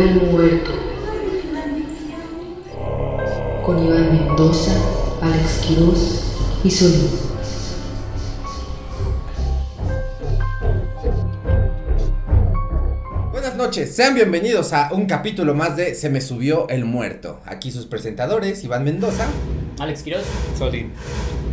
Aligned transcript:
el 0.00 0.14
muerto. 0.30 0.70
Con 3.64 3.78
Iván 3.84 4.12
Mendoza, 4.12 4.72
Alex 5.20 5.60
Quiroz 5.66 6.22
y 6.64 6.70
Solín. 6.70 7.08
Buenas 13.30 13.56
noches, 13.56 13.94
sean 13.94 14.14
bienvenidos 14.14 14.72
a 14.72 14.90
un 14.92 15.06
capítulo 15.06 15.54
más 15.54 15.76
de 15.76 15.94
Se 15.94 16.10
me 16.10 16.20
subió 16.20 16.68
el 16.68 16.84
muerto. 16.84 17.40
Aquí 17.46 17.70
sus 17.72 17.86
presentadores, 17.86 18.62
Iván 18.64 18.84
Mendoza. 18.84 19.26
Alex 19.78 20.02
Quiroz. 20.02 20.22
Solín. 20.56 20.92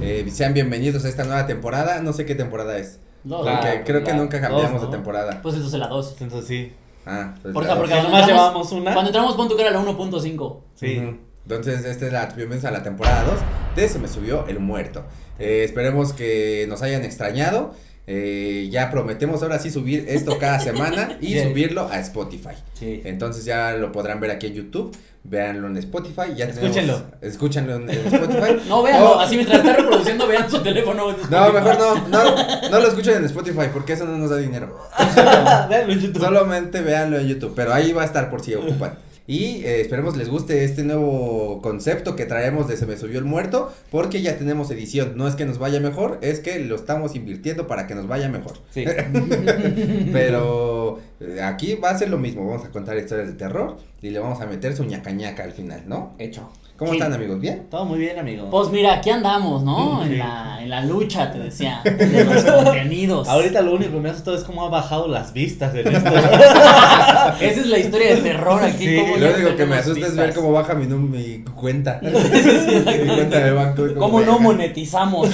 Eh, 0.02 0.28
sean 0.32 0.54
bienvenidos 0.54 1.06
a 1.06 1.10
esta 1.10 1.24
nueva 1.24 1.46
temporada. 1.48 2.02
No 2.02 2.14
sé 2.14 2.26
qué 2.26 2.36
temporada 2.36 2.78
es. 2.78 3.00
No, 3.24 3.38
Porque 3.38 3.52
La- 3.52 3.84
creo 3.84 4.04
que 4.04 4.14
nunca 4.14 4.40
cambiamos 4.40 4.74
dos, 4.74 4.82
¿no? 4.84 4.88
de 4.88 4.92
temporada. 4.98 5.40
Pues 5.42 5.56
entonces 5.56 5.80
la 5.80 5.88
2. 5.88 6.16
Entonces 6.22 6.48
sí. 6.48 6.72
Ah, 7.12 7.34
pues 7.42 7.56
Porque, 7.56 7.70
cuando 7.70 8.04
nomás 8.04 8.28
llevábamos 8.28 8.72
una. 8.72 8.94
Cuando 8.94 9.10
entramos, 9.10 9.36
pon 9.36 9.48
que 9.50 9.60
era 9.60 9.72
la 9.72 9.80
1.5. 9.82 10.62
Sí. 10.76 11.00
Ujú. 11.00 11.18
Entonces, 11.42 11.84
esta 11.84 12.06
es 12.06 12.14
la 12.14 12.28
bienvenidos 12.28 12.66
a 12.66 12.72
la 12.72 12.84
temporada 12.84 13.24
2 13.24 13.40
de 13.76 13.90
Se 13.90 13.98
me 13.98 14.08
subió 14.08 14.46
el 14.48 14.60
muerto. 14.60 15.06
Eh, 15.40 15.64
esperemos 15.64 16.14
que 16.14 16.68
nos 16.70 16.84
hayan 16.84 17.04
extrañado. 17.04 17.74
Eh, 18.12 18.70
ya 18.72 18.90
prometemos 18.90 19.44
ahora 19.44 19.60
sí 19.60 19.70
subir 19.70 20.06
esto 20.08 20.40
cada 20.40 20.60
semana 20.70 21.18
y 21.22 21.38
subirlo 21.40 21.88
a 21.88 22.00
Spotify. 22.00 22.56
Sí. 22.74 23.02
Entonces 23.06 23.46
ya 23.46 23.74
lo 23.74 23.92
podrán 23.92 24.20
ver 24.20 24.32
aquí 24.32 24.48
en 24.48 24.54
YouTube, 24.56 24.98
véanlo 25.24 25.68
en 25.68 25.78
Spotify, 25.78 26.34
ya 26.36 26.48
tenemos- 26.48 26.64
Escúchenlo. 26.76 27.02
escúchenlo 27.22 27.76
en, 27.76 27.90
en 27.90 28.08
Spotify. 28.08 28.62
No, 28.68 28.82
véanlo. 28.82 29.12
O- 29.12 29.20
así 29.20 29.36
mientras 29.36 29.60
está 29.60 29.74
reproduciendo, 29.76 30.26
vean 30.28 30.50
su 30.50 30.60
teléfono. 30.64 31.10
en 31.12 31.16
Oh. 31.18 31.28
No, 31.30 31.54
mejor 31.54 31.78
no, 31.78 32.08
no, 32.08 32.70
no 32.72 32.80
lo 32.80 32.88
escuchen 32.88 33.18
en 33.18 33.26
Spotify 33.26 33.68
porque 33.72 33.94
eso 33.94 34.06
no 34.06 34.18
nos 34.18 34.32
da 34.32 34.38
dinero. 34.38 34.76
Véanlo 35.70 35.94
en 35.94 36.00
YouTube. 36.00 36.20
Solamente 36.24 36.82
véanlo 36.82 37.20
en 37.20 37.28
YouTube, 37.28 37.54
pero 37.56 37.74
ahí 37.76 37.92
va 37.94 38.02
a 38.02 38.06
estar 38.06 38.32
por 38.32 38.42
si 38.44 38.56
ocupan. 38.56 38.94
Y 39.30 39.64
eh, 39.64 39.82
esperemos 39.82 40.18
les 40.18 40.28
guste 40.28 40.64
este 40.64 40.84
nuevo 40.84 41.62
concepto 41.62 42.16
que 42.16 42.26
traemos 42.26 42.68
de 42.68 42.76
Se 42.78 42.88
me 42.88 42.98
subió 42.98 43.20
el 43.20 43.26
muerto, 43.26 43.72
porque 43.92 44.24
ya 44.24 44.40
tenemos 44.40 44.72
edición. 44.72 45.14
No 45.18 45.28
es 45.28 45.36
que 45.36 45.46
nos 45.46 45.60
vaya 45.60 45.80
mejor, 45.80 46.18
es 46.22 46.40
que 46.40 46.58
lo 46.58 46.76
estamos 46.76 47.16
invirtiendo 47.16 47.68
para 47.68 47.86
que 47.86 47.94
nos 47.94 48.08
vaya 48.08 48.28
mejor. 48.28 48.58
Sí. 48.72 48.86
Pero 50.12 51.00
eh, 51.20 51.44
aquí 51.44 51.76
va 51.76 51.92
a 51.92 51.98
ser 52.00 52.10
lo 52.10 52.18
mismo, 52.18 52.44
vamos 52.48 52.66
a 52.66 52.72
contar 52.72 52.98
historias 52.98 53.28
de 53.28 53.36
terror 53.36 53.78
y 54.02 54.10
le 54.10 54.18
vamos 54.18 54.42
a 54.42 54.48
meter 54.48 54.76
su 54.76 54.84
ñaca 54.84 55.12
ñaca 55.12 55.44
al 55.44 55.52
final, 55.52 55.84
¿no? 55.86 56.16
Hecho. 56.18 56.50
¿Cómo 56.80 56.92
Sí. 56.92 56.98
están 56.98 57.12
amigos? 57.14 57.40
¿Bien? 57.42 57.68
Todo 57.70 57.84
muy 57.84 58.00
bien, 58.00 58.18
amigo. 58.18 58.50
Pues 58.50 58.70
mira, 58.70 58.94
aquí 58.94 59.10
andamos, 59.10 59.64
¿no? 59.64 60.00
Sí. 60.06 60.14
En 60.14 60.18
la, 60.20 60.60
en 60.62 60.70
la 60.70 60.82
lucha, 60.86 61.30
te 61.30 61.38
decía, 61.40 61.82
de 61.84 62.24
los 62.24 62.42
contenidos. 62.46 63.28
Ahorita 63.28 63.62
lo 63.62 63.74
único 63.76 63.92
que 63.92 64.00
me 64.00 64.10
asustado 64.12 64.38
es 64.38 64.44
cómo 64.46 64.66
ha 64.66 64.70
bajado 64.70 65.10
las 65.10 65.34
vistas 65.34 65.76
en 65.76 65.88
esto. 65.94 66.10
Esa 66.16 67.36
es 67.42 67.66
la 67.68 67.78
historia 67.80 68.16
de 68.16 68.22
terror 68.22 68.64
aquí. 68.64 68.86
Sí, 68.86 68.98
cómo 69.02 69.18
Lo 69.18 69.34
único 69.36 69.56
que 69.58 69.66
me 69.66 69.76
asusta 69.76 70.08
es 70.08 70.16
ver 70.16 70.34
cómo 70.34 70.54
baja 70.54 70.74
mi, 70.74 70.88
mi 70.88 71.44
cuenta. 71.54 72.00
Sí, 72.10 72.10
sí, 72.42 72.76
exacto. 72.78 73.04
mi 73.06 73.14
cuenta 73.16 73.40
de 73.40 73.52
banco. 73.52 73.86
y 73.88 73.94
¿Cómo 73.96 74.22
no 74.22 74.40
monetizamos? 74.40 75.30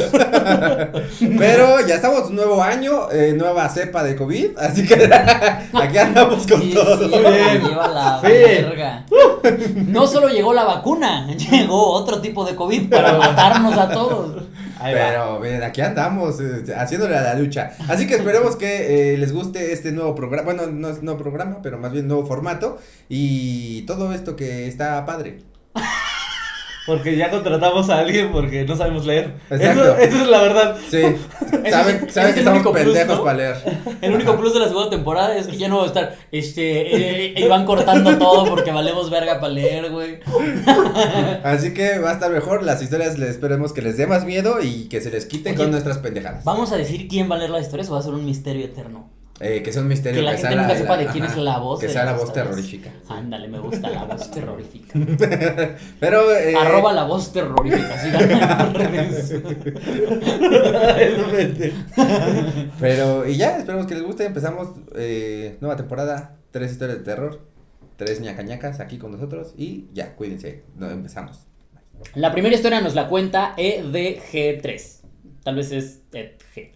Pero 1.37 1.85
ya 1.87 1.95
estamos 1.95 2.29
nuevo 2.31 2.61
año, 2.63 3.11
eh, 3.11 3.33
nueva 3.37 3.69
cepa 3.69 4.03
de 4.03 4.15
COVID, 4.15 4.57
así 4.57 4.85
que 4.85 4.95
aquí 5.73 5.97
andamos 5.97 6.47
con 6.47 6.61
Sí, 6.61 6.73
todo. 6.73 6.97
sí, 6.97 7.05
me 7.15 7.59
lleva 7.69 7.87
la 7.87 8.19
Sí. 8.21 8.27
verga. 8.27 9.05
No 9.87 10.07
solo 10.07 10.27
llegó 10.29 10.53
la 10.53 10.63
vacuna, 10.63 11.27
llegó 11.51 11.91
otro 11.91 12.21
tipo 12.21 12.45
de 12.45 12.55
COVID 12.55 12.89
para 12.89 13.17
matarnos 13.17 13.77
a 13.77 13.89
todos. 13.89 14.43
Ahí. 14.79 14.93
Pero 14.93 15.39
miren, 15.39 15.63
aquí 15.63 15.81
andamos 15.81 16.39
eh, 16.39 16.73
haciéndole 16.75 17.15
a 17.15 17.21
la 17.21 17.35
lucha. 17.35 17.71
Así 17.87 18.07
que 18.07 18.15
esperemos 18.15 18.55
que 18.55 19.13
eh, 19.13 19.17
les 19.17 19.33
guste 19.33 19.71
este 19.71 19.91
nuevo 19.91 20.15
programa. 20.15 20.53
Bueno, 20.53 20.67
no 20.67 20.89
es 20.89 21.01
nuevo 21.01 21.19
programa, 21.19 21.59
pero 21.61 21.77
más 21.77 21.91
bien 21.91 22.07
nuevo 22.07 22.25
formato. 22.25 22.77
Y 23.09 23.83
todo 23.83 24.13
esto 24.13 24.35
que 24.35 24.67
está 24.67 25.05
padre. 25.05 25.54
Porque 26.85 27.17
ya 27.17 27.31
contratamos 27.31 27.89
a 27.89 27.99
alguien 27.99 28.31
porque 28.31 28.63
no 28.63 28.75
sabemos 28.75 29.05
leer. 29.05 29.33
Exacto. 29.49 29.83
Eso, 29.83 29.97
eso 29.97 30.21
es 30.23 30.27
la 30.27 30.41
verdad. 30.41 30.77
Sí, 30.89 31.01
saben, 31.71 32.05
es- 32.07 32.13
saben 32.13 32.33
que 32.33 32.39
estamos 32.41 32.59
único 32.59 32.71
plus, 32.73 32.83
pendejos 32.85 33.17
¿no? 33.17 33.23
para 33.23 33.37
leer. 33.37 33.55
El 34.01 34.13
único 34.13 34.35
plus 34.37 34.53
de 34.53 34.59
la 34.59 34.67
segunda 34.67 34.89
temporada 34.91 35.35
es 35.35 35.47
que 35.47 35.57
ya 35.57 35.67
no 35.67 35.77
va 35.77 35.83
a 35.83 35.87
estar, 35.87 36.15
este, 36.31 37.31
eh, 37.31 37.33
Iván 37.37 37.65
cortando 37.65 38.15
todo 38.17 38.45
porque 38.45 38.71
valemos 38.71 39.09
verga 39.09 39.39
para 39.39 39.53
leer, 39.53 39.89
güey. 39.91 40.19
Así 41.43 41.73
que 41.73 41.99
va 41.99 42.11
a 42.11 42.13
estar 42.13 42.31
mejor. 42.31 42.63
Las 42.63 42.81
historias 42.81 43.17
les 43.17 43.31
esperemos 43.31 43.73
que 43.73 43.81
les 43.81 43.97
dé 43.97 44.07
más 44.07 44.25
miedo 44.25 44.61
y 44.61 44.87
que 44.87 45.01
se 45.01 45.09
les 45.11 45.25
quite 45.25 45.49
Oye, 45.49 45.57
con 45.57 45.71
nuestras 45.71 45.97
pendejadas. 45.97 46.43
Vamos 46.43 46.71
a 46.71 46.77
decir 46.77 47.07
quién 47.07 47.29
va 47.29 47.35
a 47.35 47.39
leer 47.39 47.49
las 47.51 47.63
historias 47.63 47.89
o 47.89 47.93
va 47.93 47.99
a 47.99 48.03
ser 48.03 48.13
un 48.13 48.25
misterio 48.25 48.65
eterno. 48.65 49.09
Eh, 49.41 49.61
que 49.61 49.73
sea 49.73 49.81
un 49.81 49.89
misterio. 49.89 50.21
Que 50.21 50.25
la 50.25 50.37
sea 50.37 50.49
gente 50.49 50.63
nunca 50.63 50.77
sepa 50.77 50.97
de 50.97 51.07
quién 51.07 51.25
ajá, 51.25 51.33
es 51.33 51.39
la 51.39 51.57
voz 51.57 51.81
Que 51.81 51.89
sea 51.89 52.05
la 52.05 52.13
voz 52.13 52.31
terrorífica. 52.31 52.89
Ándale, 53.09 53.49
me 53.49 53.59
gusta 53.59 53.89
la 53.89 54.05
voz 54.05 54.31
terrorífica. 54.31 54.97
Pero. 55.99 56.33
Eh, 56.33 56.55
Arroba 56.55 56.93
la 56.93 57.03
voz 57.03 57.33
terrorífica. 57.33 58.71
Pero, 62.79 63.27
y 63.27 63.35
ya, 63.35 63.57
esperemos 63.57 63.87
que 63.87 63.95
les 63.95 64.03
guste. 64.03 64.23
Empezamos 64.25 64.69
eh, 64.95 65.57
nueva 65.59 65.75
temporada, 65.75 66.37
tres 66.51 66.71
historias 66.71 66.99
de 66.99 67.03
terror, 67.03 67.41
tres 67.97 68.21
ñacañacas 68.21 68.79
aquí 68.79 68.97
con 68.97 69.11
nosotros. 69.11 69.53
Y 69.57 69.89
ya, 69.93 70.15
cuídense, 70.15 70.63
no, 70.77 70.89
empezamos. 70.89 71.45
La 72.13 72.31
primera 72.31 72.55
historia 72.55 72.79
nos 72.79 72.95
la 72.95 73.09
cuenta 73.09 73.53
EDG3. 73.57 75.01
Tal 75.43 75.55
vez 75.55 75.73
es 75.73 76.03
EDG. 76.13 76.71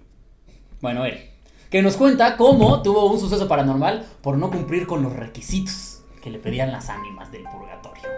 Bueno, 0.81 1.05
él. 1.05 1.29
Que 1.69 1.83
nos 1.83 1.97
cuenta 1.97 2.35
cómo 2.35 2.81
tuvo 2.81 3.05
un 3.11 3.19
suceso 3.19 3.47
paranormal 3.47 4.03
por 4.23 4.39
no 4.39 4.49
cumplir 4.49 4.87
con 4.87 5.03
los 5.03 5.13
requisitos 5.13 5.99
que 6.19 6.31
le 6.31 6.39
pedían 6.39 6.71
las 6.71 6.89
ánimas 6.89 7.31
del 7.31 7.43
purgatorio. 7.43 8.09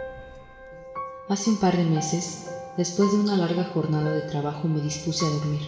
Hace 1.27 1.49
un 1.49 1.57
par 1.57 1.75
de 1.75 1.83
meses, 1.83 2.49
después 2.77 3.11
de 3.11 3.19
una 3.19 3.35
larga 3.35 3.65
jornada 3.65 4.09
de 4.11 4.21
trabajo, 4.21 4.69
me 4.69 4.79
dispuse 4.79 5.25
a 5.25 5.29
dormir. 5.29 5.67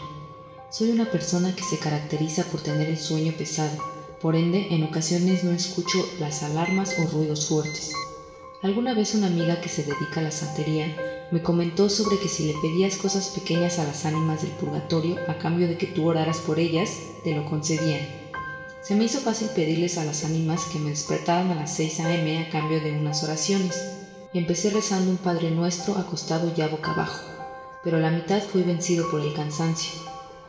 Soy 0.70 0.92
una 0.92 1.12
persona 1.12 1.54
que 1.54 1.64
se 1.64 1.78
caracteriza 1.78 2.46
por 2.46 2.62
tener 2.62 2.88
el 2.88 2.98
sueño 2.98 3.34
pesado, 3.38 3.78
por 4.22 4.38
ende, 4.38 4.74
en 4.74 4.84
ocasiones 4.84 5.44
no 5.44 5.52
escucho 5.52 6.00
las 6.22 6.42
alarmas 6.42 6.96
o 7.00 7.08
ruidos 7.12 7.50
fuertes. 7.50 7.92
Alguna 8.62 8.94
vez 8.94 9.14
una 9.14 9.28
amiga 9.28 9.60
que 9.60 9.68
se 9.68 9.84
dedica 9.84 10.22
a 10.22 10.24
la 10.24 10.32
santería 10.32 11.23
me 11.34 11.42
comentó 11.42 11.90
sobre 11.90 12.20
que 12.20 12.28
si 12.28 12.46
le 12.46 12.54
pedías 12.62 12.96
cosas 12.96 13.30
pequeñas 13.30 13.80
a 13.80 13.86
las 13.86 14.06
ánimas 14.06 14.44
del 14.44 14.52
purgatorio 14.52 15.18
a 15.28 15.40
cambio 15.40 15.68
de 15.68 15.80
que 15.80 15.88
tú 15.88 16.08
oraras 16.08 16.38
por 16.38 16.60
ellas, 16.60 16.92
te 17.24 17.34
lo 17.34 17.44
concedían. 17.50 18.02
Se 18.84 18.94
me 18.94 19.06
hizo 19.06 19.20
fácil 19.20 19.48
pedirles 19.56 19.98
a 19.98 20.06
las 20.06 20.26
ánimas 20.26 20.66
que 20.66 20.78
me 20.78 20.92
despertaran 20.92 21.50
a 21.50 21.56
las 21.56 21.76
6 21.76 22.02
a.m. 22.02 22.38
a 22.38 22.52
cambio 22.52 22.82
de 22.82 22.92
unas 22.92 23.24
oraciones. 23.24 23.84
Empecé 24.36 24.70
rezando 24.70 25.10
un 25.10 25.18
Padre 25.18 25.50
Nuestro 25.50 25.98
acostado 25.98 26.54
ya 26.54 26.68
boca 26.68 26.92
abajo, 26.92 27.26
pero 27.84 28.00
la 28.00 28.12
mitad 28.12 28.44
fui 28.44 28.62
vencido 28.62 29.10
por 29.10 29.20
el 29.22 29.34
cansancio. 29.34 30.02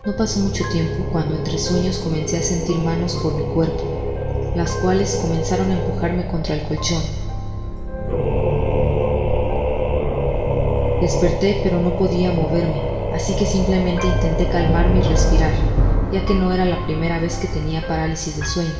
No 0.04 0.14
pasó 0.14 0.40
mucho 0.40 0.68
tiempo 0.68 1.06
cuando 1.10 1.34
entre 1.34 1.58
sueños 1.58 1.96
comencé 1.96 2.36
a 2.36 2.42
sentir 2.42 2.76
manos 2.76 3.14
por 3.22 3.34
mi 3.34 3.54
cuerpo, 3.54 4.52
las 4.54 4.72
cuales 4.72 5.18
comenzaron 5.22 5.70
a 5.70 5.80
empujarme 5.80 6.26
contra 6.26 6.56
el 6.56 6.62
colchón. 6.68 7.02
Desperté 11.00 11.60
pero 11.62 11.80
no 11.80 11.98
podía 11.98 12.32
moverme, 12.32 12.80
así 13.14 13.34
que 13.36 13.44
simplemente 13.44 14.06
intenté 14.06 14.46
calmarme 14.48 15.00
y 15.00 15.02
respirar, 15.02 15.50
ya 16.12 16.24
que 16.24 16.34
no 16.34 16.52
era 16.52 16.64
la 16.64 16.84
primera 16.86 17.18
vez 17.18 17.36
que 17.36 17.48
tenía 17.48 17.86
parálisis 17.86 18.38
de 18.38 18.46
sueño, 18.46 18.70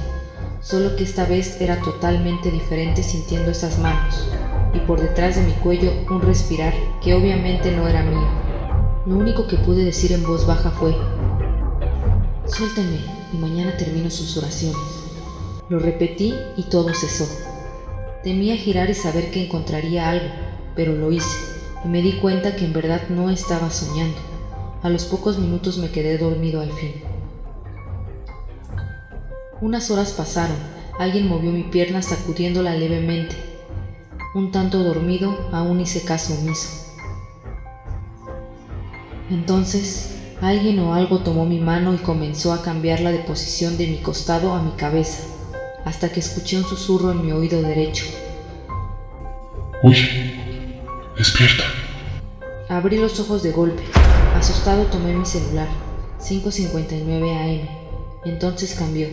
solo 0.60 0.97
que 0.97 1.04
esta 1.04 1.24
vez 1.26 1.60
era 1.60 1.80
totalmente 1.80 2.50
diferente 2.50 3.03
sintiendo 3.03 3.50
esas 3.50 3.78
manos, 3.78 4.28
y 4.72 4.78
por 4.80 5.00
detrás 5.00 5.36
de 5.36 5.42
mi 5.42 5.53
cuello 5.54 5.92
un 6.08 6.22
respirar 6.22 6.72
que 7.03 7.14
obviamente 7.14 7.72
no 7.72 7.88
era 7.88 8.03
mío. 8.03 8.28
Lo 9.06 9.16
único 9.16 9.47
que 9.47 9.56
pude 9.56 9.84
decir 9.84 10.12
en 10.12 10.24
voz 10.24 10.47
baja 10.47 10.71
fue, 10.71 10.97
suéltenme 12.47 13.00
y 13.33 13.36
mañana 13.36 13.77
termino 13.77 14.09
sus 14.09 14.36
oraciones. 14.39 14.80
Lo 15.68 15.78
repetí 15.78 16.34
y 16.56 16.62
todo 16.65 16.94
cesó. 16.94 17.27
Temía 18.22 18.56
girar 18.56 18.89
y 18.89 18.94
saber 18.94 19.30
que 19.30 19.44
encontraría 19.44 20.09
algo, 20.09 20.28
pero 20.74 20.94
lo 20.94 21.12
hice 21.12 21.53
y 21.84 21.89
me 21.89 22.03
di 22.03 22.13
cuenta 22.15 22.57
que 22.57 22.65
en 22.65 22.72
verdad 22.72 23.09
no 23.09 23.31
estaba 23.31 23.71
soñando. 23.71 24.16
A 24.83 24.91
los 24.91 25.04
pocos 25.04 25.39
minutos 25.39 25.78
me 25.78 25.91
quedé 25.91 26.19
dormido 26.19 26.60
al 26.60 26.72
fin. 26.72 26.92
Unas 29.60 29.91
horas 29.91 30.13
pasaron, 30.13 30.57
alguien 30.98 31.28
movió 31.28 31.51
mi 31.51 31.63
pierna 31.63 32.03
sacudiéndola 32.03 32.75
levemente. 32.75 33.36
Un 34.34 34.51
tanto 34.53 34.83
dormido, 34.83 35.48
aún 35.53 35.81
hice 35.81 36.04
caso 36.04 36.34
omiso. 36.34 36.69
Entonces, 39.30 40.10
alguien 40.42 40.80
o 40.80 40.95
algo 40.95 41.21
tomó 41.21 41.47
mi 41.47 41.59
mano 41.59 41.95
y 41.95 41.98
comenzó 41.98 42.53
a 42.53 42.63
cambiarla 42.63 43.10
de 43.10 43.21
posición 43.21 43.78
de 43.78 43.87
mi 43.87 43.98
costado 43.98 44.53
a 44.53 44.63
mi 44.63 44.72
cabeza, 44.72 45.22
hasta 45.84 46.10
que 46.10 46.21
escuché 46.21 46.59
un 46.59 46.65
susurro 46.65 47.13
en 47.13 47.25
mi 47.25 47.33
oído 47.33 47.63
derecho. 47.63 48.04
Oye, 49.83 50.75
despierta. 51.16 51.73
Abrí 52.74 52.97
los 52.97 53.21
ojos 53.21 53.44
de 53.44 53.53
golpe. 53.53 53.84
Asustado 54.34 54.86
tomé 54.86 55.15
mi 55.15 55.24
celular. 55.24 55.68
5.59 56.18 57.30
AM. 57.30 57.68
Entonces 58.24 58.74
cambió. 58.74 59.06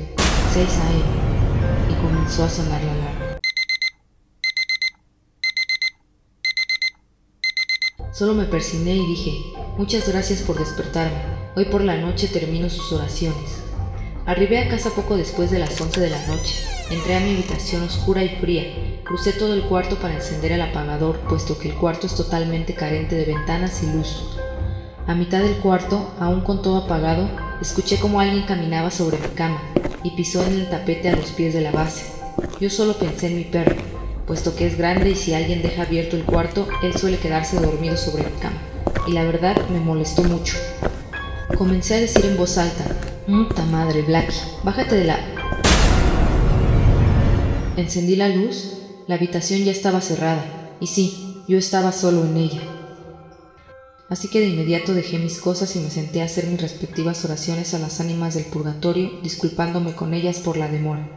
6 0.51 0.67
AM. 0.67 1.91
Y 1.91 1.93
comenzó 2.01 2.43
a 2.43 2.49
sonar 2.49 2.81
la 2.83 2.91
alarma. 2.91 3.39
Solo 8.11 8.33
me 8.33 8.45
persigné 8.45 8.95
y 8.95 9.05
dije, 9.05 9.53
muchas 9.77 10.09
gracias 10.09 10.41
por 10.41 10.57
despertarme. 10.57 11.21
Hoy 11.55 11.65
por 11.65 11.83
la 11.83 11.97
noche 11.97 12.29
termino 12.29 12.67
sus 12.67 12.91
oraciones. 12.91 13.61
Arribé 14.25 14.57
a 14.57 14.69
casa 14.69 14.89
poco 14.89 15.17
después 15.17 15.51
de 15.51 15.59
las 15.59 15.79
11 15.79 16.01
de 16.01 16.09
la 16.09 16.25
noche. 16.25 16.80
Entré 16.91 17.15
a 17.15 17.21
mi 17.21 17.31
habitación 17.31 17.83
oscura 17.83 18.21
y 18.21 18.35
fría. 18.35 18.65
Crucé 19.05 19.31
todo 19.31 19.53
el 19.53 19.63
cuarto 19.63 19.95
para 19.95 20.15
encender 20.15 20.51
el 20.51 20.61
apagador, 20.61 21.19
puesto 21.21 21.57
que 21.57 21.69
el 21.69 21.75
cuarto 21.75 22.05
es 22.05 22.15
totalmente 22.15 22.75
carente 22.75 23.15
de 23.15 23.23
ventanas 23.23 23.81
y 23.81 23.85
luz. 23.93 24.38
A 25.07 25.15
mitad 25.15 25.41
del 25.41 25.55
cuarto, 25.55 26.13
aún 26.19 26.41
con 26.41 26.61
todo 26.61 26.83
apagado, 26.83 27.29
escuché 27.61 27.97
como 27.97 28.19
alguien 28.19 28.43
caminaba 28.43 28.91
sobre 28.91 29.17
mi 29.19 29.29
cama 29.35 29.61
y 30.03 30.11
pisó 30.11 30.43
en 30.45 30.51
el 30.51 30.69
tapete 30.69 31.07
a 31.07 31.15
los 31.15 31.31
pies 31.31 31.53
de 31.53 31.61
la 31.61 31.71
base. 31.71 32.11
Yo 32.59 32.69
solo 32.69 32.97
pensé 32.97 33.27
en 33.27 33.38
mi 33.38 33.45
perro, 33.45 33.77
puesto 34.27 34.53
que 34.53 34.67
es 34.67 34.77
grande 34.77 35.11
y 35.11 35.15
si 35.15 35.33
alguien 35.33 35.61
deja 35.61 35.83
abierto 35.83 36.17
el 36.17 36.25
cuarto, 36.25 36.67
él 36.83 36.93
suele 36.97 37.19
quedarse 37.19 37.57
dormido 37.57 37.95
sobre 37.95 38.25
mi 38.25 38.38
cama. 38.41 38.61
Y 39.07 39.13
la 39.13 39.23
verdad 39.23 39.55
me 39.69 39.79
molestó 39.79 40.23
mucho. 40.23 40.57
Comencé 41.57 41.95
a 41.95 42.01
decir 42.01 42.25
en 42.25 42.35
voz 42.35 42.57
alta, 42.57 42.83
Muta 43.27 43.63
madre, 43.63 44.01
Blackie, 44.01 44.35
bájate 44.63 44.95
de 44.95 45.05
la... 45.05 45.40
Encendí 47.77 48.15
la 48.15 48.27
luz, 48.29 48.73
la 49.07 49.15
habitación 49.15 49.63
ya 49.63 49.71
estaba 49.71 50.01
cerrada, 50.01 50.44
y 50.79 50.88
sí, 50.88 51.41
yo 51.47 51.57
estaba 51.57 51.91
solo 51.91 52.25
en 52.25 52.38
ella. 52.38 52.62
Así 54.09 54.27
que 54.27 54.41
de 54.41 54.47
inmediato 54.50 54.94
dejé 54.94 55.19
mis 55.19 55.39
cosas 55.39 55.73
y 55.77 55.79
me 55.79 55.89
senté 55.89 56.21
a 56.21 56.25
hacer 56.25 56.47
mis 56.47 56.62
respectivas 56.62 57.23
oraciones 57.23 57.73
a 57.73 57.79
las 57.79 58.01
ánimas 58.01 58.33
del 58.35 58.44
purgatorio, 58.44 59.09
disculpándome 59.23 59.94
con 59.95 60.13
ellas 60.13 60.39
por 60.39 60.57
la 60.57 60.68
demora. 60.68 61.07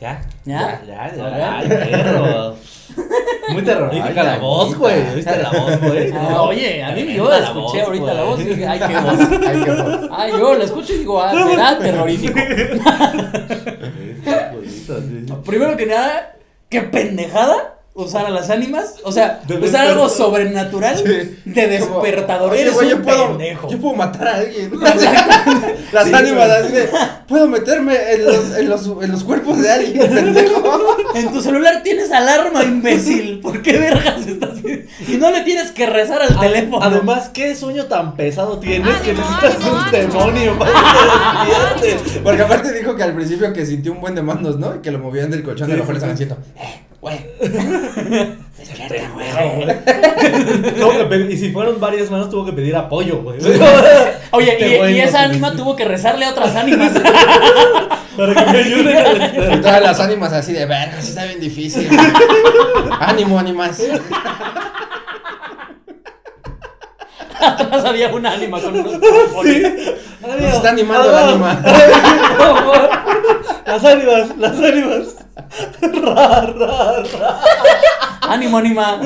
¿Ya? 0.00 0.20
¿Ya? 0.44 0.82
Ya, 0.84 1.14
ya, 1.16 1.58
A 1.58 1.62
ya. 1.62 1.68
ver. 1.68 2.54
Muy 3.52 3.62
terrorífica 3.62 4.22
la 4.22 4.38
voz, 4.38 4.74
güey. 4.76 5.14
¿Viste 5.14 5.42
la 5.42 5.50
voz, 5.50 5.80
güey? 5.80 6.12
Ah, 6.12 6.42
oye, 6.42 6.82
a 6.82 6.90
mí 6.92 7.14
yo 7.14 7.28
la 7.28 7.38
escuché 7.38 7.78
voz, 7.78 7.86
ahorita 7.86 8.14
la 8.14 8.22
güey. 8.22 8.26
voz 8.34 8.40
y 8.40 8.44
dije, 8.44 8.66
ay, 8.66 8.80
qué 8.80 8.96
voz. 9.00 9.18
Ay, 9.46 9.62
qué 9.64 9.70
voz. 9.70 10.10
Ay, 10.12 10.32
yo 10.32 10.54
la 10.54 10.64
escucho 10.64 10.92
y 10.94 10.98
digo, 10.98 11.22
ah, 11.22 11.32
verá, 11.46 11.78
terrorífico. 11.78 12.38
Bonito, 14.52 15.00
sí. 15.00 15.26
Primero 15.44 15.76
que 15.76 15.86
nada, 15.86 16.36
qué 16.68 16.82
pendejada 16.82 17.77
usar 18.04 18.26
a 18.26 18.30
las 18.30 18.48
ánimas. 18.50 18.94
O 19.04 19.10
sea, 19.12 19.40
De 19.46 19.56
usar 19.58 19.88
algo 19.88 20.08
sobrenatural 20.08 20.96
Sí. 20.96 21.04
de 21.44 21.66
despertador. 21.66 22.54
Eres 22.56 22.76
un 22.76 22.88
yo 22.88 23.02
puedo, 23.02 23.28
pendejo. 23.30 23.68
yo 23.68 23.78
puedo 23.78 23.94
matar 23.96 24.28
a 24.28 24.34
alguien. 24.36 24.70
Las 25.92 26.06
Sí, 26.08 26.14
ánimas 26.14 26.48
así 26.50 26.72
de, 26.72 26.88
puedo 27.26 27.48
meterme 27.48 27.96
en 28.12 28.24
los, 28.24 28.56
en 28.56 28.68
los, 28.68 28.86
en 29.02 29.10
los 29.12 29.24
cuerpos 29.24 29.60
de 29.60 29.70
alguien, 29.70 30.08
pendejo. 30.14 30.96
En 31.14 31.32
tu 31.32 31.40
celular 31.40 31.82
tienes 31.82 32.12
alarma, 32.12 32.62
imbécil. 32.62 33.40
¿Por 33.40 33.62
qué 33.62 33.78
vergas 33.78 34.26
estás? 34.26 34.58
Y 35.06 35.16
no 35.16 35.30
le 35.30 35.40
tienes 35.42 35.70
que 35.72 35.86
rezar 35.86 36.22
al 36.22 36.38
teléfono. 36.38 36.82
Además, 36.84 37.30
¿qué 37.32 37.54
sueño 37.56 37.86
tan 37.86 38.14
pesado 38.16 38.58
tienes 38.58 38.96
que 38.98 39.12
necesitas 39.12 39.56
un 39.64 39.90
demonio 39.90 40.58
para 40.58 40.70
que 41.80 41.94
te? 42.12 42.20
Porque 42.20 42.42
aparte 42.42 42.72
dijo 42.72 42.94
que 42.96 43.02
al 43.02 43.14
principio 43.14 43.52
que 43.52 43.66
sintió 43.66 43.92
un 43.92 44.00
buen 44.00 44.14
de 44.14 44.22
mandos, 44.22 44.58
¿no? 44.58 44.76
Y 44.76 44.78
que 44.80 44.90
lo 44.90 44.98
movían 44.98 45.30
del 45.30 45.42
colchón 45.42 45.66
Sí, 45.66 45.72
y 45.72 45.74
a 45.74 45.78
lo 45.78 45.84
mejor 45.84 45.96
sí, 46.00 46.06
le 46.06 46.12
estaban 46.12 46.16
sí. 46.16 46.24
diciendo, 46.24 46.46
eh, 46.56 46.84
güey. 47.00 47.18
Tuvo 50.78 50.90
que 50.92 51.04
pedir- 51.04 51.30
y 51.30 51.36
si 51.36 51.50
fueron 51.52 51.78
varias 51.80 52.10
manos, 52.10 52.28
tuvo 52.30 52.44
que 52.44 52.52
pedir 52.52 52.74
apoyo, 52.76 53.22
güey. 53.22 53.38
Oye, 54.32 54.52
Este 54.52 54.74
y, 54.74 54.78
güey 54.78 55.00
esa 55.00 55.22
ánima 55.22 55.54
tuvo 55.54 55.76
que 55.76 55.84
rezarle 55.84 56.24
a 56.24 56.30
otras 56.30 56.54
ánimas. 56.56 56.92
Para 58.16 58.34
que 58.34 58.50
me 58.52 58.58
ayuden 58.58 58.96
a 58.96 59.54
Y 59.54 59.60
todas 59.60 59.80
las 59.82 60.00
ánimas 60.00 60.32
así 60.32 60.52
de, 60.52 60.66
verga, 60.66 61.00
sí 61.00 61.10
está 61.10 61.24
bien 61.24 61.38
difícil. 61.40 61.88
Ánimo, 63.00 63.38
ánimas. 63.38 63.80
Atrás 67.40 67.84
había 67.84 68.08
una 68.12 68.32
ánima 68.32 68.60
con 68.60 68.74
unos 68.74 68.94
pompones. 68.94 69.62
Nos 70.20 70.54
está 70.54 70.70
animando 70.70 71.10
el 71.10 71.16
ánima. 71.16 71.62
Las 73.64 73.84
ánimas, 73.84 74.36
las 74.36 74.58
ánimas. 74.58 75.06
Ra, 75.80 76.40
ra, 76.42 77.02
ra. 77.02 77.40
Ánimo, 78.22 78.58
ánima. 78.58 79.00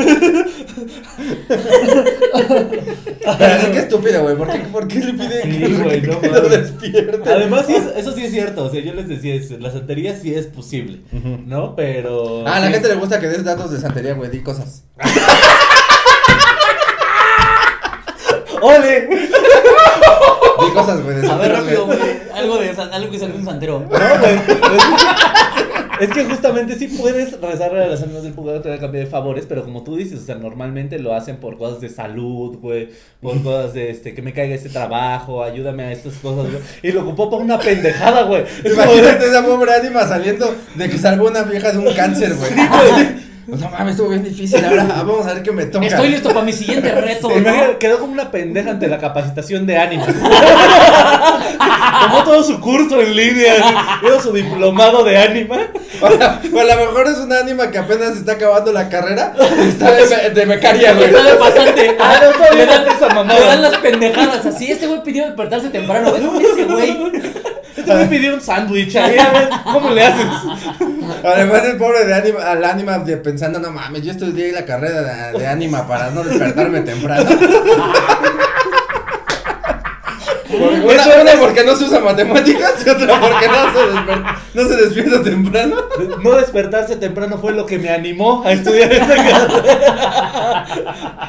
Pero 3.38 3.72
que 3.72 3.78
estúpido, 3.78 4.22
güey. 4.22 4.36
¿Por 4.36 4.50
qué, 4.50 4.58
¿Por 4.60 4.88
qué 4.88 4.98
le 4.98 5.12
pide 5.12 5.42
Sí, 5.42 5.58
que, 5.58 5.68
güey, 5.68 6.02
que 6.02 6.28
no 6.28 6.40
lo 6.40 6.48
despierte? 6.48 7.30
Además, 7.32 7.66
sí 7.66 7.74
es- 7.76 7.92
eso 7.96 8.12
sí 8.12 8.24
es 8.24 8.30
cierto. 8.32 8.64
O 8.64 8.70
sea, 8.70 8.80
yo 8.82 8.94
les 8.94 9.08
decía, 9.08 9.34
es- 9.34 9.50
la 9.60 9.70
santería 9.70 10.16
sí 10.20 10.34
es 10.34 10.46
posible, 10.46 11.02
¿no? 11.46 11.76
Pero. 11.76 12.42
Ah, 12.46 12.56
a 12.56 12.60
la 12.60 12.66
sí 12.68 12.72
gente 12.72 12.88
le 12.88 12.94
gusta 12.96 13.20
que 13.20 13.28
des 13.28 13.44
datos 13.44 13.70
de 13.70 13.78
santería, 13.80 14.14
güey. 14.14 14.30
Di 14.30 14.42
cosas. 14.42 14.84
¡Ole! 18.60 19.08
Di 19.08 20.70
cosas, 20.74 21.02
güey. 21.02 21.16
A 21.28 21.34
ver, 21.36 21.52
rápido, 21.52 21.86
güey. 21.86 21.98
Algo 22.34 22.58
de 22.58 22.70
algo 22.70 23.10
que 23.10 23.18
salió 23.18 23.36
un 23.36 23.44
santero. 23.44 23.80
No, 23.80 23.88
güey. 23.88 24.00
Es 26.02 26.10
que 26.10 26.24
justamente 26.24 26.74
sí 26.76 26.88
puedes 26.88 27.40
rezarle 27.40 27.84
a 27.84 27.86
las 27.86 28.02
ánimas 28.02 28.24
del 28.24 28.32
purgatorio 28.32 28.76
a 28.76 28.80
cambio 28.80 29.00
de 29.00 29.06
favores, 29.06 29.46
pero 29.48 29.62
como 29.62 29.84
tú 29.84 29.94
dices, 29.94 30.20
o 30.20 30.24
sea, 30.24 30.34
normalmente 30.34 30.98
lo 30.98 31.14
hacen 31.14 31.36
por 31.36 31.56
cosas 31.56 31.80
de 31.80 31.90
salud, 31.90 32.58
güey, 32.60 32.88
por 33.20 33.40
cosas 33.40 33.72
de 33.72 33.90
este, 33.90 34.12
que 34.12 34.20
me 34.20 34.32
caiga 34.32 34.56
este 34.56 34.68
trabajo, 34.68 35.44
ayúdame 35.44 35.84
a 35.84 35.92
estas 35.92 36.14
cosas, 36.14 36.50
güey. 36.50 36.62
Y 36.82 36.90
lo 36.90 37.02
ocupó 37.02 37.30
por 37.30 37.40
una 37.40 37.56
pendejada, 37.56 38.24
güey. 38.24 38.42
Es 38.64 38.74
como 38.74 38.92
Imagínate 38.92 39.26
esa 39.26 39.44
pobre 39.44 39.74
ánima 39.74 40.00
saliendo 40.04 40.52
de 40.74 40.90
que 40.90 40.98
salvó 40.98 41.28
una 41.28 41.44
vieja 41.44 41.70
de 41.70 41.78
un 41.78 41.94
cáncer, 41.94 42.34
güey. 42.34 42.50
No 43.46 43.70
mames, 43.70 43.92
estuvo 43.92 44.08
bien 44.08 44.22
difícil. 44.22 44.64
Ahora 44.64 44.84
vamos 44.88 45.26
a 45.26 45.34
ver 45.34 45.42
qué 45.42 45.50
me 45.50 45.64
toca. 45.64 45.84
Estoy 45.86 46.08
listo 46.10 46.28
para 46.28 46.42
mi 46.42 46.52
siguiente 46.52 46.92
reto, 47.00 47.28
¿no? 47.28 47.78
quedó 47.78 47.98
como 47.98 48.12
una 48.12 48.30
pendeja 48.30 48.70
ante 48.70 48.86
la 48.86 48.98
capacitación 48.98 49.66
de 49.66 49.76
ánimas. 49.78 50.08
Tomó 52.02 52.24
todo 52.24 52.42
su 52.44 52.60
curso 52.60 53.00
en 53.00 53.16
línea, 53.16 53.54
hizo 54.04 54.20
su 54.20 54.32
diplomado 54.32 55.02
de 55.04 55.18
ánima. 55.18 55.58
O, 56.00 56.10
sea, 56.10 56.40
o 56.52 56.58
a 56.60 56.64
lo 56.64 56.76
mejor 56.76 57.06
es 57.08 57.18
una 57.18 57.38
ánima 57.38 57.70
que 57.70 57.78
apenas 57.78 58.16
está 58.16 58.32
acabando 58.32 58.72
la 58.72 58.88
carrera 58.88 59.34
está 59.60 59.92
de, 59.92 60.30
de 60.30 60.44
becaria, 60.44 60.94
güey. 60.94 61.06
Está 61.06 61.22
de 61.22 61.34
pasante. 61.34 61.96
Ah, 62.00 62.20
no, 62.22 62.32
todavía 62.32 62.64
le, 62.64 62.66
dan, 62.66 62.88
esa 62.88 63.08
mamada. 63.08 63.38
le 63.38 63.46
dan 63.46 63.62
las 63.62 63.76
pendejadas 63.78 64.46
así. 64.46 64.70
Este 64.70 64.86
güey 64.86 65.02
pidió 65.02 65.26
despertarse 65.26 65.68
temprano. 65.70 66.14
Ese 66.14 66.64
güey. 66.64 67.12
Este 67.76 67.94
me 67.94 68.04
pidió 68.06 68.34
un 68.34 68.40
sándwich, 68.40 68.96
ahí 68.96 69.18
a 69.18 69.30
ver 69.30 69.48
cómo 69.64 69.90
le 69.90 70.04
haces. 70.04 70.26
Además 71.24 71.64
el 71.64 71.76
pobre 71.76 72.04
de 72.04 72.14
ánima, 72.14 72.40
al 72.50 72.64
ánima 72.64 72.98
de 72.98 73.16
pensando, 73.18 73.58
no 73.60 73.70
mames, 73.70 74.02
yo 74.02 74.12
estudié 74.12 74.52
la 74.52 74.64
carrera 74.64 75.02
de, 75.32 75.38
de 75.38 75.46
ánima 75.46 75.86
para 75.86 76.10
no 76.10 76.22
despertarme 76.22 76.80
temprano. 76.80 77.28
Porque 80.52 80.80
una, 80.80 81.22
una 81.22 81.32
porque 81.40 81.64
no 81.64 81.74
se 81.74 81.84
usa 81.84 82.00
matemáticas 82.00 82.74
y 82.84 82.88
otra 82.90 83.18
porque 83.20 83.48
no 83.48 83.72
se, 83.72 83.78
desper- 83.90 84.36
no 84.52 84.68
se 84.68 84.76
despierta 84.76 85.22
temprano. 85.22 85.76
No 86.22 86.32
despertarse 86.32 86.96
temprano 86.96 87.38
fue 87.38 87.52
lo 87.52 87.64
que 87.64 87.78
me 87.78 87.88
animó 87.88 88.42
a 88.44 88.52
estudiar 88.52 88.92
esa 88.92 89.06
carrera. 89.16 90.66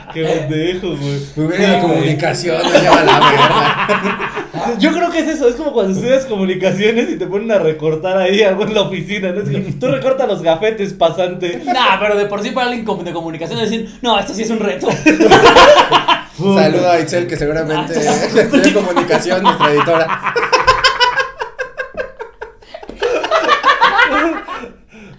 Qué 0.13 0.23
pendejo, 0.25 0.87
güey. 0.97 1.25
Me 1.37 1.45
hubiera 1.45 1.63
ido 1.67 1.77
a 1.77 1.81
comunicación, 1.81 2.61
me 2.69 2.79
lleva 2.79 3.03
la 3.03 3.19
verga. 3.19 4.42
Yo 4.79 4.91
creo 4.91 5.12
que 5.12 5.20
es 5.20 5.27
eso, 5.27 5.48
es 5.48 5.55
como 5.55 5.74
cuando 5.74 5.93
estudias 5.93 6.25
comunicaciones 6.25 7.10
y 7.10 7.17
te 7.17 7.25
ponen 7.27 7.51
a 7.51 7.60
recortar 7.60 8.17
ahí 8.17 8.41
algo 8.43 8.63
en 8.63 8.74
la 8.74 8.82
oficina, 8.82 9.32
¿no? 9.32 9.41
Es 9.41 9.50
que 9.50 9.60
tú 9.74 9.88
recortas 9.88 10.27
los 10.27 10.41
gafetes, 10.41 10.93
pasante. 10.93 11.62
Nah, 11.74 12.00
pero 12.00 12.15
de 12.15 12.25
por 12.25 12.41
sí 12.43 12.51
para 12.51 12.67
alguien 12.67 12.86
de 13.03 13.12
comunicación 13.13 13.60
decir, 13.60 13.89
no, 14.01 14.20
esto 14.20 14.34
sí 14.34 14.43
es 14.43 14.50
un 14.50 14.60
reto. 14.60 14.88
Saludo 16.38 16.91
a 16.91 17.00
Itzel 17.00 17.27
que 17.27 17.36
seguramente 17.36 17.93
Ah, 17.98 18.25
estudió 18.39 18.74
comunicación, 18.74 19.43
nuestra 19.43 19.72
editora. 19.72 20.34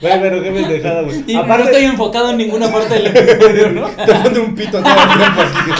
Güey, 0.00 0.20
pero 0.20 0.42
qué 0.42 0.50
pendejada, 0.50 1.02
güey. 1.02 1.24
Y 1.26 1.34
no 1.34 1.40
Aparte, 1.40 1.64
estoy 1.70 1.84
enfocado 1.84 2.30
en 2.30 2.36
ninguna 2.36 2.70
parte 2.70 2.94
del 2.94 3.06
episodio, 3.06 3.70
¿no? 3.70 3.88
Te 3.88 4.14
pone 4.14 4.38
un 4.38 4.54
pito 4.54 4.82
todo 4.82 4.92
el 4.92 5.18
tiempo 5.18 5.40
aquí. 5.40 5.70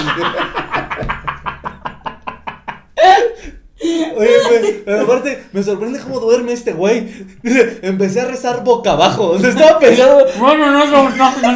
Oye, 4.17 4.31
güey, 4.59 4.85
pero 4.85 5.03
aparte, 5.03 5.45
me 5.53 5.63
sorprende 5.63 6.01
cómo 6.01 6.21
duerme 6.21 6.53
este 6.53 6.73
güey. 6.73 7.27
Dice, 7.43 7.79
empecé 7.83 8.21
a 8.21 8.27
rezar 8.27 8.65
boca 8.65 8.93
abajo. 8.93 9.31
O 9.31 9.39
sea, 9.41 9.51
estaba 9.51 9.79
pegado. 9.79 10.27
No, 10.39 10.57
no, 10.57 10.71
no, 10.73 10.87
no, 10.87 11.11
no, 11.11 11.11
no, 11.11 11.31
no, 11.43 11.55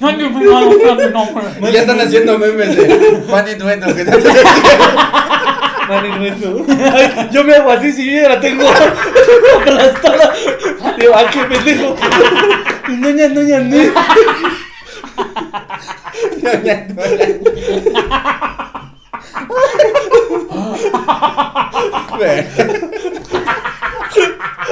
no, 0.00 0.10
no, 0.10 0.10
no, 0.10 0.94
no, 0.94 1.10
no, 1.10 1.42
no. 1.60 1.68
Y 1.68 1.72
ya 1.72 1.80
están 1.80 2.00
haciendo 2.00 2.38
memes 2.38 2.76
de 2.76 3.22
Juan 3.28 3.46
y 3.48 3.54
Dueto 3.54 3.94
que 3.94 4.04
te 4.04 4.10
Man, 5.90 6.06
y 6.06 6.08
no 6.08 6.24
eso. 6.24 6.66
Ay, 6.94 7.28
yo 7.32 7.42
me 7.42 7.52
hago 7.54 7.72
así 7.72 7.90
si 7.90 8.06
yo 8.06 8.22
ya 8.22 8.28
la 8.28 8.40
tengo 8.40 8.64
aplastada. 8.68 10.34
Digo, 10.96 11.12
ay, 11.16 11.26
qué 11.32 11.40
pendejo. 11.44 11.96
Noña, 12.88 13.28
noña, 13.28 13.58
noña. 13.58 13.92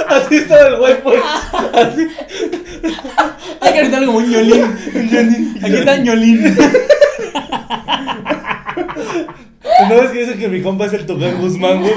Así 0.09 0.37
estaba 0.37 0.69
el 0.69 0.77
güey, 0.77 1.03
pues. 1.03 1.21
Así. 1.73 2.09
Hay 3.61 3.73
que 3.73 3.81
algo 3.81 4.07
como 4.07 4.19
un 4.19 4.31
ñolín. 4.31 5.59
Aquí 5.63 5.75
está 5.75 5.97
ñolín. 5.97 6.57
¿No 9.89 9.95
ves 9.97 10.11
que 10.11 10.21
dicen 10.21 10.39
que 10.39 10.49
mi 10.49 10.63
compa 10.63 10.87
es 10.87 10.93
el 10.93 11.07
Tucán 11.07 11.41
Guzmán, 11.41 11.81
güey? 11.81 11.93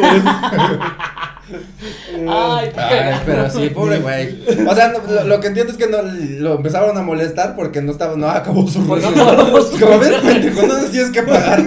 Ay, 2.30 2.72
Ay, 2.77 3.15
pero 3.25 3.50
sí, 3.50 3.70
pobre 3.70 4.00
güey. 4.00 4.38
O 4.68 4.75
sea, 4.75 4.89
no, 4.89 5.00
lo, 5.12 5.24
lo 5.25 5.39
que 5.39 5.48
entiendo 5.48 5.72
es 5.74 5.77
que 5.77 5.88
no 5.88 5.98
lo 6.01 6.56
empezaron 6.56 6.98
a 6.98 7.01
molestar 7.01 7.56
porque 7.56 7.82
no 7.82 7.91
estaba, 7.91 8.15
no 8.15 8.30
acabó 8.30 8.68
su 8.68 8.84
rezo. 8.86 9.12
no 9.12 9.62
su 9.62 9.80
Como, 9.80 9.94
a 9.94 9.98
ver, 9.98 10.22
pendejo, 10.22 10.68
no 10.68 10.75
tienes 10.86 11.12
que 11.12 11.24
pagar. 11.24 11.63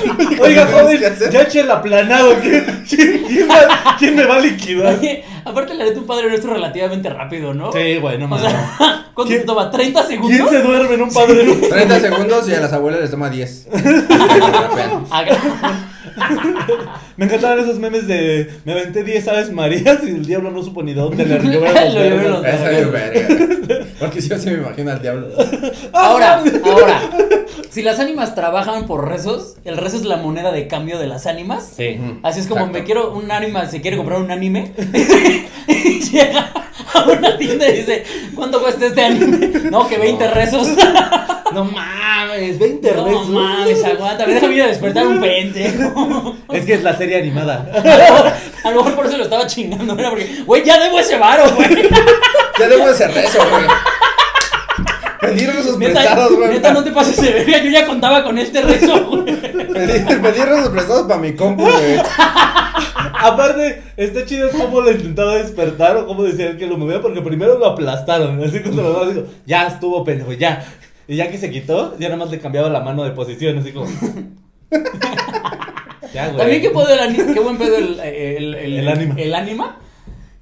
Oiga, 0.40 0.66
¿Qué 0.66 0.72
tienes 0.72 1.18
joven, 1.18 1.30
ya 1.32 1.42
eché 1.42 1.60
el 1.60 1.70
aplanado. 1.70 2.34
¿Quién, 2.40 2.84
quién, 2.88 3.24
quién 3.26 3.48
va- 3.48 3.96
quién 3.98 4.16
me 4.16 4.24
va 4.24 4.36
a 4.36 4.40
liquidar? 4.40 4.98
Oye, 4.98 5.24
aparte 5.44 5.74
le 5.74 5.90
tu 5.92 6.00
un 6.00 6.06
padre 6.06 6.28
nuestro 6.28 6.52
relativamente 6.54 7.08
rápido, 7.10 7.52
¿no? 7.54 7.72
Sí, 7.72 7.96
güey, 7.98 8.18
no 8.18 8.24
O 8.24 8.28
mames. 8.28 8.50
sea, 8.50 8.76
¿cuánto 9.14 9.24
¿Quién- 9.28 9.40
te 9.40 9.46
toma? 9.46 9.70
¿30 9.70 9.92
¿Quién 9.92 10.06
segundos? 10.06 10.50
se 10.50 10.62
duerme 10.62 10.94
en 10.94 11.02
un 11.02 11.12
padre 11.12 11.44
nuestro? 11.44 11.68
30 11.68 12.00
segundos 12.00 12.48
y 12.48 12.54
a 12.54 12.60
las 12.60 12.72
abuelas 12.72 13.00
les 13.00 13.10
toma 13.10 13.28
10. 13.30 13.68
Me 17.16 17.26
encantaban 17.26 17.58
esos 17.58 17.78
memes 17.78 18.06
de 18.06 18.50
me 18.64 18.72
aventé 18.72 19.04
10 19.04 19.28
aves 19.28 19.52
marías 19.52 19.98
y 20.02 20.08
el 20.08 20.24
diablo 20.24 20.50
no 20.50 20.62
supo 20.62 20.82
ni 20.82 20.94
dónde 20.94 21.26
le 21.26 21.38
Lo 21.42 21.52
lloraron 21.52 22.30
los. 22.30 22.46
Porque 23.98 24.20
yo 24.20 24.38
sí 24.38 24.50
me 24.50 24.54
imagino 24.56 24.90
al 24.90 25.02
diablo. 25.02 25.28
Ahora, 25.92 26.42
ahora, 26.64 27.00
si 27.70 27.82
las 27.82 27.98
ánimas 28.00 28.34
trabajan 28.34 28.86
por 28.86 29.08
rezos, 29.08 29.56
el 29.64 29.76
rezo 29.76 29.96
es 29.96 30.04
la 30.04 30.16
moneda 30.16 30.52
de 30.52 30.66
cambio 30.66 30.98
de 30.98 31.06
las 31.06 31.26
ánimas. 31.26 31.72
Sí. 31.76 32.00
Así 32.22 32.40
es 32.40 32.46
como 32.46 32.60
Exacto. 32.60 32.78
me 32.78 32.84
quiero, 32.84 33.12
un 33.12 33.30
ánima 33.30 33.66
se 33.66 33.80
quiere 33.80 33.96
comprar 33.96 34.20
un 34.20 34.30
anime 34.30 34.72
llega 36.12 36.50
a 36.94 37.02
una 37.04 37.36
tienda 37.38 37.68
y 37.68 37.78
dice, 37.78 38.04
¿cuánto 38.34 38.60
cuesta 38.62 38.86
este 38.86 39.04
anime? 39.04 39.70
No, 39.70 39.88
que 39.88 39.98
20 39.98 40.28
rezos. 40.28 40.68
No 41.52 41.64
mames, 41.64 42.60
20 42.60 42.92
No 42.92 43.04
rezos. 43.06 43.28
mames, 43.28 43.84
aguanta, 43.84 44.24
déjame 44.24 44.54
ir 44.54 44.62
a 44.62 44.66
despertar 44.68 45.04
un 45.04 45.20
pendejo. 45.20 46.36
Es 46.52 46.64
que 46.64 46.74
es 46.74 46.82
la 46.84 46.96
serie 46.96 47.18
animada. 47.18 47.68
A 48.62 48.70
lo 48.70 48.76
mejor 48.76 48.94
por 48.94 49.06
eso 49.06 49.16
lo 49.16 49.24
estaba 49.24 49.48
chingando, 49.48 49.98
era 49.98 50.10
porque, 50.10 50.44
güey, 50.46 50.62
ya 50.64 50.78
debo 50.78 51.00
ese 51.00 51.16
varo, 51.18 51.50
güey. 51.56 51.88
Ya 52.56 52.68
debo 52.68 52.86
de 52.86 52.94
ser 52.94 53.12
rezo, 53.12 53.38
güey. 53.50 53.64
Pedir 55.30 55.50
rezos 55.50 55.78
Neta, 55.78 55.92
prestados, 56.00 56.36
güey. 56.36 56.48
neta, 56.50 56.72
no 56.72 56.84
te 56.84 56.90
pases 56.90 57.16
de 57.20 57.32
verga, 57.32 57.62
yo 57.62 57.70
ya 57.70 57.86
contaba 57.86 58.22
con 58.24 58.38
este 58.38 58.60
rezo, 58.62 59.06
güey. 59.06 59.24
Pedir, 59.36 60.20
pedir 60.20 60.44
rezos 60.44 60.68
prestados 60.68 61.06
para 61.06 61.20
mi 61.20 61.34
compu, 61.34 61.62
güey. 61.62 61.98
Aparte, 63.22 63.82
está 63.96 64.24
chido 64.24 64.48
cómo 64.50 64.80
lo 64.80 64.90
intentaba 64.90 65.36
despertar 65.36 65.96
o 65.96 66.06
cómo 66.06 66.22
decían 66.22 66.56
que 66.56 66.66
lo 66.66 66.78
movía, 66.78 67.00
porque 67.02 67.20
primero 67.20 67.58
lo 67.58 67.66
aplastaron. 67.66 68.42
Así 68.42 68.60
cuando 68.60 68.82
lo 68.82 69.10
dijo, 69.10 69.26
ya 69.46 69.66
estuvo 69.66 70.02
pendejo, 70.04 70.32
ya. 70.32 70.64
Y 71.06 71.16
ya 71.16 71.30
que 71.30 71.38
se 71.38 71.50
quitó, 71.50 71.96
ya 71.98 72.08
nada 72.08 72.18
más 72.18 72.30
le 72.30 72.38
cambiaba 72.38 72.68
la 72.68 72.80
mano 72.80 73.04
de 73.04 73.10
posición, 73.10 73.58
así 73.58 73.72
como. 73.72 73.86
ya, 76.14 76.28
güey. 76.28 76.38
También 76.38 76.60
qué, 76.62 76.68
el 76.68 77.40
buen 77.42 77.58
pedo 77.58 77.76
el, 77.76 78.00
el, 78.00 78.54
el, 78.54 78.78
El 78.78 78.88
ánima. 78.88 79.14
el 79.18 79.34
ánima, 79.34 79.76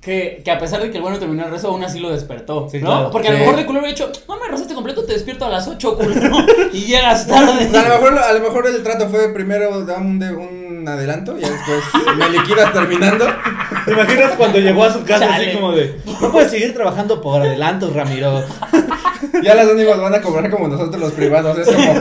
Que, 0.01 0.43
que 0.45 0.51
a 0.53 0.59
pesar 0.61 0.81
de 0.81 0.91
que 0.93 0.97
el 0.99 1.03
bueno 1.03 1.19
terminó 1.19 1.45
el 1.45 1.51
rezo, 1.51 1.69
aún 1.69 1.83
así 1.83 1.99
lo 1.99 2.11
despertó. 2.11 2.69
Sí, 2.71 2.79
¿no? 2.79 2.87
claro. 2.87 3.11
Porque 3.11 3.29
a 3.29 3.33
lo 3.33 3.39
mejor 3.39 3.57
de 3.57 3.67
culero 3.67 3.85
hubiera 3.85 3.97
dicho, 4.07 4.13
no 4.29 4.39
me 4.39 4.47
rezaste 4.49 4.73
completo, 4.75 5.05
te 5.05 5.13
despierto 5.13 5.45
a 5.45 5.49
las 5.49 5.67
8, 5.67 5.97
culero. 5.99 6.37
y 6.73 6.83
llegas 6.85 7.27
tarde. 7.27 7.67
O 7.67 7.71
sea, 7.71 7.81
a 7.81 7.89
lo 7.89 7.95
mejor, 7.95 8.19
a 8.19 8.33
lo 8.33 8.41
mejor 8.41 8.67
el 8.69 8.83
trato 8.85 9.09
fue 9.09 9.35
primero 9.35 9.85
dame 9.85 10.07
un, 10.07 10.19
de- 10.21 10.33
un 10.35 10.89
adelanto 10.89 11.37
y 11.37 11.41
después 11.41 11.83
me 12.17 12.31
liquidas 12.31 12.73
terminando. 12.73 13.27
¿Te 13.85 13.91
imaginas 13.93 14.33
cuando 14.37 14.59
llegó 14.61 14.85
a 14.85 14.93
su 14.93 15.05
casa 15.05 15.27
Chale. 15.29 15.47
así 15.49 15.57
como 15.57 15.73
de, 15.73 16.01
no 16.21 16.31
puedes 16.33 16.51
seguir 16.53 16.73
trabajando 16.75 17.21
por 17.21 17.43
adelantos, 17.43 17.93
Ramiro? 17.93 18.45
Ya 19.43 19.55
las 19.55 19.69
ánimas 19.69 20.01
van 20.01 20.15
a 20.15 20.21
cobrar 20.23 20.49
como 20.51 20.69
nosotros 20.69 21.01
los 21.01 21.13
privados. 21.13 21.59
Es 21.59 21.67
como, 21.69 21.93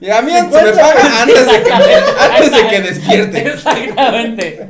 y 0.00 0.10
a 0.10 0.20
mí 0.22 0.30
se 0.30 0.42
me 0.42 0.48
50 0.50 0.80
paga 0.80 1.22
antes 1.22 1.46
de 1.46 1.62
que, 1.62 1.72
antes 1.72 2.52
de 2.52 2.68
que 2.68 2.80
despierte. 2.80 3.48
Exactamente. 3.48 4.68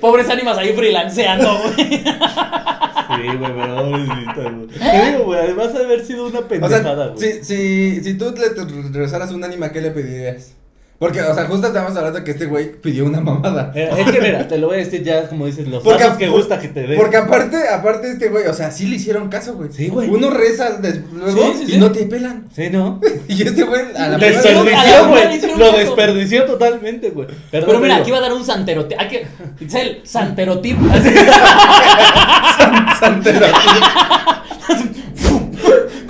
Pobres 0.00 0.28
ánimas 0.28 0.56
ahí 0.58 0.72
freelanceando, 0.72 1.58
güey. 1.58 2.04
Sí, 2.20 3.36
güey, 3.36 3.52
pero 3.54 3.88
güey. 3.88 4.66
Te 4.68 5.10
digo, 5.10 5.24
güey, 5.24 5.40
además 5.40 5.74
de 5.74 5.84
haber 5.84 6.04
sido 6.04 6.26
una 6.28 6.38
O 6.40 6.48
pendejada, 6.48 6.80
sea, 6.82 7.14
güey. 7.14 7.42
si, 7.42 7.44
si, 7.44 8.04
si 8.04 8.14
tú 8.18 8.32
le 8.36 8.48
regresaras 8.92 9.32
un 9.32 9.42
anima, 9.44 9.70
¿qué 9.72 9.80
le 9.80 9.90
pedirías? 9.90 10.54
Porque, 11.00 11.22
o 11.22 11.34
sea, 11.34 11.46
justo 11.46 11.66
estamos 11.68 11.96
hablando 11.96 12.22
que 12.22 12.32
este 12.32 12.44
güey 12.44 12.72
pidió 12.72 13.06
una 13.06 13.22
mamada. 13.22 13.72
Eh, 13.74 13.88
Es 13.98 14.10
que 14.12 14.20
mira, 14.20 14.46
te 14.46 14.58
lo 14.58 14.66
voy 14.66 14.76
a 14.76 14.80
decir 14.80 15.02
ya 15.02 15.26
como 15.30 15.46
dices, 15.46 15.66
los 15.66 15.82
Porque- 15.82 16.04
pasos 16.04 16.18
que 16.18 16.28
gusta 16.28 16.58
que 16.60 16.68
te 16.68 16.82
den. 16.86 16.98
Porque 16.98 17.16
aparte, 17.16 17.56
aparte 17.72 18.10
este 18.10 18.28
güey, 18.28 18.46
o 18.46 18.52
sea, 18.52 18.70
sí 18.70 18.86
le 18.86 18.96
hicieron 18.96 19.30
caso, 19.30 19.54
güey. 19.54 19.70
Sí, 19.72 19.88
güey. 19.88 20.10
Uno 20.10 20.28
reza 20.28 20.72
des- 20.72 21.00
luego 21.10 21.52
Sí, 21.54 21.60
sí, 21.60 21.64
y 21.68 21.70
sí. 21.72 21.78
no 21.78 21.90
te 21.90 22.04
pelan. 22.04 22.44
Sí, 22.54 22.68
¿no? 22.70 23.00
Y 23.28 23.42
este 23.42 23.62
güey 23.64 23.80
a 23.96 24.08
la 24.08 24.18
Desperdició, 24.18 25.08
güey. 25.08 25.40
Lo 25.56 25.72
desperdició 25.72 26.44
totalmente, 26.44 27.08
güey. 27.08 27.28
Pero 27.50 27.80
mira, 27.80 27.96
aquí 27.96 28.10
va 28.10 28.18
a 28.18 28.20
dar 28.20 28.34
un 28.34 28.44
santerotip. 28.44 28.98
Hay 29.00 29.08
que. 29.08 29.26
Itzel, 29.60 30.02
santerotip. 30.04 30.76
Santero. 33.00 33.46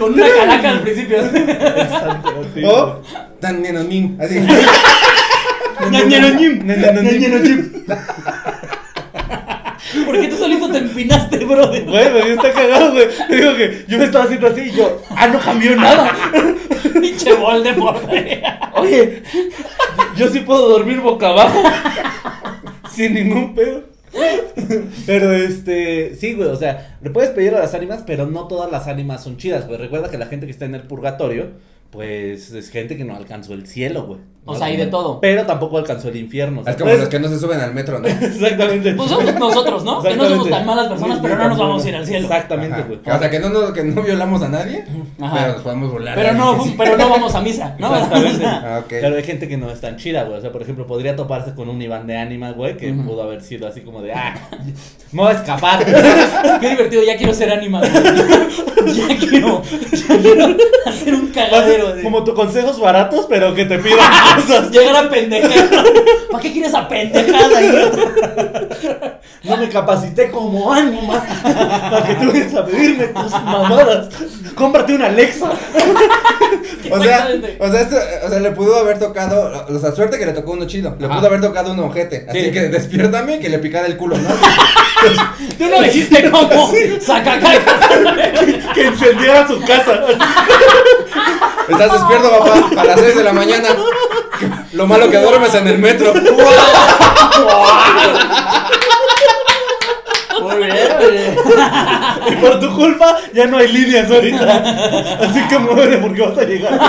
Con 0.01 0.15
una 0.15 0.27
calaca 0.27 0.71
al 0.71 0.81
principio. 0.81 1.19
O 2.65 3.03
tan 3.39 3.61
nenonim, 3.61 4.19
así. 4.19 4.41
Ñañeroñim. 5.91 6.67
Ñañeroñim. 6.67 7.85
¿Por 10.07 10.19
qué 10.19 10.29
tú 10.29 10.37
solito 10.37 10.71
te 10.71 10.79
empinaste, 10.79 11.45
brother? 11.45 11.85
Güey, 11.85 12.13
me 12.13 12.33
está 12.33 12.51
cagado, 12.51 12.93
güey. 12.93 13.09
Te 13.29 13.37
digo 13.37 13.55
que 13.57 13.85
yo 13.89 13.99
me 13.99 14.05
estaba 14.05 14.25
haciendo 14.25 14.47
así 14.47 14.61
y 14.63 14.71
yo, 14.71 15.03
ah, 15.11 15.27
no 15.27 15.39
cambió 15.39 15.77
nada. 15.77 16.17
Pinche 17.01 17.35
bol 17.35 17.63
de 17.63 18.43
Oye, 18.73 19.23
yo 20.17 20.29
sí 20.29 20.41
puedo 20.41 20.67
dormir 20.67 21.01
boca 21.01 21.29
abajo. 21.29 21.63
sin 22.91 23.13
ningún 23.13 23.55
pedo. 23.55 23.90
Pero 25.07 25.33
este, 25.33 26.15
sí, 26.17 26.35
güey, 26.35 26.49
o 26.49 26.57
sea, 26.57 26.99
le 27.03 27.11
puedes 27.11 27.31
pedir 27.31 27.55
a 27.55 27.61
las 27.61 27.75
ánimas, 27.75 28.03
pero 28.07 28.27
no 28.27 28.47
todas 28.49 28.71
las 28.71 28.87
ánimas 28.87 29.23
son 29.23 29.37
chidas, 29.37 29.67
güey. 29.67 29.79
Recuerda 29.79 30.11
que 30.11 30.19
la 30.19 30.27
gente 30.27 30.47
que 30.47 30.53
está 30.53 30.65
en 30.65 30.75
el 30.75 30.83
purgatorio, 30.83 31.51
pues 31.91 32.53
es 32.53 32.71
gente 32.71 32.97
que 32.97 33.05
no 33.05 33.17
alcanzó 33.17 33.55
el 33.55 33.67
cielo, 33.67 34.07
güey. 34.07 34.21
O 34.47 34.55
sea, 34.57 34.67
hay 34.67 34.77
de 34.77 34.87
todo. 34.87 35.21
Pero 35.21 35.45
tampoco 35.47 35.79
alcanzó 35.79 36.09
el 36.09 36.17
infierno. 36.17 36.63
Es 36.67 36.75
como 36.75 36.87
puedes- 36.87 37.01
los 37.01 37.09
que 37.09 37.21
no 37.21 37.29
se 37.29 37.39
suben 37.39 37.61
al 37.61 37.73
metro, 37.75 37.99
¿no? 38.01 38.09
Exactamente. 38.21 38.95
Pues 38.95 39.11
somos 39.11 39.35
nosotros, 39.35 39.85
¿no? 39.85 40.03
Que 40.03 40.17
no 40.17 40.29
somos 40.29 40.49
tan 40.51 40.67
malas 40.67 40.89
personas, 40.89 41.19
pero 41.23 41.37
no 41.37 41.49
nos 41.51 41.59
vamos 41.59 41.85
a 41.85 41.89
ir 41.89 41.95
al 41.97 42.07
cielo. 42.07 42.27
Exactamente, 42.27 42.83
güey. 42.83 42.99
O 43.05 43.19
sea, 43.19 43.31
que 43.31 43.39
no, 43.39 43.49
no, 43.51 43.73
que 43.73 43.85
no 43.85 44.03
violamos 44.03 44.43
a 44.43 44.49
nadie, 44.49 44.85
Ajá. 45.21 45.37
pero 45.39 45.53
nos 45.53 45.63
podemos 45.63 45.93
burlar. 45.93 46.15
Pero 46.17 46.33
no, 46.33 46.65
pero 46.77 46.97
no 46.97 47.09
vamos 47.11 47.35
a 47.35 47.41
misa, 47.43 47.77
¿no? 47.79 47.95
Exactamente. 47.95 48.45
Ah, 48.51 48.79
ok. 48.81 48.89
Pero 48.89 49.17
hay 49.17 49.23
gente 49.23 49.47
que 49.49 49.57
no 49.57 49.71
es 49.71 49.81
tan 49.81 49.97
chida, 49.97 50.25
güey. 50.25 50.39
O 50.39 50.41
sea, 50.41 50.51
por 50.53 50.63
ejemplo, 50.63 50.87
podría 50.87 51.15
toparse 51.17 51.55
con 51.55 51.69
un 51.69 51.81
Iván 51.81 52.07
de 52.07 52.17
ánima, 52.17 52.51
güey, 52.53 52.77
que 52.77 52.93
pudo 52.93 53.23
haber 53.23 53.43
sido 53.43 53.69
así 53.69 53.81
como 53.83 54.03
de, 54.03 54.13
ah, 54.13 54.35
me 55.13 55.23
voy 55.23 55.33
a 55.33 55.37
escapar. 55.37 55.85
Qué 56.61 56.71
divertido, 56.71 57.03
ya 57.05 57.17
quiero 57.17 57.33
ser 57.35 57.53
animado. 57.53 57.87
Ya 57.87 59.17
quiero, 59.19 59.63
ya 59.63 60.19
quiero 60.19 60.57
hacer 60.87 61.15
un 61.15 61.27
cagadero. 61.29 62.03
como 62.03 62.25
tus 62.25 62.35
consejos 62.35 62.81
baratos, 62.81 63.27
pero 63.29 63.55
que 63.55 63.65
te 63.67 63.79
pidan 63.79 63.99
cosas. 64.35 64.71
Llegar 64.73 64.97
a 65.05 65.09
pendejar. 65.11 65.69
¿Para 66.31 66.43
qué 66.43 66.53
quieres 66.53 66.75
a 66.75 66.89
pendejada? 66.89 67.61
No 69.43 69.57
me 69.57 69.69
capacité 69.69 70.31
como 70.31 70.73
ánima 70.73 71.25
para 71.91 72.07
que 72.07 72.15
tú 72.15 72.31
vayas 72.31 72.55
a 72.55 72.65
pedirme 72.67 73.07
tus 73.09 73.33
mamadas. 73.33 74.09
Cómprate 74.55 74.95
una 74.95 75.07
Alexa. 75.07 75.51
O 76.93 77.01
sea, 77.01 77.29
o 77.61 77.71
sea, 77.71 77.81
esto, 77.83 77.97
o 78.27 78.29
sea, 78.31 78.41
le 78.41 78.51
pudo 78.51 78.77
haber 78.77 78.99
tocado, 78.99 79.65
o 79.69 79.79
sea, 79.79 79.93
suerte 79.93 80.19
que 80.19 80.27
le 80.27 80.33
tocó 80.33 80.53
uno 80.53 80.67
chido, 80.67 80.97
le 80.99 81.07
Ajá. 81.07 81.17
pudo 81.17 81.27
haber 81.29 81.41
tocado 81.41 81.71
un 81.73 81.79
ojete, 81.79 82.27
así 82.29 82.47
Sí. 82.47 82.51
que 82.51 82.63
despiértame 82.69 83.37
y 83.37 83.39
que 83.39 83.49
le 83.49 83.59
picara 83.61 83.87
el 83.87 83.97
culo, 83.97 84.17
¿no? 84.19 84.29
Tú 85.59 85.67
no 85.69 85.81
dijiste 85.83 86.29
cómo. 86.31 86.73
Saca 87.01 87.39
caca. 87.39 87.79
Que 88.75 88.87
incendiara 88.87 89.47
su 89.47 89.61
casa. 89.61 90.01
Estás 91.69 91.93
despierto, 91.93 92.31
papá, 92.39 92.81
a 92.81 92.85
las 92.85 93.01
6 93.01 93.17
de 93.17 93.25
la 93.25 93.33
mañana. 93.33 93.69
Lo 94.73 94.87
malo 94.87 95.11
que 95.11 95.19
duermes 95.19 95.55
en 95.55 95.69
el 95.69 95.79
metro. 95.79 96.13
Muy 100.41 100.57
bien, 100.57 100.89
oye. 100.99 101.37
Y 102.29 102.37
por 102.37 102.61
tu 102.61 102.75
culpa 102.75 103.19
ya 103.35 103.47
no 103.47 103.59
hay 103.59 103.69
líneas 103.69 104.11
ahorita. 104.11 105.19
Así 105.21 105.43
que 105.49 105.59
muere 105.59 105.99
porque 105.99 106.23
vas 106.23 106.39
a 106.39 106.45
llegar. 106.45 106.81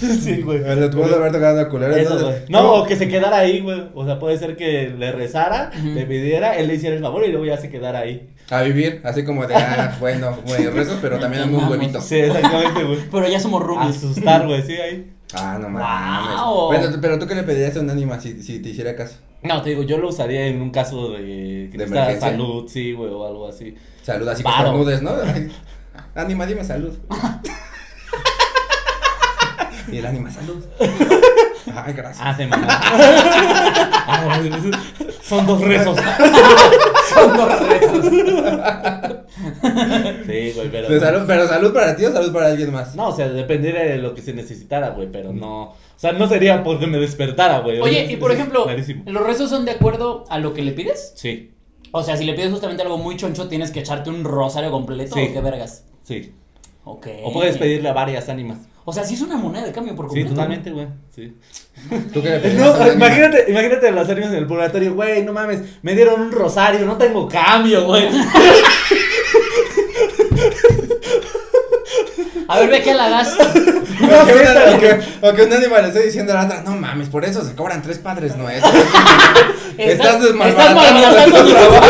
Sí, 0.20 0.40
güey. 0.42 0.60
Le 0.60 0.88
pudo 0.88 1.14
haber 1.16 1.32
tocado 1.32 1.60
una 1.60 1.68
culera. 1.68 1.96
Eso, 1.96 2.12
entonces- 2.14 2.40
güey. 2.48 2.50
No, 2.50 2.72
o 2.74 2.86
que 2.86 2.96
se 2.96 3.08
quedara 3.08 3.38
ahí, 3.38 3.60
güey. 3.60 3.82
O 3.94 4.04
sea, 4.04 4.18
puede 4.18 4.38
ser 4.38 4.56
que 4.56 4.88
le 4.96 5.12
rezara, 5.12 5.70
le 5.82 6.06
pidiera, 6.06 6.56
él 6.56 6.68
le 6.68 6.74
hiciera 6.76 6.96
el 6.96 7.02
favor 7.02 7.24
y 7.24 7.28
luego 7.30 7.44
ya 7.46 7.56
se 7.58 7.68
quedara 7.70 8.00
ahí. 8.00 8.28
A 8.50 8.62
vivir, 8.62 9.00
así 9.04 9.24
como 9.24 9.46
de, 9.46 9.54
ah, 9.54 9.96
bueno, 10.00 10.36
güey, 10.46 10.66
rezos, 10.68 10.98
pero 11.00 11.18
también 11.18 11.42
dame 11.42 11.56
un 11.58 11.68
huevito. 11.70 12.00
Sí, 12.00 12.16
exactamente, 12.18 12.82
güey. 12.84 12.98
Pero 13.10 13.28
ya 13.28 13.38
somos 13.38 13.62
roomies. 13.62 13.96
Asustar, 13.98 14.46
güey, 14.46 14.62
sí, 14.62 14.72
ahí. 14.74 15.12
Ah, 15.34 15.56
no 15.60 15.68
Wow. 15.68 15.78
mames. 15.78 16.80
Bueno, 16.82 16.98
pero 17.00 17.18
tú 17.18 17.26
qué 17.28 17.36
le 17.36 17.44
pedirías 17.44 17.76
a 17.76 17.80
un 17.80 17.90
ánima 17.90 18.18
si, 18.20 18.42
si 18.42 18.58
te 18.60 18.70
hiciera 18.70 18.96
caso. 18.96 19.16
No, 19.42 19.62
te 19.62 19.70
digo, 19.70 19.84
yo 19.84 19.96
lo 19.98 20.08
usaría 20.08 20.46
en 20.48 20.60
un 20.60 20.70
caso 20.70 21.12
de 21.12 21.68
que 21.70 21.78
¿De 21.78 21.84
emergencia? 21.84 22.30
salud, 22.30 22.64
sí, 22.68 22.92
güey, 22.92 23.10
o 23.10 23.24
algo 23.26 23.46
así. 23.48 23.74
Salud 24.02 24.26
así 24.28 24.42
que 24.42 24.50
estornudes, 24.50 25.00
¿no? 25.02 25.12
Ánima, 26.16 26.44
dime 26.46 26.64
salud. 26.64 26.98
Y 29.92 29.98
el 29.98 30.06
ánima, 30.06 30.30
salud. 30.30 30.64
Ay, 31.74 31.92
gracias. 31.92 32.18
Ah, 32.20 32.34
se 32.36 32.46
mamó. 32.46 32.66
Son 35.22 35.46
dos 35.46 35.60
rezos. 35.60 35.98
Son 37.14 37.36
dos 37.36 37.68
rezos. 37.68 38.06
Sí, 40.26 40.52
güey, 40.54 40.68
pero. 40.70 41.00
Salud, 41.00 41.22
pero 41.26 41.46
salud 41.48 41.72
para 41.72 41.96
ti 41.96 42.04
o 42.04 42.12
salud 42.12 42.32
para 42.32 42.46
alguien 42.48 42.72
más. 42.72 42.94
No, 42.94 43.08
o 43.08 43.16
sea, 43.16 43.28
dependería 43.28 43.82
de 43.82 43.98
lo 43.98 44.14
que 44.14 44.22
se 44.22 44.32
necesitara, 44.32 44.90
güey, 44.90 45.10
pero 45.10 45.32
no. 45.32 45.62
O 45.70 45.76
sea, 45.96 46.12
no 46.12 46.26
sería 46.28 46.62
porque 46.64 46.86
me 46.86 46.98
despertara, 46.98 47.60
güey. 47.60 47.80
Oye, 47.80 48.06
y 48.10 48.16
por 48.16 48.32
ejemplo, 48.32 48.64
clarísimo. 48.64 49.04
¿los 49.06 49.22
rezos 49.26 49.50
son 49.50 49.64
de 49.64 49.72
acuerdo 49.72 50.24
a 50.30 50.38
lo 50.38 50.54
que 50.54 50.62
le 50.62 50.72
pides? 50.72 51.12
Sí, 51.14 51.50
O 51.92 52.02
sea, 52.02 52.16
si 52.16 52.24
le 52.24 52.32
pides 52.34 52.50
justamente 52.50 52.82
algo 52.82 52.96
muy 52.98 53.16
choncho, 53.16 53.48
tienes 53.48 53.70
que 53.70 53.80
echarte 53.80 54.08
un 54.10 54.24
rosario 54.24 54.70
completo 54.70 55.14
Sí. 55.14 55.26
o 55.30 55.32
qué 55.32 55.40
vergas. 55.40 55.84
sí. 56.04 56.32
Ok. 56.82 57.06
O 57.24 57.32
puedes 57.32 57.58
pedirle 57.58 57.90
a 57.90 57.92
varias 57.92 58.30
ánimas. 58.30 58.58
O 58.84 58.92
sea, 58.92 59.04
sí 59.04 59.14
es 59.14 59.20
una 59.20 59.36
moneda 59.36 59.66
de 59.66 59.72
cambio 59.72 59.94
por 59.94 60.06
Sí, 60.06 60.08
completo. 60.08 60.30
totalmente, 60.30 60.70
güey. 60.70 60.88
Sí. 61.14 61.36
¿Tú 62.12 62.22
qué 62.22 62.30
le 62.38 62.54
No, 62.54 62.92
imagínate, 62.92 63.46
imagínate 63.48 63.90
las 63.92 64.08
ánimas 64.08 64.30
en 64.30 64.36
el 64.36 64.46
purgatorio, 64.46 64.94
güey, 64.94 65.22
no 65.22 65.32
mames, 65.32 65.60
me 65.82 65.94
dieron 65.94 66.20
un 66.20 66.32
rosario, 66.32 66.84
no 66.86 66.96
tengo 66.96 67.28
cambio, 67.28 67.84
güey. 67.86 68.08
A 72.48 72.58
ver, 72.60 72.70
ve 72.70 72.82
que 72.84 72.94
la 72.94 73.06
hagas. 73.06 73.36
O 73.38 74.26
que, 74.26 74.32
una- 74.34 74.74
o 74.74 74.78
que- 74.80 75.00
o 75.28 75.32
que 75.34 75.42
un 75.42 75.52
ánima 75.52 75.78
le 75.80 75.88
esté 75.88 76.02
diciendo 76.02 76.32
a 76.32 76.36
la 76.36 76.44
otra, 76.46 76.62
no 76.62 76.72
mames, 76.72 77.08
por 77.08 77.24
eso 77.24 77.44
se 77.44 77.54
cobran 77.54 77.82
tres 77.82 77.98
padres 77.98 78.34
nuestros. 78.36 78.72
Estás 79.78 80.20
desmalbaratando 80.22 80.80
malbaratando 80.80 81.42
nuestro 81.42 81.44
tu 81.44 81.50
trabajo. 81.70 81.86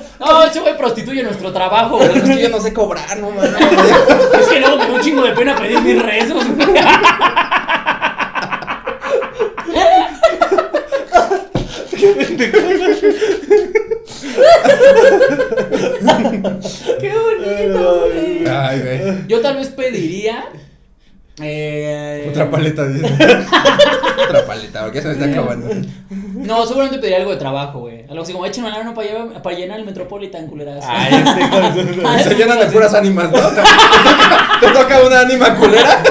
No, 0.20 0.42
ese 0.44 0.60
güey 0.60 0.76
prostituye 0.76 1.22
nuestro 1.22 1.50
trabajo, 1.50 1.96
güey. 1.96 2.18
Es 2.18 2.22
que 2.22 2.42
yo 2.42 2.50
no 2.50 2.60
sé 2.60 2.74
cobrar, 2.74 3.16
no 3.18 3.30
mames. 3.30 3.54
Es 4.38 4.48
que 4.48 4.60
luego 4.60 4.76
me 4.76 4.86
da 4.86 4.92
un 4.92 5.00
chingo 5.00 5.22
de 5.24 5.32
pena 5.32 5.56
pedir 5.56 5.80
mis 5.80 6.02
rezos. 6.02 6.44
Qué 17.00 17.12
bonito, 17.14 18.00
güey. 18.06 18.46
Ay, 18.46 18.80
güey. 18.80 19.26
Yo 19.28 19.40
tal 19.40 19.56
vez 19.56 19.68
pediría. 19.68 20.44
Eh, 21.42 22.26
Otra 22.30 22.50
paleta, 22.50 22.86
dice. 22.86 23.06
Otra 24.28 24.46
paleta, 24.46 24.84
porque 24.84 25.00
se 25.02 25.08
me 25.08 25.14
está 25.14 25.26
acabando. 25.26 25.68
No, 26.34 26.64
seguramente 26.66 26.98
pediría 26.98 27.18
algo 27.18 27.30
de 27.32 27.36
trabajo, 27.38 27.80
güey. 27.80 28.04
Algo 28.08 28.22
así 28.22 28.32
como, 28.32 28.46
échenme 28.46 28.70
la 28.70 28.78
mano 28.78 28.94
para, 28.94 29.08
llevar- 29.08 29.42
para 29.42 29.56
llenar 29.56 29.78
el 29.80 29.84
Metropolitan, 29.86 30.46
culeras. 30.46 30.84
Ay, 30.86 31.14
este 31.14 32.00
Ah, 32.04 32.18
Se 32.22 32.34
llenan 32.34 32.58
de 32.60 32.66
puras 32.66 32.92
ánimas, 32.94 33.30
¿no? 33.30 33.38
Te 34.60 34.68
toca, 34.72 35.00
una 35.06 35.20
ánima 35.20 35.54
culera 35.56 36.02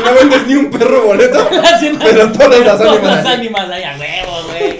y 0.00 0.04
no 0.04 0.14
vendes 0.14 0.46
ni 0.46 0.54
un 0.54 0.70
perro 0.70 1.02
boleto. 1.06 1.48
Pero 2.02 2.32
todas 2.32 2.60
las 2.60 2.78
todas 2.78 2.96
ánimas. 2.96 3.16
las 3.16 3.26
ánimas 3.26 3.70
ahí 3.70 3.82
a 3.82 3.96
huevo, 3.98 4.42
güey. 4.48 4.78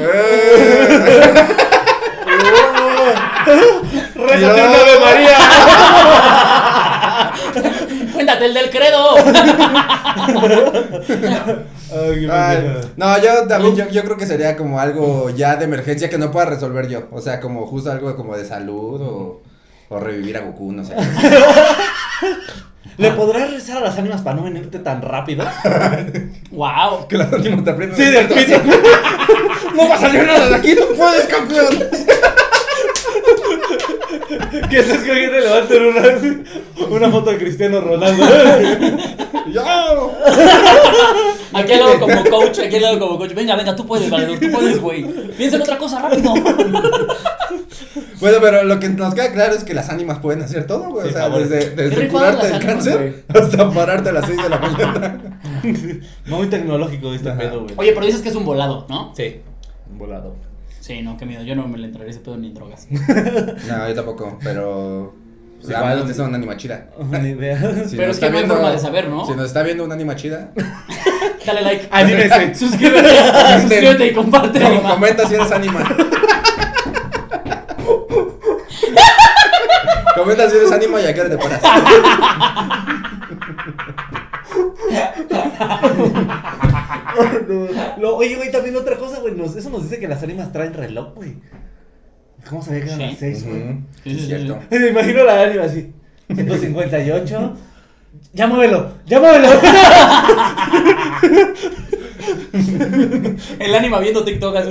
Eh. 0.00 0.88
¡Rézate 4.14 4.60
Ave 4.60 5.00
María! 5.04 5.38
El 8.42 8.54
del 8.54 8.70
credo. 8.70 9.16
Ay, 12.30 12.80
no, 12.96 13.18
yo 13.22 13.46
también, 13.48 13.76
yo, 13.76 13.88
yo 13.88 14.02
creo 14.04 14.16
que 14.16 14.26
sería 14.26 14.56
como 14.56 14.78
algo 14.80 15.30
ya 15.30 15.56
de 15.56 15.64
emergencia 15.64 16.08
que 16.10 16.18
no 16.18 16.30
pueda 16.30 16.46
resolver 16.46 16.88
yo. 16.88 17.08
O 17.12 17.20
sea, 17.20 17.40
como 17.40 17.66
justo 17.66 17.90
algo 17.90 18.14
como 18.16 18.36
de 18.36 18.44
salud 18.44 19.00
o, 19.00 19.42
o 19.88 20.00
revivir 20.00 20.36
a 20.36 20.40
Goku, 20.40 20.72
no 20.72 20.84
sé. 20.84 20.94
¿Le 22.96 23.12
podrás 23.12 23.50
rezar 23.52 23.76
a 23.78 23.80
las 23.80 23.96
ánimas 23.96 24.22
para 24.22 24.36
no 24.36 24.42
venirte 24.44 24.80
tan 24.80 25.00
rápido? 25.02 25.44
wow. 26.50 27.06
Que 27.08 27.16
las 27.16 27.32
ánimas 27.32 27.64
te 27.64 27.70
aprendan. 27.70 27.96
Sí, 27.96 28.04
del 28.04 28.26
pito. 28.26 28.60
No 29.74 29.88
va 29.88 29.94
a 29.94 29.98
salir 30.00 30.26
nada 30.26 30.48
de 30.48 30.54
aquí, 30.56 30.74
tú 30.74 30.82
puedes, 30.96 31.26
campeón. 31.26 31.78
Que 34.70 34.82
se 34.82 34.92
escogiendo 34.92 35.38
y 35.38 35.40
levanten 35.40 35.86
una, 35.86 36.86
una 36.88 37.10
foto 37.10 37.30
de 37.30 37.38
Cristiano 37.38 37.80
Ronaldo. 37.80 38.24
Ya. 39.48 39.64
Aquí 41.54 41.72
al 41.72 41.80
lado 41.80 42.00
como 42.00 42.24
coach, 42.30 42.58
aquí 42.58 42.76
al 42.76 42.82
lado 42.82 42.98
como 42.98 43.16
coach. 43.18 43.32
Venga, 43.32 43.56
venga, 43.56 43.74
tú 43.74 43.86
puedes, 43.86 44.10
Valedor, 44.10 44.38
tú 44.38 44.50
puedes, 44.52 44.78
güey. 44.78 45.04
Piensa 45.38 45.56
en 45.56 45.62
otra 45.62 45.78
cosa 45.78 46.02
rápido. 46.02 46.34
Bueno, 48.20 48.38
pero 48.42 48.64
lo 48.64 48.78
que 48.78 48.90
nos 48.90 49.14
queda 49.14 49.32
claro 49.32 49.54
es 49.54 49.64
que 49.64 49.72
las 49.72 49.88
ánimas 49.88 50.18
pueden 50.18 50.42
hacer 50.42 50.66
todo, 50.66 50.90
güey. 50.90 51.04
Sí, 51.06 51.10
o 51.10 51.12
sea, 51.14 51.22
favor. 51.28 51.48
desde, 51.48 51.74
Qué 51.74 51.82
desde 51.82 52.08
curarte 52.08 52.46
del 52.46 52.56
ánimas, 52.56 52.74
cáncer 52.74 53.24
hasta 53.28 53.70
pararte 53.70 54.08
a 54.10 54.12
las 54.12 54.26
6 54.26 54.42
de 54.42 54.48
la 54.50 54.58
mañana. 54.58 55.40
Muy 56.26 56.46
tecnológico 56.48 57.14
este 57.14 57.30
Ajá. 57.30 57.38
pedo, 57.38 57.62
güey. 57.62 57.74
Oye, 57.78 57.92
pero 57.92 58.04
dices 58.04 58.20
que 58.20 58.28
es 58.28 58.34
un 58.34 58.44
volado, 58.44 58.86
¿no? 58.90 59.14
Sí, 59.16 59.40
un 59.90 59.98
volado. 59.98 60.36
Sí, 60.88 61.02
no, 61.02 61.18
qué 61.18 61.26
miedo. 61.26 61.42
Yo 61.42 61.54
no 61.54 61.68
me 61.68 61.76
le 61.76 61.88
entraré 61.88 62.08
ese 62.08 62.20
pedo 62.20 62.38
ni 62.38 62.46
en 62.46 62.54
drogas. 62.54 62.88
No, 63.68 63.88
yo 63.88 63.94
tampoco, 63.94 64.38
pero. 64.42 65.14
Sí, 65.60 65.66
a 65.74 65.78
igual. 65.78 65.88
menos 65.96 66.08
que 66.08 66.14
sea 66.14 66.24
una 66.24 66.36
anima 66.38 66.56
chida. 66.56 66.88
Ni 67.20 67.28
idea. 67.36 67.58
Si 67.86 67.94
Pero 67.94 68.08
nos 68.08 68.16
es 68.16 68.20
que 68.20 68.26
está 68.26 68.30
no 68.30 68.38
hay 68.38 68.46
forma 68.46 68.70
de 68.70 68.78
saber, 68.78 69.08
¿no? 69.10 69.26
Si 69.26 69.34
nos 69.34 69.44
está 69.44 69.62
viendo 69.62 69.84
una 69.84 69.92
anima 69.92 70.16
chida, 70.16 70.50
Dale 71.46 71.60
like. 71.60 71.88
Anímese. 71.90 72.54
Suscríbete. 72.54 73.10
Suscríbete 73.60 74.06
y 74.06 74.12
comparte. 74.14 74.60
comenta 74.88 75.26
si 75.28 75.34
eres 75.34 75.52
anima. 75.52 75.84
comenta 80.16 80.48
si 80.48 80.56
eres 80.56 80.72
anima 80.72 81.00
y 81.02 81.06
a 81.06 81.12
qué 81.12 81.20
hora 81.20 81.28
te 81.30 81.36
paras. 81.36 81.60
No, 88.00 88.14
oye, 88.16 88.36
güey, 88.36 88.50
también 88.52 88.76
otra 88.76 88.96
cosa, 88.96 89.20
güey. 89.20 89.34
nos- 89.34 89.56
eso 89.56 89.70
nos 89.70 89.82
dice 89.84 89.98
que 89.98 90.08
las 90.08 90.22
ánimas 90.22 90.52
traen 90.52 90.74
reloj, 90.74 91.14
güey. 91.14 91.36
¿Cómo 92.48 92.62
sabía 92.62 92.80
que 92.80 92.86
eran 92.86 92.98
Sí. 93.00 93.06
las 93.06 93.18
6, 93.18 93.44
güey? 93.46 93.62
Sí, 93.62 93.78
sí, 94.04 94.10
es 94.10 94.20
sí, 94.20 94.26
cierto. 94.26 94.58
Me 94.70 94.88
imagino 94.88 95.24
la 95.24 95.42
ánima 95.42 95.64
así. 95.64 95.92
158. 96.34 97.56
Ya 98.32 98.46
muévelo, 98.46 98.92
ya 99.06 99.20
muévelo. 99.20 99.48
El 103.58 103.74
ánima 103.74 103.98
viendo 103.98 104.24
TikTok 104.24 104.56
así 104.56 104.70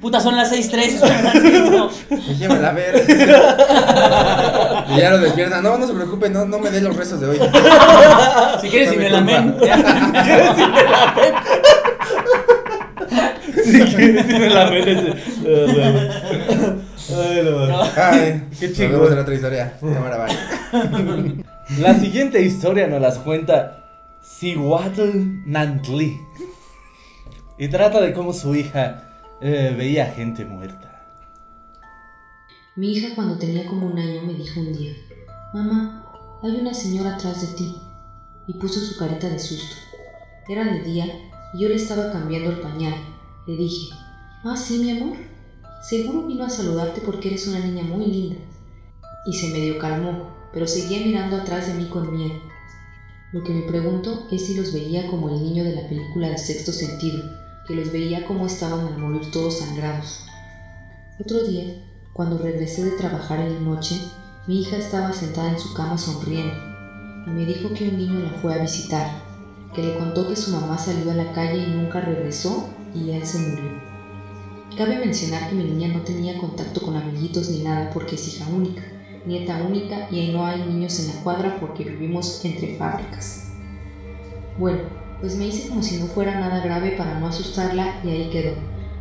Puta, 0.00 0.20
son 0.20 0.36
las 0.36 0.52
6:03. 0.52 0.78
espérame 0.82 1.32
tantito. 1.32 1.90
Llévala 2.38 2.68
a 2.68 2.72
ver. 2.72 3.04
y 4.94 4.98
ya 4.98 5.10
lo 5.10 5.18
despierta. 5.18 5.60
No, 5.62 5.78
no 5.78 5.86
se 5.86 5.92
preocupe, 5.94 6.28
no, 6.30 6.44
no 6.44 6.58
me 6.58 6.70
dé 6.70 6.80
los 6.80 6.96
rezos 6.96 7.20
de 7.20 7.28
hoy. 7.28 7.38
Si 8.60 8.68
quieres, 8.68 8.90
si 8.90 8.96
me 8.96 9.10
la 9.10 9.20
men. 9.22 9.56
Si 13.64 13.80
quieres, 13.80 14.26
si 14.26 14.32
me 14.38 14.50
la 14.50 14.70
mereces. 14.70 15.14
Ay, 17.08 17.42
no, 17.44 17.50
mames. 17.52 17.68
No. 17.68 17.82
Ay, 17.96 18.42
Qué 18.58 18.68
nos 18.68 18.78
vemos 18.78 19.12
en 19.12 19.18
otra 19.18 19.34
historia. 19.34 19.72
Cámara. 19.80 20.26
La 21.80 21.94
siguiente 21.98 22.42
historia 22.42 22.86
nos 22.86 23.00
las 23.00 23.18
cuenta 23.18 23.84
Siwatl 24.22 25.10
Nantli. 25.46 26.16
Y 27.58 27.68
trata 27.68 28.00
de 28.00 28.12
cómo 28.12 28.34
su 28.34 28.54
hija 28.54 29.08
eh, 29.40 29.74
veía 29.76 30.12
gente 30.12 30.44
muerta. 30.44 30.92
Mi 32.76 32.92
hija 32.92 33.14
cuando 33.14 33.38
tenía 33.38 33.66
como 33.66 33.86
un 33.86 33.98
año 33.98 34.22
me 34.22 34.34
dijo 34.34 34.60
un 34.60 34.74
día, 34.74 34.92
Mamá, 35.54 36.06
hay 36.42 36.56
una 36.56 36.74
señora 36.74 37.14
atrás 37.14 37.40
de 37.40 37.56
ti. 37.56 37.76
Y 38.46 38.52
puso 38.54 38.78
su 38.78 38.98
carita 38.98 39.28
de 39.28 39.38
susto. 39.38 39.76
Era 40.46 40.64
de 40.64 40.82
día 40.82 41.06
y 41.54 41.60
yo 41.60 41.68
le 41.68 41.76
estaba 41.76 42.12
cambiando 42.12 42.50
el 42.50 42.60
pañal. 42.60 42.94
Le 43.46 43.56
dije, 43.56 43.94
Ah, 44.44 44.56
sí, 44.56 44.78
mi 44.78 44.90
amor. 44.90 45.16
Seguro 45.82 46.26
vino 46.26 46.44
a 46.44 46.50
saludarte 46.50 47.00
porque 47.00 47.28
eres 47.28 47.48
una 47.48 47.60
niña 47.60 47.82
muy 47.84 48.04
linda. 48.04 48.36
Y 49.24 49.32
se 49.32 49.48
medio 49.48 49.78
calmó, 49.78 50.30
pero 50.52 50.66
seguía 50.66 51.00
mirando 51.00 51.36
atrás 51.36 51.68
de 51.68 51.74
mí 51.74 51.86
con 51.86 52.14
miedo. 52.14 52.34
Lo 53.32 53.42
que 53.42 53.52
me 53.52 53.62
pregunto 53.62 54.28
es 54.30 54.46
si 54.46 54.54
los 54.54 54.72
veía 54.74 55.06
como 55.08 55.30
el 55.30 55.42
niño 55.42 55.64
de 55.64 55.74
la 55.74 55.88
película 55.88 56.28
de 56.28 56.38
sexto 56.38 56.70
sentido, 56.70 57.24
que 57.66 57.74
los 57.74 57.92
veía 57.92 58.24
como 58.26 58.46
estaban 58.46 58.86
al 58.86 58.98
morir 58.98 59.30
todos 59.30 59.58
sangrados. 59.58 60.24
Otro 61.18 61.42
día, 61.44 61.64
cuando 62.12 62.38
regresé 62.38 62.84
de 62.84 62.92
trabajar 62.92 63.40
en 63.40 63.54
la 63.54 63.60
noche, 63.60 64.00
mi 64.46 64.60
hija 64.60 64.76
estaba 64.76 65.12
sentada 65.12 65.50
en 65.50 65.58
su 65.58 65.74
cama 65.74 65.98
sonriendo 65.98 66.54
y 67.26 67.30
me 67.30 67.44
dijo 67.44 67.74
que 67.74 67.88
un 67.88 67.98
niño 67.98 68.20
la 68.20 68.38
fue 68.40 68.54
a 68.54 68.58
visitar, 68.58 69.10
que 69.74 69.82
le 69.82 69.98
contó 69.98 70.28
que 70.28 70.36
su 70.36 70.52
mamá 70.52 70.78
salió 70.78 71.10
a 71.10 71.14
la 71.14 71.32
calle 71.32 71.58
y 71.58 71.70
nunca 71.70 72.00
regresó 72.00 72.68
y 72.94 73.10
él 73.10 73.26
se 73.26 73.38
murió. 73.38 73.70
Cabe 74.78 74.98
mencionar 74.98 75.48
que 75.48 75.56
mi 75.56 75.64
niña 75.64 75.88
no 75.88 76.02
tenía 76.02 76.38
contacto 76.38 76.80
con 76.82 76.96
amiguitos 76.96 77.50
ni 77.50 77.62
nada 77.62 77.90
porque 77.92 78.14
es 78.14 78.28
hija 78.28 78.46
única, 78.48 78.82
nieta 79.26 79.62
única 79.66 80.08
y 80.10 80.28
no 80.28 80.46
hay 80.46 80.64
niños 80.64 81.00
en 81.00 81.08
la 81.08 81.22
cuadra 81.22 81.58
porque 81.58 81.84
vivimos 81.84 82.44
entre 82.44 82.76
fábricas. 82.76 83.52
Bueno, 84.58 84.80
pues 85.20 85.36
me 85.36 85.46
hice 85.46 85.68
como 85.68 85.82
si 85.82 85.98
no 85.98 86.06
fuera 86.06 86.38
nada 86.38 86.60
grave 86.60 86.92
para 86.92 87.18
no 87.18 87.28
asustarla 87.28 88.00
y 88.04 88.08
ahí 88.08 88.30
quedó. 88.30 88.54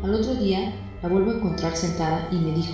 Al 0.03 0.13
otro 0.13 0.35
día 0.35 0.73
la 1.01 1.09
vuelvo 1.09 1.31
a 1.31 1.35
encontrar 1.35 1.75
sentada 1.75 2.27
y 2.31 2.35
me 2.35 2.51
dijo, 2.53 2.73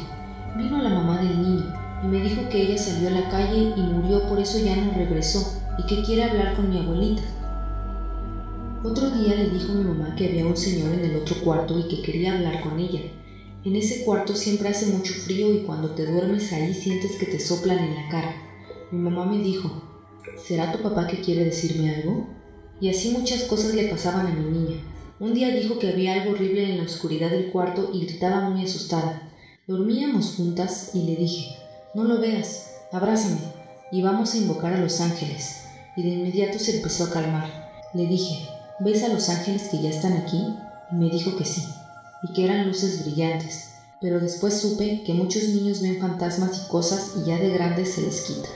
vino 0.58 0.82
la 0.82 0.90
mamá 0.90 1.22
del 1.22 1.42
niño 1.42 1.74
y 2.04 2.08
me 2.08 2.22
dijo 2.22 2.50
que 2.50 2.62
ella 2.62 2.78
salió 2.78 3.10
a 3.10 3.12
la 3.12 3.30
calle 3.30 3.74
y 3.76 3.82
murió, 3.82 4.28
por 4.28 4.40
eso 4.40 4.60
ya 4.60 4.76
no 4.76 4.94
regresó 4.94 5.62
y 5.78 5.86
que 5.86 6.04
quiere 6.04 6.24
hablar 6.24 6.56
con 6.56 6.70
mi 6.70 6.80
abuelita. 6.80 7.24
Otro 8.84 9.12
día 9.12 9.36
le 9.36 9.50
dijo 9.50 9.74
mi 9.74 9.84
mamá 9.84 10.16
que 10.16 10.28
había 10.28 10.46
un 10.46 10.58
señor 10.58 10.94
en 10.94 11.06
el 11.06 11.16
otro 11.18 11.36
cuarto 11.44 11.78
y 11.78 11.88
que 11.88 12.02
quería 12.02 12.34
hablar 12.34 12.62
con 12.62 12.80
ella. 12.80 13.02
En 13.64 13.76
ese 13.76 14.04
cuarto 14.04 14.36
siempre 14.36 14.70
hace 14.70 14.88
mucho 14.88 15.14
frío 15.14 15.54
y 15.54 15.64
cuando 15.64 15.92
te 15.92 16.12
duermes 16.12 16.52
ahí 16.52 16.74
sientes 16.74 17.12
que 17.18 17.28
te 17.28 17.40
soplan 17.40 17.78
en 17.78 17.96
la 17.96 18.10
cara. 18.10 18.34
Mi 18.90 18.98
mamá 18.98 19.26
me 19.26 19.38
dijo, 19.38 19.84
¿será 20.36 20.72
tu 20.72 20.82
papá 20.82 21.06
que 21.06 21.22
quiere 21.22 21.46
decirme 21.46 21.94
algo? 21.94 22.41
Y 22.82 22.90
así 22.90 23.12
muchas 23.12 23.44
cosas 23.44 23.74
le 23.74 23.86
pasaban 23.86 24.28
a 24.28 24.32
mi 24.32 24.50
niña. 24.50 24.82
Un 25.20 25.34
día 25.34 25.56
dijo 25.56 25.80
que 25.80 25.90
había 25.90 26.14
algo 26.14 26.32
horrible 26.32 26.70
en 26.70 26.80
la 26.80 26.84
oscuridad 26.84 27.30
del 27.30 27.52
cuarto 27.52 27.92
y 27.94 28.06
gritaba 28.06 28.50
muy 28.50 28.66
asustada. 28.66 29.30
Dormíamos 29.68 30.34
juntas 30.36 30.92
y 30.96 31.04
le 31.04 31.16
dije, 31.16 31.56
no 31.94 32.04
lo 32.06 32.20
veas, 32.20 32.72
abrázame 32.92 33.62
y 33.92 34.02
vamos 34.02 34.34
a 34.34 34.38
invocar 34.38 34.74
a 34.74 34.80
los 34.80 35.00
ángeles. 35.02 35.64
Y 35.96 36.04
de 36.04 36.10
inmediato 36.10 36.58
se 36.58 36.78
empezó 36.78 37.04
a 37.04 37.12
calmar. 37.12 37.70
Le 37.94 38.08
dije, 38.08 38.48
¿ves 38.80 39.04
a 39.04 39.10
los 39.10 39.30
ángeles 39.30 39.68
que 39.70 39.82
ya 39.82 39.90
están 39.90 40.14
aquí? 40.14 40.42
Y 40.92 40.96
me 40.96 41.10
dijo 41.10 41.38
que 41.38 41.46
sí, 41.46 41.64
y 42.24 42.34
que 42.34 42.46
eran 42.46 42.68
luces 42.68 43.04
brillantes. 43.04 43.74
Pero 44.00 44.20
después 44.20 44.60
supe 44.60 45.04
que 45.06 45.14
muchos 45.14 45.44
niños 45.50 45.82
ven 45.82 46.00
fantasmas 46.00 46.64
y 46.66 46.70
cosas 46.70 47.14
y 47.18 47.30
ya 47.30 47.38
de 47.38 47.50
grandes 47.50 47.94
se 47.94 48.02
les 48.02 48.22
quita. 48.22 48.50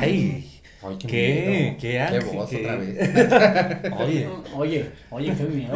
Ay, 0.00 0.51
Ay, 0.84 0.96
¿Qué? 0.98 1.76
miedo. 1.76 1.76
¿Qué 1.80 2.00
ángel? 2.00 2.24
voz 2.24 2.50
¿Qué? 2.50 2.56
otra 2.56 2.76
vez. 2.76 3.92
oye. 3.98 4.28
Oye, 4.56 4.90
oye, 5.10 5.34
qué 5.36 5.44
miedo. 5.44 5.74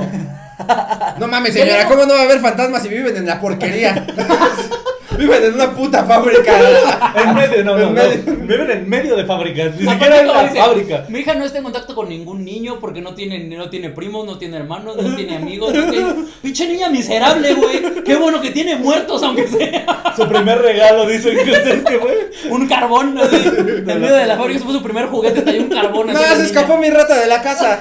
No 1.19 1.29
mames, 1.29 1.55
señora, 1.55 1.87
¿cómo 1.87 2.07
no 2.07 2.15
va 2.15 2.21
a 2.21 2.25
haber 2.25 2.41
fantasmas 2.41 2.83
si 2.83 2.89
viven 2.89 3.17
en 3.17 3.27
la 3.27 3.41
porquería? 3.41 4.07
viven 5.17 5.45
en 5.45 5.55
una 5.55 5.71
puta 5.75 6.05
fábrica. 6.05 6.53
En 7.17 7.35
medio, 7.35 7.65
no, 7.65 7.77
no, 7.77 7.83
En 7.89 7.95
no. 7.95 8.03
medio. 8.03 8.37
Viven 8.47 8.71
en 8.71 8.89
medio 8.89 9.17
de 9.17 9.25
fábricas. 9.25 9.75
Ni 9.77 9.89
siquiera 9.89 10.21
en 10.21 10.27
la 10.29 10.43
dice, 10.45 10.59
fábrica. 10.59 11.05
Mi 11.09 11.21
hija 11.21 11.35
no 11.35 11.45
está 11.45 11.59
en 11.59 11.65
contacto 11.65 11.95
con 11.95 12.09
ningún 12.09 12.45
niño 12.45 12.79
porque 12.81 13.01
no 13.01 13.15
tiene, 13.15 13.39
no 13.57 13.71
tiene 13.71 13.91
primos, 13.91 14.27
no 14.27 14.39
tiene 14.39 14.59
hermanos, 14.59 14.97
no 14.97 15.15
tiene 15.15 15.37
amigos. 15.37 15.73
No 15.73 15.91
tiene... 15.91 16.15
Pinche 16.43 16.69
niña 16.69 16.89
miserable, 16.91 17.55
güey. 17.55 18.05
Qué 18.05 18.17
bueno 18.17 18.41
que 18.41 18.51
tiene 18.51 18.77
muertos, 18.77 19.23
aunque 19.23 19.47
sea. 19.49 20.15
Su 20.17 20.29
primer 20.29 20.61
regalo, 20.61 21.07
dicen 21.07 21.37
que 21.37 21.51
ustedes 21.51 21.85
que 21.85 21.99
fue. 21.99 22.31
Un 22.51 22.69
carbón, 22.69 23.19
así. 23.19 23.37
En 23.87 24.01
medio 24.01 24.17
de 24.17 24.27
la 24.27 24.37
fábrica, 24.37 24.57
ese 24.59 24.65
fue 24.65 24.75
su 24.75 24.83
primer 24.83 25.07
juguete, 25.07 25.43
traía 25.43 25.61
un 25.61 25.69
carbón. 25.69 26.09
No, 26.13 26.21
se 26.21 26.45
escapó 26.45 26.77
mi 26.77 26.91
rata 26.91 27.19
de 27.19 27.27
la 27.27 27.41
casa. 27.43 27.81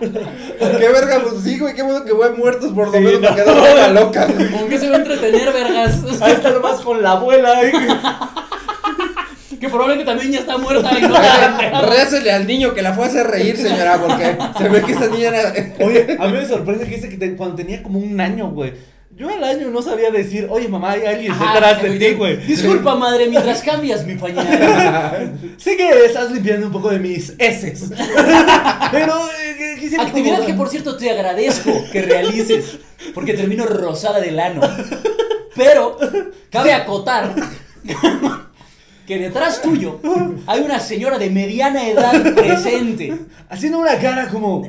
Qué 0.00 0.88
verga, 0.88 1.20
pues 1.22 1.42
sí, 1.44 1.58
güey, 1.58 1.74
qué 1.74 1.82
bueno 1.82 2.04
que 2.04 2.12
voy 2.12 2.30
muertos 2.36 2.72
por 2.72 2.86
lo 2.88 2.92
Sí, 2.92 3.00
menos 3.00 3.20
no. 3.20 3.30
me 3.30 3.36
quedó 3.36 3.54
la 3.74 3.88
loca. 3.88 4.26
güey. 4.26 4.50
¿Con 4.50 4.68
qué 4.68 4.78
se 4.78 4.88
va 4.88 4.96
a 4.96 4.98
entretener, 5.00 5.52
vergas? 5.52 6.00
Ahí 6.20 6.32
está 6.32 6.50
nomás 6.50 6.80
con 6.80 7.02
la 7.02 7.12
abuela. 7.12 7.62
¿eh? 7.62 7.72
Que 9.60 9.68
probablemente 9.68 10.10
también 10.10 10.32
ya 10.32 10.38
está 10.40 10.56
muerta 10.56 10.88
y 10.98 11.02
no 11.02 11.16
enterado. 11.16 11.90
Récele 11.90 12.32
al 12.32 12.46
niño 12.46 12.72
que 12.72 12.80
la 12.80 12.94
fue 12.94 13.04
a 13.04 13.08
hacer 13.08 13.26
reír, 13.26 13.56
señora, 13.58 13.98
porque 14.00 14.38
se 14.56 14.68
ve 14.70 14.80
que 14.82 14.92
esa 14.92 15.06
niña 15.08 15.28
era. 15.28 15.52
Oye, 15.84 16.16
a 16.18 16.26
mí 16.28 16.32
me 16.32 16.46
sorprende 16.46 16.86
que 16.88 16.94
dice 16.96 17.08
que 17.10 17.18
te- 17.18 17.36
cuando 17.36 17.56
tenía 17.56 17.82
como 17.82 17.98
un 17.98 18.18
año, 18.20 18.48
güey. 18.50 18.72
Yo 19.20 19.28
al 19.28 19.44
año 19.44 19.68
no 19.68 19.82
sabía 19.82 20.10
decir, 20.10 20.46
oye 20.48 20.66
mamá, 20.66 20.92
hay 20.92 21.04
alguien 21.04 21.32
Ajá, 21.32 21.52
detrás 21.52 21.82
de 21.82 21.90
ti, 21.98 22.14
güey. 22.14 22.38
Disculpa, 22.38 22.94
madre, 22.96 23.28
mientras 23.28 23.60
cambias 23.60 24.06
mi 24.06 24.14
pañal. 24.14 25.38
Sí 25.58 25.76
que 25.76 26.06
estás 26.06 26.30
limpiando 26.30 26.68
un 26.68 26.72
poco 26.72 26.88
de 26.88 27.00
mis 27.00 27.34
heces. 27.36 27.90
Pero 28.90 29.14
eh, 29.38 29.76
quisiera 29.78 30.04
Actividad 30.04 30.36
como- 30.36 30.46
que, 30.46 30.54
por 30.54 30.70
cierto, 30.70 30.96
te 30.96 31.10
agradezco 31.10 31.70
que 31.92 32.00
realices. 32.00 32.78
Porque 33.12 33.34
termino 33.34 33.66
rosada 33.66 34.20
del 34.20 34.40
ano. 34.40 34.62
Pero, 35.54 35.98
cabe 36.48 36.72
acotar 36.72 37.34
que 39.06 39.18
detrás 39.18 39.60
tuyo 39.60 40.00
hay 40.46 40.60
una 40.60 40.80
señora 40.80 41.18
de 41.18 41.28
mediana 41.28 41.86
edad 41.86 42.34
presente. 42.34 43.18
Haciendo 43.50 43.80
una 43.80 43.98
cara 43.98 44.28
como... 44.28 44.66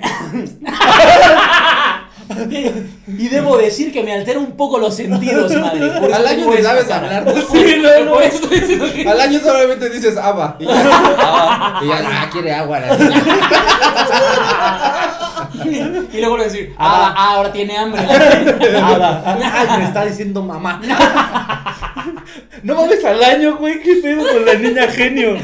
Y 3.08 3.28
debo 3.28 3.58
decir 3.58 3.92
que 3.92 4.04
me 4.04 4.14
altera 4.14 4.40
un 4.40 4.52
poco 4.54 4.78
los 4.80 4.96
sentidos, 4.96 5.52
madre. 5.56 5.92
Al 6.14 6.28
año 6.28 6.50
ni 6.54 6.62
sabes 6.62 6.90
hablar. 6.90 7.26
¿no? 7.26 7.34
Sí, 7.34 7.76
no, 7.82 8.06
no, 8.06 8.20
estoy 8.22 8.60
diciendo 8.60 8.86
que- 8.94 9.08
Al 9.10 9.20
año 9.22 9.40
solamente 9.40 9.90
dices 9.90 10.18
aba. 10.18 10.56
Y 10.60 10.66
ya, 10.66 10.82
aba. 10.82 11.80
Y 11.84 11.88
ya, 11.88 12.02
ah, 12.06 12.30
quiere 12.32 12.54
agua. 12.54 12.80
Y 16.14 16.20
luego 16.20 16.38
le 16.38 16.44
decir, 16.46 16.74
ah, 16.78 17.14
ah, 17.16 17.34
ahora 17.36 17.52
tiene 17.52 17.78
hambre. 17.78 18.02
Nada. 18.74 19.24
Ay, 19.70 19.78
me 19.80 19.86
está 19.86 20.06
diciendo 20.06 20.42
mamá. 20.42 20.82
No 22.64 22.76
mames 22.76 23.04
al 23.04 23.24
año, 23.24 23.58
güey. 23.58 23.82
¿Qué 23.82 23.96
pedo 23.96 24.26
con 24.28 24.46
la 24.46 24.54
niña 24.54 24.88
genio? 24.88 25.38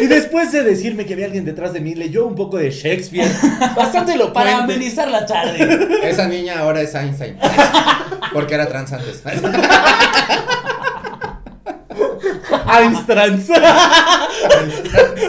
Y 0.00 0.06
después 0.06 0.50
de 0.52 0.62
decirme 0.64 1.06
que 1.06 1.14
había 1.14 1.26
alguien 1.26 1.44
detrás 1.44 1.72
de 1.72 1.80
mí, 1.80 1.94
leyó 1.94 2.26
un 2.26 2.34
poco 2.34 2.56
de 2.58 2.70
Shakespeare. 2.70 3.30
Bastante 3.76 4.16
lo 4.16 4.32
Para 4.32 4.58
amenizar 4.58 5.08
la 5.08 5.26
tarde. 5.26 6.00
Esa 6.02 6.26
niña 6.26 6.60
ahora 6.60 6.80
es 6.80 6.94
Einstein. 6.94 7.36
Porque 8.32 8.54
era 8.54 8.66
trans 8.68 8.92
antes. 8.92 9.22
Einstein. 12.66 13.44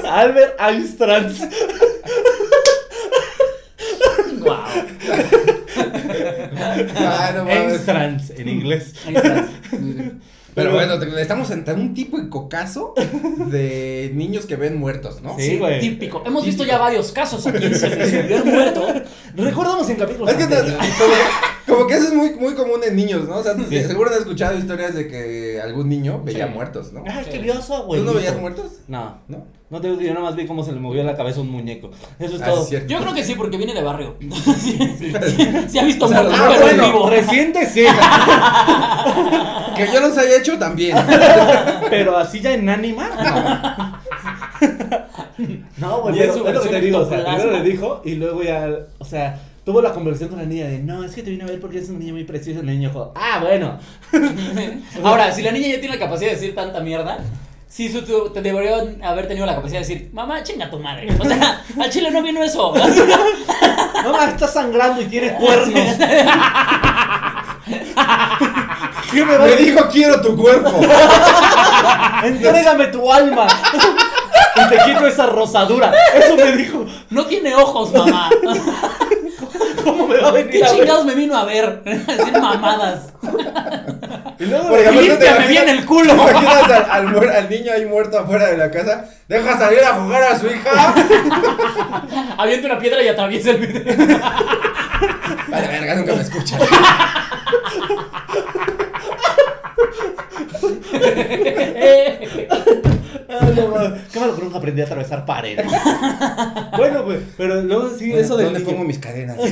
Albert 0.05 0.59
Einstein. 0.59 1.35
Wow. 4.39 4.55
Ay, 6.57 7.33
no 7.35 7.45
mames. 7.45 7.87
Einstein 7.87 8.39
en 8.39 8.49
inglés. 8.49 8.93
Ahí. 9.05 9.15
Pero 10.53 10.73
bueno, 10.73 10.95
estamos 11.17 11.49
en 11.51 11.63
tan 11.63 11.79
un 11.79 11.93
tipo 11.93 12.17
de 12.17 12.29
cocazo 12.29 12.93
de 13.47 14.11
niños 14.13 14.45
que 14.45 14.55
ven 14.55 14.77
muertos, 14.77 15.21
¿no? 15.21 15.37
Sí, 15.37 15.57
güey. 15.57 15.79
Típico. 15.79 16.23
Hemos 16.25 16.45
visto 16.45 16.63
ya 16.65 16.77
varios 16.77 17.11
casos 17.11 17.45
aquí 17.47 17.65
en 17.65 17.75
Se 17.75 17.89
Resolvió 17.89 18.37
el 18.37 18.45
Muerto. 18.45 18.85
Recordamos 19.35 19.89
en 19.89 19.95
capítulos 19.95 20.29
Es 20.29 20.35
que. 20.35 20.47
Como, 21.67 21.87
que 21.87 21.93
eso 21.95 22.07
es 22.07 22.13
muy, 22.13 22.31
muy 22.35 22.53
común 22.55 22.81
en 22.85 22.95
niños, 22.95 23.27
¿no? 23.27 23.37
O 23.37 23.43
sea, 23.43 23.55
seguro 23.55 24.09
han 24.11 24.17
escuchado 24.19 24.57
historias 24.57 24.93
de 24.95 25.07
que 25.07 25.59
algún 25.61 25.89
niño 25.89 26.21
veía 26.23 26.47
Sí. 26.47 26.53
muertos, 26.53 26.91
¿no? 26.93 27.03
Ay, 27.07 27.25
qué 27.29 27.39
vio 27.39 27.61
su 27.61 27.73
¿Tú 27.73 27.95
no 28.03 28.13
veías 28.13 28.37
muertos? 28.39 28.71
No. 28.87 29.17
¿No? 29.27 29.43
No 29.69 29.79
te 29.79 29.87
digo 29.87 29.99
que 29.99 30.05
yo 30.07 30.13
nada 30.13 30.25
más 30.25 30.35
vi 30.35 30.45
cómo 30.45 30.65
se 30.65 30.73
le 30.73 30.81
movió 30.81 31.01
la 31.03 31.15
cabeza 31.15 31.39
a 31.39 31.43
un 31.43 31.49
muñeco. 31.49 31.91
Eso 32.19 32.35
es 32.35 32.41
Ah, 32.41 32.45
todo. 32.47 32.67
es. 32.69 32.87
Yo 32.87 32.99
creo 32.99 33.13
que 33.13 33.23
sí, 33.23 33.35
porque 33.35 33.55
viene 33.57 33.73
de 33.73 33.81
barrio. 33.81 34.15
Sí, 34.59 34.77
sí, 34.99 35.13
sí 35.69 35.79
ha 35.79 35.85
visto 35.85 36.05
O 36.05 36.07
sea, 36.09 36.23
muertos, 36.23 36.39
ah, 36.41 36.47
pero 36.51 36.61
bueno, 36.65 36.83
en 36.85 36.91
vivo. 36.91 37.09
reciente 37.09 37.65
sí. 37.65 37.83
Que 39.77 39.87
yo 39.93 40.01
los 40.01 40.17
haya 40.17 40.37
hecho 40.37 40.59
también. 40.59 40.97
Pero 41.89 42.17
así 42.17 42.41
ya 42.41 42.51
en 42.53 42.67
ánima, 42.67 43.09
no. 43.23 44.01
No, 45.77 46.01
güey, 46.01 46.15
su 46.31 46.45
es 46.47 46.53
lo 46.53 46.61
que 46.61 46.69
te 46.69 46.81
digo, 46.81 46.99
o 46.99 47.09
sea, 47.09 47.23
primero 47.23 47.51
le 47.51 47.63
dijo 47.63 48.01
y 48.05 48.15
luego 48.15 48.43
ya, 48.43 48.69
o 48.99 49.05
sea, 49.05 49.39
tuvo 49.65 49.81
la 49.81 49.91
conversación 49.93 50.29
con 50.29 50.39
la 50.39 50.45
niña 50.45 50.65
de, 50.67 50.79
no, 50.79 51.03
es 51.03 51.13
que 51.13 51.21
te 51.23 51.29
vine 51.29 51.43
a 51.43 51.47
ver 51.47 51.59
porque 51.59 51.79
es 51.79 51.89
un 51.89 51.99
niño 51.99 52.13
muy 52.13 52.23
precioso, 52.23 52.61
el 52.61 52.65
niño 52.65 52.89
dijo, 52.89 53.11
ah, 53.15 53.39
bueno. 53.41 53.77
Ahora, 55.03 55.31
si 55.31 55.41
la 55.43 55.51
niña 55.51 55.67
ya 55.67 55.79
tiene 55.79 55.95
la 55.95 55.99
capacidad 55.99 56.29
de 56.31 56.35
decir 56.35 56.55
tanta 56.55 56.79
mierda, 56.79 57.19
sí 57.67 57.89
su, 57.91 58.01
tu- 58.03 58.29
te 58.31 58.41
deberían 58.41 59.03
haber 59.03 59.27
tenido 59.27 59.45
la 59.45 59.55
capacidad 59.55 59.81
de 59.81 59.87
decir, 59.87 60.09
mamá, 60.13 60.41
chinga 60.43 60.69
tu 60.69 60.79
madre. 60.79 61.07
O 61.19 61.25
sea, 61.25 61.63
al 61.79 61.89
chile 61.89 62.09
no 62.11 62.21
vino 62.23 62.43
eso. 62.43 62.73
Mamá, 64.03 64.25
está 64.29 64.47
sangrando 64.47 64.99
y 65.01 65.05
tiene 65.05 65.33
cuernos. 65.35 65.79
¿Qué 69.11 69.25
me 69.25 69.37
Me 69.37 69.55
dijo, 69.57 69.87
quiero 69.91 70.21
tu 70.21 70.35
cuerpo. 70.35 70.71
Entrégame 72.23 72.87
tu 72.87 73.11
alma. 73.11 73.45
Y 74.55 74.69
te 74.69 74.77
quito 74.85 75.05
esa 75.05 75.25
rosadura. 75.27 75.93
Eso 76.15 76.35
me 76.35 76.51
dijo. 76.57 76.85
No 77.09 77.25
tiene 77.25 77.53
ojos, 77.55 77.91
mamá. 77.93 78.29
¿Cómo 79.83 80.07
me 80.07 80.17
va 80.17 80.29
a 80.29 80.31
venir 80.31 80.51
¿Qué 80.51 80.63
a 80.63 80.67
ver? 80.71 80.79
chingados 80.79 81.05
me 81.05 81.15
vino 81.15 81.35
a 81.37 81.45
ver? 81.45 81.81
A 81.85 81.89
decir 82.11 82.33
mamadas. 82.39 83.13
Y 84.39 84.45
luego 84.45 84.69
Porque 84.69 84.91
Límpiame 84.91 85.47
bien 85.47 85.69
el 85.69 85.85
culo. 85.85 86.13
¿Te 86.15 86.31
imaginas 86.31 86.63
al, 86.71 86.91
al 86.91 87.07
muer- 87.07 87.35
al 87.35 87.49
niño 87.49 87.71
ahí 87.73 87.85
muerto 87.85 88.19
afuera 88.19 88.47
de 88.47 88.57
la 88.57 88.71
casa? 88.71 89.05
Deja 89.27 89.57
salir 89.57 89.83
a 89.83 89.93
jugar 89.93 90.23
a 90.23 90.39
su 90.39 90.47
hija. 90.47 90.93
Avienta 92.37 92.67
una 92.67 92.79
piedra 92.79 93.01
y 93.03 93.07
atraviesa 93.07 93.51
el 93.51 93.57
video. 93.57 94.19
Vale, 95.47 95.67
verga, 95.67 95.95
nunca 95.95 96.13
me 96.15 96.21
escucha. 96.21 96.57
Mames. 103.31 104.01
Qué 104.11 104.19
malo 104.19 104.35
que 104.35 104.41
nunca 104.41 104.57
aprendí 104.57 104.81
a 104.81 104.85
atravesar 104.85 105.25
paredes. 105.25 105.65
bueno, 106.77 107.03
güey. 107.03 107.19
Pero 107.37 107.61
luego 107.61 107.89
sí, 107.97 108.11
eso 108.13 108.35
del 108.37 108.47
¿Dónde 108.47 108.59
niño. 108.59 108.71
pongo 108.71 108.83
mis 108.83 108.99
cadenas? 108.99 109.37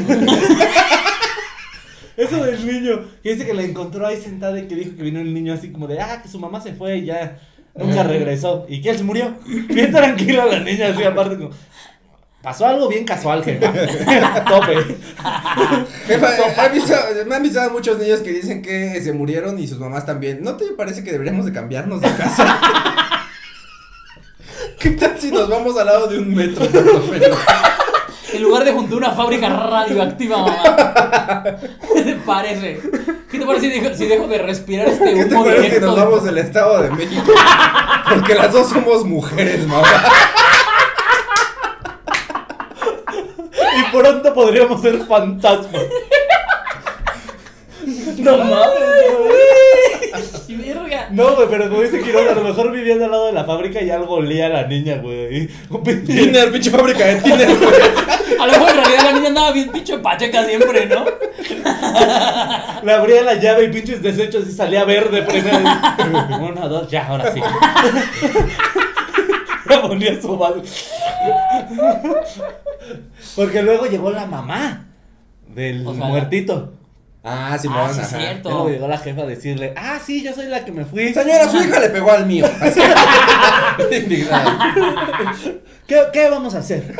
Eso 2.18 2.44
del 2.44 2.66
niño. 2.66 3.00
Que 3.24 3.32
dice 3.34 3.46
que 3.46 3.54
la 3.54 3.64
encontró 3.64 4.06
ahí 4.06 4.18
sentada 4.18 4.60
y 4.60 4.68
que 4.68 4.76
dijo 4.76 4.98
que 4.98 5.04
vino 5.04 5.22
el 5.22 5.34
niño 5.34 5.54
así 5.54 5.72
como 5.72 5.88
de, 5.88 6.02
ah, 6.02 6.22
que 6.22 6.28
su 6.28 6.38
mamá 6.38 6.60
se 6.60 6.74
fue 6.74 6.98
y 6.98 7.06
ya. 7.06 7.40
Nunca 7.76 8.04
regresó. 8.04 8.66
¿Y 8.68 8.82
quién 8.82 8.98
se 8.98 9.06
murió? 9.06 9.36
Bien 9.70 9.90
tranquila 9.90 10.46
la 10.46 10.60
niña, 10.60 10.88
así 10.90 11.02
aparte 11.04 11.38
como... 11.38 11.52
Pasó 12.42 12.66
algo 12.66 12.88
bien 12.88 13.04
casual, 13.04 13.44
jefa. 13.44 13.72
Tope. 14.46 14.76
Jefa, 16.08 16.38
eh, 16.38 17.26
me 17.28 17.36
han 17.36 17.42
avisado 17.42 17.70
muchos 17.72 18.00
niños 18.00 18.22
que 18.22 18.32
dicen 18.32 18.62
que 18.62 19.02
se 19.02 19.12
murieron 19.12 19.60
y 19.60 19.68
sus 19.68 19.78
mamás 19.78 20.06
también. 20.06 20.42
¿No 20.42 20.56
te 20.56 20.66
parece 20.72 21.04
que 21.04 21.12
deberíamos 21.12 21.46
de 21.46 21.52
cambiarnos 21.52 22.00
de 22.00 22.08
casa? 22.16 22.96
¿Qué 24.80 24.92
tal 24.92 25.20
si 25.20 25.32
nos 25.32 25.50
vamos 25.50 25.78
al 25.78 25.86
lado 25.88 26.08
de 26.08 26.20
un 26.20 26.34
metro? 26.34 26.66
por 26.72 26.84
lo 26.86 27.00
menos? 27.02 27.38
En 28.32 28.44
lugar 28.44 28.64
de 28.64 28.72
junto 28.72 28.96
a 28.96 28.98
una 28.98 29.12
fábrica 29.12 29.50
radioactiva, 29.50 30.38
mamá. 30.38 30.64
Parece. 32.26 32.80
¿Qué 33.32 33.40
te 33.40 33.46
parece 33.46 33.72
si 33.72 33.80
dejo, 33.80 33.96
si 33.96 34.06
dejo 34.06 34.28
de 34.28 34.38
respirar 34.38 34.88
este 34.88 35.14
¿Qué 35.14 35.26
te 35.26 35.34
humo 35.36 35.44
parece 35.46 35.62
directo? 35.64 35.88
nos 35.88 35.96
vamos 35.96 36.24
del 36.24 36.38
Estado 36.38 36.82
de 36.84 36.92
México? 36.92 37.32
Porque 38.10 38.36
las 38.36 38.52
dos 38.54 38.70
somos 38.70 39.04
mujeres, 39.06 39.66
mamá. 39.68 39.88
Y 43.78 43.92
pronto 43.96 44.34
podríamos 44.34 44.82
ser 44.82 45.00
fantasmas. 45.06 45.82
No 48.18 48.38
mames, 48.38 48.56
Y 50.50 50.56
verga. 50.56 51.10
No, 51.12 51.36
güey, 51.36 51.48
pero 51.48 51.70
como 51.70 51.84
dice 51.84 52.02
Quiroz, 52.02 52.28
a 52.28 52.34
lo 52.34 52.42
mejor 52.42 52.72
viviendo 52.72 53.06
al 53.06 53.12
lado 53.12 53.28
de 53.28 53.34
la 53.34 53.44
fábrica 53.46 53.84
y 53.84 53.92
algo 53.92 54.16
olía 54.16 54.48
a 54.48 54.50
la 54.50 54.68
niña, 54.68 54.96
güey. 54.98 55.48
Un 55.70 55.84
pinche- 55.84 56.08
Tiner, 56.08 56.52
pinche 56.52 56.72
fábrica 56.72 57.06
de 57.06 57.18
Tiner, 57.18 57.56
güey. 57.56 57.70
A 58.40 58.48
lo 58.48 58.52
mejor 58.54 58.70
en 58.72 58.78
realidad 58.78 59.04
la 59.04 59.12
niña 59.14 59.28
andaba 59.28 59.52
bien 59.52 59.70
pinche 59.70 60.00
pacheca 60.00 60.44
siempre, 60.46 60.88
¿no? 60.88 61.06
Le 62.84 62.92
abría 62.94 63.22
la 63.22 63.36
llave 63.36 63.66
y 63.66 63.72
pinches 63.72 64.02
desechos 64.02 64.48
y 64.48 64.52
salía 64.52 64.86
verde 64.86 65.22
primero. 65.22 65.60
Uno, 66.42 66.68
dos, 66.68 66.90
ya, 66.90 67.06
ahora 67.08 67.32
sí. 67.32 67.42
Le 69.70 69.78
ponía 69.78 70.20
su 70.20 70.36
mano. 70.36 70.64
Porque 73.36 73.62
luego 73.62 73.86
llegó 73.86 74.10
la 74.10 74.26
mamá 74.26 74.88
del 75.48 75.86
O 75.86 75.94
sea, 75.94 76.06
muertito. 76.06 76.74
Ah, 77.22 77.58
sí, 77.62 77.68
Ah, 77.70 77.90
sí, 77.94 78.00
ajá. 78.00 78.18
cierto. 78.18 78.50
Luego 78.50 78.70
llegó 78.70 78.88
la 78.88 78.98
jefa 78.98 79.22
a 79.24 79.26
decirle, 79.26 79.74
ah, 79.76 80.00
sí, 80.06 80.24
yo 80.24 80.34
soy 80.34 80.46
la 80.48 80.64
que 80.64 80.72
me 80.72 80.86
fui. 80.86 81.14
Señora, 81.14 81.50
su 81.50 81.58
hija 81.58 81.80
le 81.80 81.90
pegó 81.90 82.12
al 82.12 82.26
mío. 82.26 82.46
Así. 82.62 82.80
¿Qué, 85.88 86.00
¿Qué 86.14 86.30
vamos 86.30 86.54
a 86.56 86.60
hacer? 86.60 86.96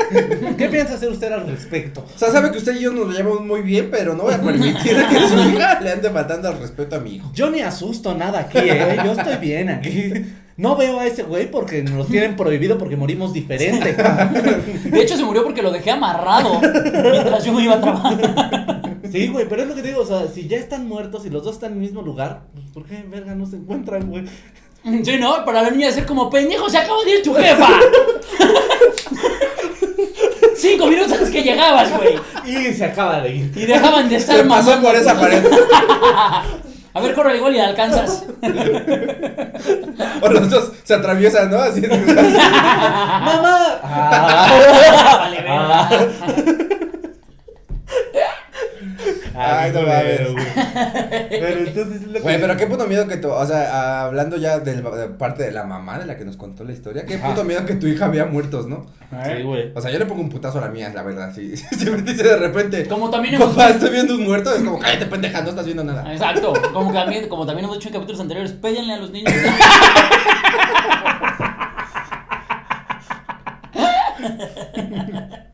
¿Qué 0.58 0.68
piensa 0.68 0.96
hacer 0.96 1.10
usted 1.10 1.32
al 1.32 1.46
respecto? 1.48 2.06
O 2.14 2.18
sea, 2.20 2.32
sabe 2.32 2.52
que 2.52 2.58
usted 2.58 2.76
y 2.76 2.82
yo 2.82 2.92
nos 2.92 3.16
llevamos 3.16 3.42
muy 3.46 3.62
bien, 3.62 3.90
pero 3.92 4.16
no 4.16 4.24
voy 4.24 4.34
a 4.34 4.42
permitir 4.42 4.98
que 5.10 5.28
su 5.28 5.40
hija 5.50 5.80
le 5.80 5.92
ande 5.92 6.10
faltando 6.10 6.50
al 6.50 6.60
respeto 6.60 6.96
a 6.96 7.00
mi 7.00 7.16
hijo. 7.16 7.32
Yo 7.34 7.50
ni 7.50 7.62
asusto 7.62 8.16
nada 8.16 8.40
aquí, 8.40 8.58
¿eh? 8.60 8.98
Yo 9.06 9.12
estoy 9.14 9.38
bien 9.38 9.70
aquí. 9.70 10.12
No 10.58 10.76
veo 10.76 11.00
a 11.00 11.06
ese 11.06 11.24
güey 11.24 11.50
porque 11.50 11.84
nos 11.84 12.08
tienen 12.10 12.36
prohibido 12.36 12.78
porque 12.78 12.98
morimos 12.98 13.32
diferente. 13.32 13.94
De 13.94 15.02
hecho, 15.02 15.16
se 15.16 15.24
murió 15.24 15.44
porque 15.46 15.62
lo 15.62 15.72
dejé 15.72 15.92
amarrado 15.92 16.60
mientras 16.60 17.46
yo 17.46 17.58
iba 17.60 17.76
a 17.76 17.82
trabajar. 17.82 18.82
Sí, 19.12 19.28
güey, 19.28 19.48
pero 19.48 19.62
es 19.64 19.68
lo 19.68 19.76
que 19.76 19.82
te 19.82 19.90
digo, 19.90 20.02
o 20.02 20.06
sea, 20.06 20.28
si 20.28 20.48
ya 20.48 20.58
están 20.58 20.88
muertos 20.88 21.26
y 21.26 21.30
los 21.30 21.44
dos 21.44 21.56
están 21.56 21.72
en 21.72 21.78
el 21.78 21.82
mismo 21.84 22.02
lugar, 22.02 22.42
pues, 22.54 22.66
¿por 22.74 22.86
qué, 22.86 23.04
verga, 23.08 23.36
no 23.36 23.46
se 23.46 23.56
encuentran, 23.58 24.10
güey? 24.10 24.26
Sí, 25.04 25.18
¿no? 25.20 25.44
Para 25.44 25.62
la 25.64 25.72
niña 25.72 25.88
de 25.88 25.94
ser 25.94 26.06
como 26.06 26.30
pendejo, 26.30 26.70
se 26.70 26.78
acaba 26.78 27.04
de 27.04 27.18
ir 27.18 27.22
tu 27.22 27.34
jefa. 27.34 27.68
Cinco 30.56 30.88
minutos 30.88 31.12
antes 31.12 31.30
que 31.32 31.44
llegabas, 31.44 31.92
güey. 31.98 32.18
Y 32.46 32.74
se 32.74 32.86
acaba 32.86 33.20
de 33.20 33.36
ir. 33.36 33.52
Y 33.56 33.66
dejaban 33.66 34.08
de 34.08 34.16
estar 34.16 34.38
Se 34.38 34.44
pasó 34.46 34.70
mamando. 34.72 34.88
por 34.88 34.98
esa 34.98 35.20
pared. 35.20 35.44
A 36.94 37.02
ver, 37.02 37.14
corre 37.14 37.36
igual 37.38 37.56
y 37.56 37.58
la 37.58 37.68
alcanzas. 37.68 38.24
O 40.22 40.30
los 40.30 40.50
dos 40.50 40.72
se 40.84 40.94
atraviesan, 40.94 41.52
¿no? 41.52 41.58
Así. 41.60 41.82
¡Mamá! 41.82 43.80
Vale, 45.20 45.42
verga. 45.42 45.90
Ay, 49.58 49.72
no 49.74 49.82
mames. 49.82 50.32
güey. 50.32 50.46
Pero 51.30 51.60
entonces 51.60 52.02
es 52.02 52.08
lo 52.08 52.14
que... 52.14 52.20
Güey, 52.20 52.40
pero 52.42 52.58
qué 52.58 52.68
puto 52.68 52.88
miedo 52.88 53.08
que 53.08 53.18
tu, 53.18 53.30
o 53.30 53.46
sea, 53.46 54.04
hablando 54.06 54.38
ya 54.38 54.60
del- 54.60 54.84
de, 54.84 55.08
parte 55.18 55.44
de 55.44 55.52
la 55.52 55.64
mamá 55.64 56.00
de 56.00 56.06
la 56.06 56.18
que 56.18 56.26
nos 56.26 56.38
contó 56.38 56.64
la 56.64 56.72
historia, 56.74 57.06
qué 57.06 57.18
puto 57.18 57.44
miedo 57.44 57.66
que 57.66 57.76
tu 57.76 57.88
hija 57.88 58.08
vea 58.08 58.26
muertos, 58.26 58.68
¿no? 58.68 58.86
Sí, 59.26 59.44
güey. 59.44 59.72
O 59.76 59.82
sea, 59.82 59.92
yo 59.92 60.00
le 60.00 60.06
pongo 60.06 60.22
un 60.22 60.30
putazo 60.30 60.58
a 60.60 60.62
la 60.62 60.68
mía, 60.70 60.92
la 60.94 61.02
verdad, 61.04 61.32
sí. 61.34 61.56
Si 61.80 61.90
me 61.90 62.02
dice 62.02 62.24
de 62.24 62.38
repente, 62.38 62.86
Como 62.88 63.10
también 63.10 63.36
hemos 63.36 63.50
papá, 63.50 63.70
estoy 63.70 63.90
viendo 63.92 64.16
un 64.16 64.24
muerto, 64.24 64.52
es 64.54 64.62
como, 64.62 64.80
cállate 64.80 65.06
pendeja, 65.06 65.42
no 65.42 65.50
estás 65.50 65.66
viendo 65.66 65.84
nada. 65.84 66.12
Exacto, 66.12 66.54
como 66.74 66.92
también, 66.94 67.28
como 67.30 67.46
también 67.46 67.66
hemos 67.66 67.78
dicho 67.78 67.90
en 67.90 67.94
capítulos 67.94 68.22
anteriores, 68.22 68.52
péguenle 68.54 68.94
a 68.94 68.98
los 68.98 69.12
niños. 69.12 69.32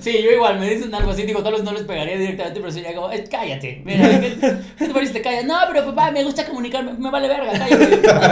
Sí, 0.00 0.20
yo 0.22 0.32
igual, 0.32 0.58
me 0.58 0.68
dicen 0.68 0.92
algo 0.94 1.12
así, 1.12 1.22
digo, 1.22 1.40
tal 1.42 1.52
vez 1.54 1.62
no 1.62 1.72
les 1.72 1.84
pegaría 1.84 2.18
directamente, 2.18 2.58
pero 2.60 2.72
sería 2.72 2.94
como, 2.94 3.10
"Eh, 3.12 3.24
cállate, 3.30 3.80
mira, 3.84 4.08
¿qué, 4.20 4.36
qué 4.76 4.86
te 4.86 4.92
parece 4.92 5.12
te 5.14 5.22
callas? 5.22 5.44
No, 5.44 5.54
pero 5.72 5.86
papá, 5.86 6.10
me 6.10 6.24
gusta 6.24 6.44
comunicarme, 6.44 6.92
me 6.94 7.10
vale 7.10 7.28
verga, 7.28 7.52
cállate, 7.52 7.86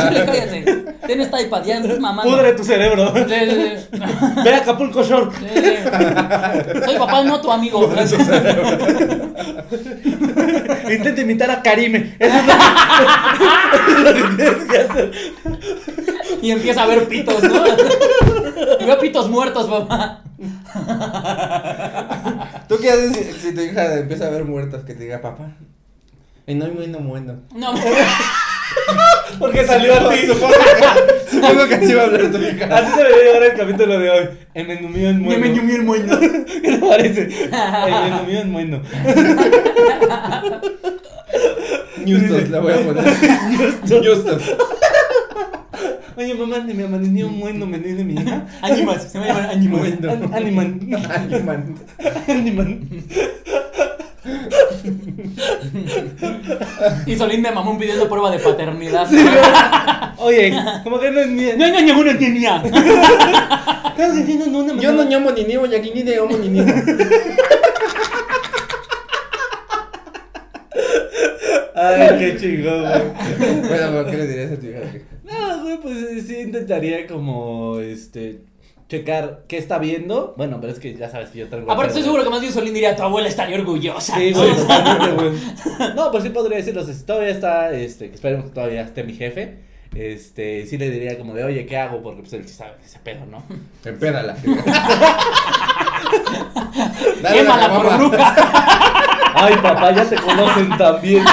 chile, 0.08 0.24
cállate. 0.26 0.64
Tienes 1.06 1.28
iPad, 1.28 1.64
ya 1.64 1.78
estás 1.78 2.00
mamando. 2.00 2.30
Pudre 2.30 2.52
tu 2.54 2.64
cerebro. 2.64 3.14
Sí, 3.14 3.22
sí, 3.48 3.50
sí. 3.92 4.00
Ve 4.44 4.54
a 4.54 4.58
Acapulco 4.58 5.04
sí. 5.04 5.10
Soy 6.84 6.98
papá, 6.98 7.22
no 7.22 7.40
tu 7.40 7.50
amigo. 7.50 7.90
Intenta 10.90 11.20
imitar 11.20 11.50
a 11.50 11.62
Karime. 11.62 12.16
Eso 12.18 12.36
es 12.38 12.46
lo 12.46 12.52
que, 12.52 12.58
eso 13.76 13.96
es 13.96 14.04
lo 14.04 14.14
que 14.14 14.36
tienes 14.36 14.64
que 14.64 14.78
hacer. 14.78 15.12
Y 16.44 16.50
empieza 16.50 16.82
a 16.82 16.86
ver 16.86 17.08
pitos, 17.08 17.42
¿no? 17.42 17.64
Y 18.80 18.84
veo 18.84 18.98
pitos 18.98 19.30
muertos, 19.30 19.66
papá. 19.66 20.22
¿Tú 22.68 22.76
qué 22.78 22.90
haces 22.90 23.16
si, 23.16 23.32
si 23.48 23.54
tu 23.54 23.62
hija 23.62 23.94
empieza 23.94 24.26
a 24.26 24.30
ver 24.30 24.44
muertos 24.44 24.84
que 24.84 24.92
te 24.92 25.04
diga, 25.04 25.22
papá? 25.22 25.52
Y 26.46 26.54
no, 26.54 26.68
bueno, 26.68 26.98
bueno. 26.98 27.40
No, 27.54 27.72
Porque 29.38 29.64
salió 29.64 29.94
a 29.94 30.12
ti. 30.12 30.26
Supongo 30.26 30.52
que, 30.52 31.30
supongo 31.30 31.66
que 31.66 31.76
así 31.76 31.94
va 31.94 32.02
a 32.02 32.04
hablar 32.04 32.30
tu 32.30 32.36
hija. 32.36 32.76
Así 32.76 32.92
se 32.92 33.02
debería 33.02 33.24
llevar 33.24 33.42
el 33.44 33.56
capítulo 33.56 33.98
de 33.98 34.10
hoy. 34.10 34.28
El 34.52 34.68
menú 34.68 34.90
mío 34.90 35.08
en 35.08 35.22
me 35.22 35.34
el 35.34 35.82
moño. 35.82 36.20
¿Qué 36.20 36.60
te 36.60 36.76
parece? 36.78 37.22
El 37.22 38.10
menú 38.10 38.22
mío 38.26 38.40
en 38.40 38.52
bueno. 38.52 38.82
Newstos, 42.04 42.50
la 42.50 42.60
voy 42.60 42.74
a 42.74 42.84
poner. 42.84 43.04
Newstos. 43.88 44.42
Oye, 46.16 46.34
mamá, 46.34 46.58
ni 46.60 46.74
me 46.74 46.84
amaneció 46.84 47.26
un 47.26 47.40
bueno 47.40 47.66
menú 47.72 47.96
de 47.96 48.04
mi 48.04 48.14
hija. 48.14 48.46
Animas, 48.62 49.10
se 49.10 49.18
me 49.18 49.26
llaman 49.26 49.46
animas. 49.50 49.80
Bueno. 49.80 50.10
An- 50.12 50.34
Animan. 50.34 50.80
Animan. 51.10 51.74
Animan. 52.28 52.88
Y 57.06 57.16
Solín 57.16 57.42
me 57.42 57.50
mamó 57.50 57.78
pidiendo 57.78 58.08
prueba 58.08 58.30
de 58.30 58.38
paternidad. 58.38 59.06
Oye, 60.18 60.54
como 60.82 60.98
que 60.98 61.10
no 61.10 61.20
es 61.20 61.28
mía. 61.28 61.54
No, 61.58 61.68
no, 61.68 61.80
no, 61.80 62.04
no 62.04 62.18
tenía. 62.18 62.62
Estás 63.88 64.14
diciendo 64.16 64.46
no, 64.46 64.58
una 64.60 64.80
Yo 64.80 64.92
no 64.92 65.04
llamo 65.04 65.30
ni 65.32 65.44
nivo, 65.44 65.66
y 65.66 65.74
aquí 65.74 65.90
ni 65.94 66.02
de 66.02 66.20
homo 66.20 66.36
ni 66.38 66.48
nivo. 66.48 66.66
Ay, 71.74 72.18
qué 72.18 72.36
chingón, 72.38 72.80
güey. 72.82 73.60
Bueno, 73.68 73.86
pero 73.92 74.06
¿qué 74.10 74.16
le 74.16 74.26
dirías 74.26 74.52
a 74.52 74.56
tu 74.58 74.66
hija? 74.66 74.80
Güey, 75.82 75.82
pues 75.82 76.26
sí 76.26 76.40
intentaría 76.40 77.06
como, 77.06 77.78
este, 77.80 78.40
checar 78.88 79.42
qué 79.48 79.58
está 79.58 79.78
viendo. 79.78 80.34
Bueno, 80.36 80.58
pero 80.60 80.72
es 80.72 80.78
que 80.78 80.94
ya 80.94 81.10
sabes 81.10 81.30
que 81.30 81.40
yo 81.40 81.48
tengo... 81.48 81.70
Aparte, 81.70 81.88
estoy 81.88 82.02
seguro 82.02 82.22
que 82.24 82.30
más 82.30 82.40
bien 82.40 82.52
Solín 82.52 82.74
diría: 82.74 82.96
Tu 82.96 83.02
abuela 83.02 83.28
estaría 83.28 83.56
orgullosa. 83.58 84.16
Sí, 84.16 84.32
güey, 84.32 84.54
totalmente, 84.56 85.12
güey. 85.12 85.32
No, 85.94 86.10
pues 86.10 86.24
sí 86.24 86.30
podría 86.30 86.58
decirlo. 86.58 86.84
Si 86.84 86.92
todavía 87.04 87.30
está, 87.30 87.72
este, 87.72 88.08
que 88.08 88.14
esperemos 88.14 88.46
que 88.46 88.52
todavía 88.52 88.82
esté 88.82 89.04
mi 89.04 89.14
jefe. 89.14 89.58
Este, 89.94 90.66
sí 90.66 90.76
le 90.76 90.90
diría 90.90 91.16
como 91.16 91.34
de, 91.34 91.44
oye, 91.44 91.66
¿qué 91.66 91.76
hago? 91.76 92.02
Porque 92.02 92.22
pues 92.22 92.32
él 92.32 92.48
sí 92.48 92.54
sabe 92.54 92.72
ese 92.84 92.98
pedo, 92.98 93.26
¿no? 93.26 93.44
Empédala. 93.84 94.36
Quémala 97.32 97.72
por 97.74 97.96
bruja. 97.96 98.34
Ay, 99.36 99.54
papá, 99.56 99.92
ya 99.92 100.04
te 100.04 100.16
conocen 100.16 100.76
también. 100.76 101.24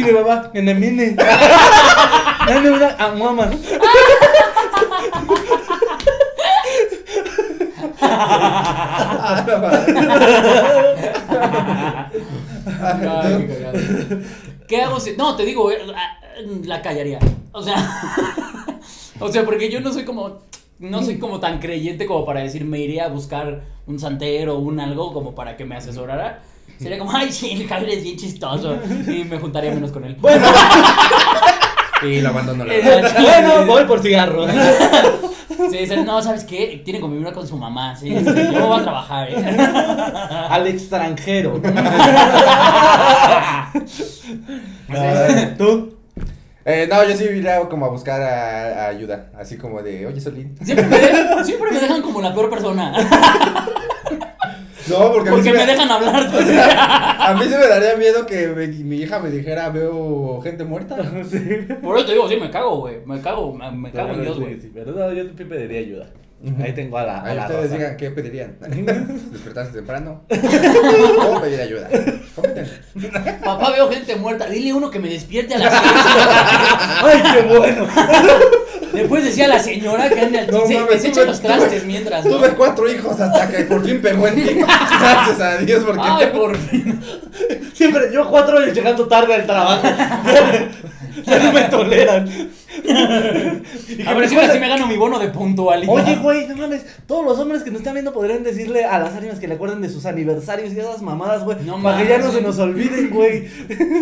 Y 0.00 0.02
mi 0.02 0.10
en 0.54 0.68
el 0.68 0.78
mini. 0.78 1.14
Dame 1.14 2.70
una 2.70 2.96
a 2.98 3.08
mamá. 3.10 3.50
Ay, 12.82 13.36
qué 13.38 13.46
cagado. 13.46 13.78
¿Qué 14.66 14.82
hago 14.82 15.00
si.? 15.00 15.16
No, 15.18 15.36
te 15.36 15.44
digo, 15.44 15.70
eh, 15.70 15.78
la 16.64 16.80
callaría. 16.80 17.18
O 17.52 17.62
sea. 17.62 17.76
o 19.20 19.28
sea, 19.30 19.44
porque 19.44 19.70
yo 19.70 19.82
no 19.82 19.92
soy 19.92 20.04
como. 20.04 20.38
No 20.78 21.02
soy 21.02 21.18
como 21.18 21.40
tan 21.40 21.58
creyente 21.58 22.06
como 22.06 22.24
para 22.24 22.40
decir 22.40 22.64
me 22.64 22.78
iría 22.78 23.04
a 23.04 23.08
buscar 23.08 23.64
un 23.86 23.98
santero 23.98 24.56
o 24.56 24.60
un 24.60 24.80
algo 24.80 25.12
como 25.12 25.34
para 25.34 25.58
que 25.58 25.66
me 25.66 25.76
asesorara. 25.76 26.42
Sería 26.80 26.98
como, 26.98 27.12
ay, 27.14 27.30
sí, 27.30 27.50
el 27.52 27.68
Javier 27.68 27.98
es 27.98 28.02
bien 28.02 28.16
chistoso. 28.16 28.78
Y 29.06 29.24
me 29.24 29.38
juntaría 29.38 29.70
menos 29.72 29.92
con 29.92 30.04
él. 30.04 30.16
Bueno, 30.18 30.46
Y 32.02 32.20
lo 32.22 32.30
abandono 32.30 32.64
la 32.64 32.74
Eh, 32.74 33.02
bueno, 33.20 33.66
voy 33.66 33.84
por 33.84 34.00
cigarro. 34.00 34.46
Sí, 35.70 35.76
dicen, 35.76 36.06
no, 36.06 36.22
¿sabes 36.22 36.44
qué? 36.44 36.80
Tiene 36.84 36.98
que 36.98 37.02
convivir 37.02 37.30
con 37.34 37.46
su 37.46 37.54
mamá, 37.56 37.94
sí. 37.94 38.14
este, 38.14 38.50
Yo 38.50 38.66
voy 38.66 38.80
a 38.80 38.82
trabajar, 38.82 39.28
¿eh? 39.30 39.36
Al 40.48 40.66
extranjero. 40.66 41.60
Sí. 43.86 44.40
Ah, 44.88 45.50
¿Tú? 45.58 45.96
Eh, 46.64 46.86
no, 46.90 47.04
yo 47.04 47.14
sí 47.14 47.24
iría 47.24 47.60
como 47.68 47.84
a 47.86 47.88
buscar 47.90 48.22
a, 48.22 48.84
a 48.84 48.88
ayuda. 48.88 49.30
Así 49.38 49.58
como 49.58 49.82
de, 49.82 50.06
oye, 50.06 50.20
Solín. 50.20 50.56
Siempre 50.62 50.86
me, 50.86 50.98
dejan, 50.98 51.44
siempre 51.44 51.70
me 51.72 51.80
dejan 51.80 52.00
como 52.00 52.22
la 52.22 52.32
peor 52.32 52.48
persona. 52.48 52.94
No, 54.90 55.12
porque, 55.12 55.30
me 55.52 55.66
dejan 55.66 55.90
hablar. 55.90 56.30
A 57.20 57.34
mí 57.34 57.44
sí 57.44 57.54
me 57.58 57.66
daría 57.66 57.96
miedo 57.96 58.26
que 58.26 58.48
me- 58.48 58.66
mi 58.68 58.96
hija 58.96 59.18
me 59.20 59.30
dijera, 59.30 59.68
veo 59.70 60.40
gente 60.42 60.64
muerta. 60.64 60.96
Por 61.82 61.96
eso 61.96 62.06
te 62.06 62.12
digo, 62.12 62.28
sí, 62.28 62.36
me 62.36 62.50
cago, 62.50 62.78
güey. 62.78 62.96
Me 63.06 63.20
cago, 63.20 63.52
me, 63.54 63.70
me 63.70 63.90
cago 63.92 64.12
en 64.14 64.22
Dios, 64.22 64.38
güey. 64.40 64.60
sí, 64.60 64.70
pero 64.74 64.92
no, 64.92 65.12
yo 65.12 65.30
te 65.32 65.44
pediría 65.44 65.80
ayuda. 65.80 66.06
Ahí 66.62 66.72
tengo 66.72 66.96
a 66.96 67.04
la, 67.04 67.20
a 67.20 67.34
la 67.34 67.42
ustedes 67.42 67.64
Rosa. 67.64 67.76
digan 67.76 67.96
qué 67.98 68.10
pedirían. 68.12 68.56
Despertarse 69.30 69.72
temprano. 69.72 70.22
O 70.30 71.40
pedir 71.42 71.60
ayuda. 71.60 71.86
Papá, 73.44 73.70
veo 73.72 73.90
gente 73.90 74.16
muerta. 74.16 74.46
Dile 74.46 74.72
uno 74.72 74.90
que 74.90 74.98
me 75.00 75.10
despierte 75.10 75.54
a 75.54 75.58
las 75.58 75.70
6. 75.70 75.92
¡Ay, 77.02 77.22
qué 77.34 77.42
bueno! 77.58 77.86
Después 78.92 79.24
decía 79.24 79.48
la 79.48 79.58
señora 79.58 80.08
que 80.08 80.20
anda 80.20 80.40
al 80.40 80.50
No 80.50 80.66
se, 80.66 80.74
mames, 80.74 81.02
se 81.02 81.08
echa 81.08 81.24
los 81.24 81.40
trastes 81.40 81.84
mientras. 81.84 82.24
¿no? 82.24 82.36
Tuve 82.36 82.50
cuatro 82.50 82.90
hijos 82.90 83.18
hasta 83.20 83.48
que 83.48 83.64
por 83.64 83.84
fin 83.84 84.00
pegó 84.00 84.26
en 84.28 84.34
ti. 84.34 84.54
Gracias 85.00 85.40
a 85.40 85.58
Dios 85.58 85.84
porque 85.84 86.02
Ay, 86.02 86.26
por 86.32 86.56
fin. 86.56 87.00
Siempre, 87.72 88.12
yo 88.12 88.28
cuatro 88.28 88.58
años 88.58 88.74
llegando 88.74 89.06
tarde 89.06 89.34
al 89.34 89.46
trabajo. 89.46 89.82
ya 91.24 91.38
no 91.38 91.52
me 91.52 91.62
toleran. 91.62 92.28
A 94.06 94.14
ver 94.14 94.28
si 94.28 94.34
me 94.36 94.68
gano 94.68 94.86
mi 94.86 94.96
bono 94.96 95.18
de 95.18 95.28
puntualidad. 95.28 95.92
Oye, 95.92 96.16
güey, 96.16 96.46
no 96.46 96.56
mames. 96.56 96.84
Todos 97.06 97.24
los 97.24 97.38
hombres 97.38 97.62
que 97.62 97.70
nos 97.70 97.80
están 97.80 97.94
viendo 97.94 98.12
podrían 98.12 98.42
decirle 98.42 98.84
a 98.84 98.98
las 98.98 99.14
ánimas 99.14 99.38
que 99.38 99.48
le 99.48 99.54
acuerden 99.54 99.80
de 99.80 99.88
sus 99.88 100.06
aniversarios 100.06 100.72
y 100.72 100.78
esas 100.78 101.02
mamadas, 101.02 101.44
güey. 101.44 101.58
No 101.64 101.82
para 101.82 101.98
que 101.98 102.08
ya 102.08 102.18
no 102.18 102.30
se 102.30 102.40
nos 102.40 102.58
olviden, 102.58 103.10
güey. 103.10 103.48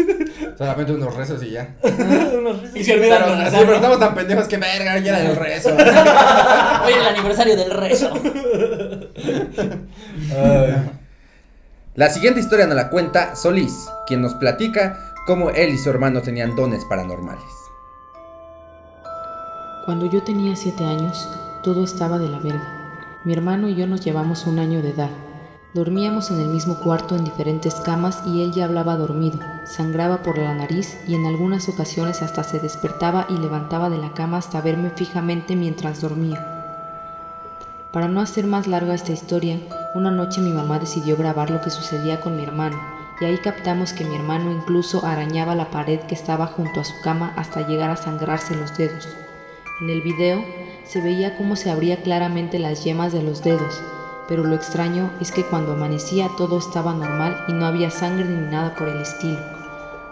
solamente 0.59 0.93
unos 0.93 1.15
rezos 1.15 1.43
y 1.43 1.51
ya. 1.51 1.75
Unos 1.83 2.63
risas. 2.63 2.77
Y 2.77 2.85
se 2.85 2.95
olvidan 2.95 3.23
Pero, 3.23 3.37
de 3.37 3.39
sí, 3.39 3.45
rezar, 3.45 3.61
pero 3.61 3.75
estamos 3.75 3.99
tan 3.99 4.15
pendejos 4.15 4.49
que 4.49 4.57
verga, 4.57 4.99
ya 4.99 5.19
era 5.19 5.31
el 5.31 5.37
rezo. 5.37 5.71
Hoy 5.71 6.93
es 6.93 6.99
el 6.99 7.07
aniversario 7.07 7.57
del 7.57 7.71
rezo. 7.71 8.13
Ay. 10.37 10.99
La 11.99 12.11
siguiente 12.11 12.39
historia 12.39 12.65
nos 12.69 12.77
la 12.77 12.91
cuenta 12.91 13.35
Solís, 13.35 13.89
quien 14.07 14.23
nos 14.23 14.35
platica 14.35 15.08
cómo 15.29 15.51
él 15.51 15.75
y 15.75 15.77
su 15.77 15.91
hermano 15.91 16.23
tenían 16.23 16.57
dones 16.57 16.87
paranormales. 16.87 17.45
Cuando 19.85 20.07
yo 20.07 20.23
tenía 20.23 20.57
siete 20.57 20.87
años, 20.87 21.29
todo 21.63 21.85
estaba 21.85 22.19
de 22.19 22.31
la 22.31 22.39
verga. 22.39 23.21
Mi 23.27 23.35
hermano 23.35 23.69
y 23.69 23.75
yo 23.75 23.87
nos 23.87 24.03
llevamos 24.03 24.47
un 24.47 24.59
año 24.59 24.81
de 24.81 24.89
edad. 24.89 25.11
Dormíamos 25.75 26.31
en 26.31 26.41
el 26.41 26.49
mismo 26.49 26.81
cuarto 26.81 27.15
en 27.15 27.25
diferentes 27.25 27.75
camas 27.75 28.23
y 28.25 28.41
él 28.43 28.53
ya 28.53 28.65
hablaba 28.65 28.97
dormido, 28.97 29.39
sangraba 29.67 30.23
por 30.23 30.39
la 30.39 30.55
nariz 30.55 30.97
y 31.07 31.15
en 31.15 31.27
algunas 31.27 31.69
ocasiones 31.69 32.23
hasta 32.23 32.43
se 32.43 32.59
despertaba 32.59 33.27
y 33.29 33.35
levantaba 33.35 33.91
de 33.91 33.99
la 33.99 34.15
cama 34.15 34.39
hasta 34.39 34.63
verme 34.63 34.89
fijamente 34.97 35.57
mientras 35.57 36.01
dormía. 36.01 36.43
Para 37.93 38.09
no 38.09 38.23
hacer 38.23 38.47
más 38.47 38.67
larga 38.67 38.95
esta 38.95 39.13
historia, 39.13 39.61
una 39.95 40.11
noche 40.11 40.41
mi 40.41 40.53
mamá 40.53 40.79
decidió 40.79 41.19
grabar 41.19 41.51
lo 41.51 41.61
que 41.61 41.69
sucedía 41.69 42.19
con 42.23 42.35
mi 42.35 42.45
hermano, 42.45 42.98
y 43.21 43.25
ahí 43.25 43.39
captamos 43.39 43.93
que 43.93 44.05
mi 44.05 44.15
hermano 44.15 44.51
incluso 44.51 45.05
arañaba 45.05 45.55
la 45.55 45.71
pared 45.71 46.01
que 46.01 46.15
estaba 46.15 46.47
junto 46.47 46.81
a 46.81 46.85
su 46.85 47.01
cama 47.03 47.33
hasta 47.37 47.67
llegar 47.67 47.91
a 47.91 47.97
sangrarse 47.97 48.55
los 48.55 48.77
dedos. 48.77 49.09
En 49.81 49.91
el 49.91 50.03
video 50.03 50.45
se 50.85 51.01
veía 51.01 51.37
cómo 51.37 51.57
se 51.57 51.71
abría 51.71 52.03
claramente 52.03 52.59
las 52.59 52.85
yemas 52.85 53.13
de 53.13 53.23
los 53.23 53.43
dedos, 53.43 53.83
pero 54.29 54.45
lo 54.45 54.55
extraño 54.55 55.11
es 55.21 55.33
que 55.33 55.45
cuando 55.45 55.73
amanecía 55.73 56.29
todo 56.37 56.59
estaba 56.59 56.95
normal 56.95 57.45
y 57.49 57.53
no 57.53 57.67
había 57.67 57.91
sangre 57.91 58.25
ni 58.25 58.51
nada 58.51 58.75
por 58.75 58.89
el 58.89 59.01
estilo. 59.01 59.39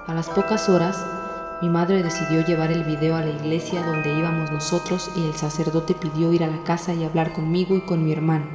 A 0.07 0.15
las 0.15 0.29
pocas 0.29 0.69
horas, 0.69 1.05
mi 1.63 1.69
madre 1.69 2.03
decidió 2.03 2.45
llevar 2.45 2.71
el 2.71 2.85
video 2.85 3.17
a 3.17 3.23
la 3.23 3.31
iglesia 3.31 3.83
donde 3.85 4.13
íbamos 4.13 4.51
nosotros 4.51 5.11
y 5.17 5.27
el 5.27 5.35
sacerdote 5.35 5.95
pidió 5.95 6.33
ir 6.33 6.45
a 6.45 6.49
la 6.49 6.63
casa 6.65 6.93
y 6.93 7.05
hablar 7.05 7.33
conmigo 7.33 7.77
y 7.77 7.81
con 7.81 8.05
mi 8.05 8.13
hermano. 8.13 8.47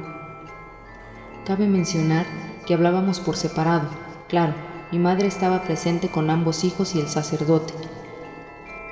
Cabe 1.44 1.66
mencionar 1.66 2.26
que 2.64 2.74
hablábamos 2.74 3.18
por 3.18 3.36
separado. 3.36 4.01
Claro, 4.32 4.54
mi 4.90 4.98
madre 4.98 5.26
estaba 5.26 5.62
presente 5.62 6.08
con 6.08 6.30
ambos 6.30 6.64
hijos 6.64 6.94
y 6.94 7.00
el 7.00 7.08
sacerdote. 7.08 7.74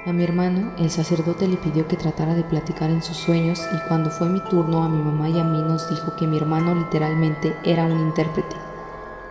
A 0.05 0.13
mi 0.13 0.23
hermano, 0.23 0.73
el 0.77 0.91
sacerdote 0.91 1.49
le 1.49 1.57
pidió 1.57 1.89
que 1.89 1.97
tratara 1.97 2.35
de 2.35 2.45
platicar 2.45 2.91
en 2.91 3.03
sus 3.03 3.17
sueños 3.17 3.59
y 3.75 3.89
cuando 3.89 4.11
fue 4.11 4.29
mi 4.29 4.41
turno 4.41 4.85
a 4.85 4.91
mi 4.91 5.03
mamá 5.03 5.31
y 5.31 5.41
a 5.41 5.45
mí 5.45 5.63
nos 5.63 5.89
dijo 5.89 6.15
que 6.15 6.27
mi 6.27 6.37
hermano 6.37 6.75
literalmente 6.75 7.57
era 7.65 7.87
un 7.87 7.99
intérprete 8.01 8.55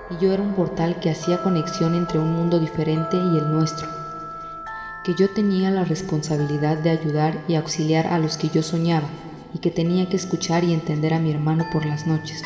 y 0.09 0.17
yo 0.17 0.33
era 0.33 0.41
un 0.41 0.55
portal 0.55 0.99
que 0.99 1.11
hacía 1.11 1.43
conexión 1.43 1.93
entre 1.93 2.17
un 2.17 2.33
mundo 2.33 2.59
diferente 2.59 3.15
y 3.15 3.37
el 3.37 3.51
nuestro, 3.51 3.87
que 5.03 5.13
yo 5.13 5.29
tenía 5.29 5.69
la 5.69 5.85
responsabilidad 5.85 6.79
de 6.79 6.89
ayudar 6.89 7.37
y 7.47 7.53
auxiliar 7.53 8.07
a 8.07 8.17
los 8.17 8.35
que 8.37 8.49
yo 8.49 8.63
soñaba 8.63 9.09
y 9.53 9.59
que 9.59 9.69
tenía 9.69 10.09
que 10.09 10.17
escuchar 10.17 10.63
y 10.63 10.73
entender 10.73 11.13
a 11.13 11.19
mi 11.19 11.29
hermano 11.29 11.67
por 11.71 11.85
las 11.85 12.07
noches. 12.07 12.41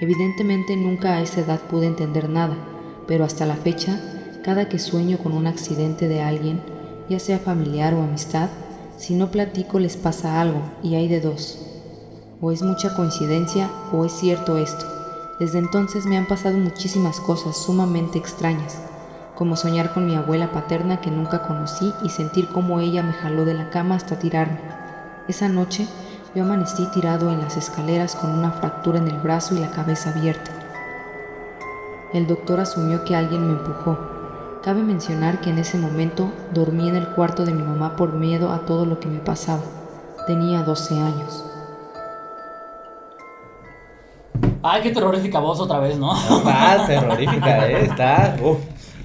Evidentemente 0.00 0.76
nunca 0.76 1.12
a 1.12 1.20
esa 1.20 1.42
edad 1.42 1.60
pude 1.60 1.86
entender 1.86 2.28
nada, 2.28 2.56
pero 3.10 3.24
hasta 3.24 3.44
la 3.44 3.56
fecha, 3.56 3.98
cada 4.44 4.68
que 4.68 4.78
sueño 4.78 5.18
con 5.18 5.32
un 5.32 5.48
accidente 5.48 6.06
de 6.06 6.22
alguien, 6.22 6.62
ya 7.08 7.18
sea 7.18 7.40
familiar 7.40 7.92
o 7.92 8.04
amistad, 8.04 8.50
si 8.98 9.16
no 9.16 9.32
platico 9.32 9.80
les 9.80 9.96
pasa 9.96 10.40
algo 10.40 10.62
y 10.80 10.94
hay 10.94 11.08
de 11.08 11.20
dos. 11.20 11.58
O 12.40 12.52
es 12.52 12.62
mucha 12.62 12.94
coincidencia 12.94 13.68
o 13.92 14.04
es 14.04 14.12
cierto 14.12 14.58
esto. 14.58 14.86
Desde 15.40 15.58
entonces 15.58 16.06
me 16.06 16.16
han 16.16 16.28
pasado 16.28 16.56
muchísimas 16.56 17.18
cosas 17.18 17.56
sumamente 17.56 18.16
extrañas, 18.16 18.78
como 19.34 19.56
soñar 19.56 19.92
con 19.92 20.06
mi 20.06 20.14
abuela 20.14 20.52
paterna 20.52 21.00
que 21.00 21.10
nunca 21.10 21.48
conocí 21.48 21.92
y 22.04 22.10
sentir 22.10 22.46
cómo 22.46 22.78
ella 22.78 23.02
me 23.02 23.12
jaló 23.12 23.44
de 23.44 23.54
la 23.54 23.70
cama 23.70 23.96
hasta 23.96 24.20
tirarme. 24.20 24.60
Esa 25.26 25.48
noche 25.48 25.88
yo 26.36 26.44
amanecí 26.44 26.86
tirado 26.94 27.32
en 27.32 27.40
las 27.40 27.56
escaleras 27.56 28.14
con 28.14 28.30
una 28.30 28.52
fractura 28.52 28.98
en 29.00 29.08
el 29.08 29.18
brazo 29.18 29.56
y 29.56 29.58
la 29.58 29.72
cabeza 29.72 30.10
abierta. 30.10 30.59
El 32.12 32.26
doctor 32.26 32.58
asumió 32.58 33.04
que 33.04 33.14
alguien 33.14 33.46
me 33.46 33.52
empujó. 33.52 33.96
Cabe 34.62 34.82
mencionar 34.82 35.40
que 35.40 35.50
en 35.50 35.58
ese 35.58 35.78
momento 35.78 36.32
dormí 36.52 36.88
en 36.88 36.96
el 36.96 37.08
cuarto 37.08 37.44
de 37.44 37.52
mi 37.52 37.62
mamá 37.62 37.94
por 37.94 38.14
miedo 38.14 38.52
a 38.52 38.66
todo 38.66 38.84
lo 38.84 38.98
que 38.98 39.08
me 39.08 39.20
pasaba. 39.20 39.62
Tenía 40.26 40.62
12 40.62 40.98
años. 40.98 41.44
Ay, 44.62 44.82
qué 44.82 44.90
terrorífica 44.90 45.38
voz 45.38 45.60
otra 45.60 45.78
vez, 45.78 45.98
¿no? 45.98 46.12
Está 46.14 46.84
terrorífica, 46.86 47.68
eh. 47.68 47.84
Está. 47.84 48.36
Uf. 48.42 48.58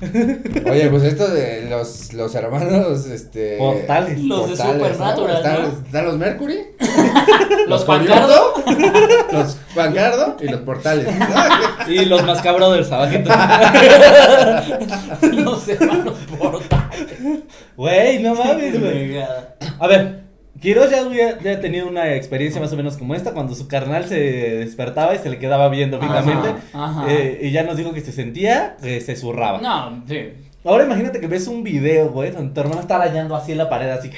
Oye, 0.70 0.90
pues 0.90 1.04
esto 1.04 1.28
de 1.28 1.68
los, 1.70 2.14
los 2.14 2.34
hermanos, 2.36 3.06
este. 3.08 3.58
Portales. 3.58 4.20
Los 4.22 4.50
de 4.50 4.56
portales, 4.58 4.98
Supernatural, 4.98 5.38
Están, 5.38 5.62
¿no? 5.62 5.68
están 5.86 6.06
los 6.06 6.18
Mercury, 6.18 6.60
Los 7.68 7.84
Pancardo, 7.86 8.54
los 9.32 9.58
Pancardo 9.76 10.38
y 10.42 10.48
los 10.48 10.62
portales. 10.62 11.08
Y 11.88 12.06
los 12.06 12.24
Mascabrothers 12.24 12.92
abajito. 12.92 13.32
Los 15.32 15.68
hermanos 15.68 16.18
portales. 16.38 17.10
Güey, 17.76 18.22
no 18.22 18.36
mames, 18.36 18.80
güey. 18.80 19.18
A 19.20 19.88
ver, 19.88 20.25
Quiroz 20.62 20.90
ya 20.90 21.02
había 21.02 21.38
ya 21.40 21.60
tenido 21.60 21.88
una 21.88 22.14
experiencia 22.16 22.62
más 22.62 22.72
o 22.72 22.78
menos 22.78 22.98
como 22.98 23.14
esta, 23.14 23.32
cuando 23.34 23.54
su 23.56 23.68
carnal 23.68 24.06
se 24.06 24.16
despertaba 24.18 25.14
y 25.14 25.20
se 25.20 25.30
le 25.30 25.38
quedaba 25.38 25.68
viendo 25.70 25.98
Ajá, 25.98 26.24
fijamente. 26.24 26.50
ajá. 26.74 27.06
eh, 27.10 27.40
y 27.44 27.52
ya 27.52 27.64
nos 27.64 27.78
dijo 27.78 27.94
que 27.94 28.02
se 28.02 28.12
sentía, 28.12 28.78
que 28.82 29.02
se 29.02 29.16
zurraba. 29.16 29.60
No, 29.62 30.04
sí. 30.08 30.30
Ahora 30.64 30.86
imagínate 30.86 31.20
que 31.20 31.28
ves 31.28 31.48
un 31.48 31.62
video, 31.62 32.10
güey, 32.10 32.32
donde 32.32 32.52
tu 32.54 32.60
hermano 32.62 32.82
está 32.82 32.96
arañando 32.96 33.36
así 33.36 33.52
en 33.52 33.60
la 33.60 33.70
pared, 33.70 33.90
así. 33.90 34.10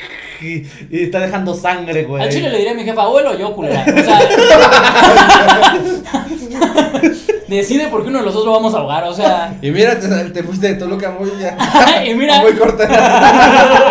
Y, 0.42 0.64
y 0.90 1.04
está 1.04 1.20
dejando 1.20 1.54
sangre, 1.54 2.04
güey. 2.04 2.24
Al 2.24 2.30
chile 2.30 2.50
le 2.50 2.58
diría 2.60 2.72
a 2.72 2.76
mi 2.76 2.84
jefa, 2.86 3.02
abuelo 3.02 3.38
yo, 3.38 3.54
culera. 3.54 3.84
O 3.84 4.04
sea. 4.04 4.20
Decide 7.50 7.88
por 7.88 8.04
qué 8.04 8.10
uno 8.10 8.20
de 8.20 8.26
los 8.26 8.34
dos 8.34 8.46
lo 8.46 8.52
vamos 8.52 8.74
a 8.74 8.80
ahogar, 8.80 9.06
o 9.06 9.14
sea. 9.14 9.58
Y 9.62 9.72
mira, 9.72 9.98
te, 10.00 10.08
te 10.32 10.44
fuiste 10.44 10.68
de 10.68 10.74
Toluca 10.76 11.12
muy 11.18 11.30
ya. 11.40 11.56
y 12.06 12.14
mira. 12.14 12.42
Muy 12.42 12.54
corta. 12.54 12.86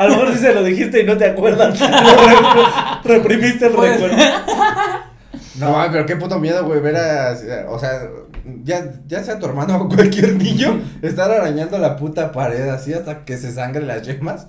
A 0.00 0.04
lo 0.06 0.16
mejor 0.16 0.32
sí 0.32 0.38
se 0.38 0.54
lo 0.54 0.62
dijiste 0.64 1.02
y 1.02 1.04
no 1.04 1.16
te 1.18 1.26
acuerdas. 1.26 1.78
Reprimiste 3.04 3.66
el 3.66 3.72
Pues- 3.72 4.00
recuerdo. 4.00 4.16
No, 5.56 5.76
pero 5.92 6.06
qué 6.06 6.16
puto 6.16 6.38
miedo, 6.38 6.64
güey, 6.64 6.80
ver 6.80 6.96
a, 6.96 7.34
o 7.68 7.78
sea, 7.78 8.08
ya, 8.64 8.92
ya 9.06 9.22
sea 9.22 9.38
tu 9.38 9.44
hermano 9.44 9.76
o 9.76 9.88
cualquier 9.94 10.32
niño, 10.36 10.80
estar 11.02 11.30
arañando 11.30 11.76
la 11.76 11.96
puta 11.96 12.32
pared 12.32 12.66
así 12.70 12.94
hasta 12.94 13.26
que 13.26 13.36
se 13.36 13.52
sangre 13.52 13.82
las 13.84 14.00
yemas. 14.06 14.46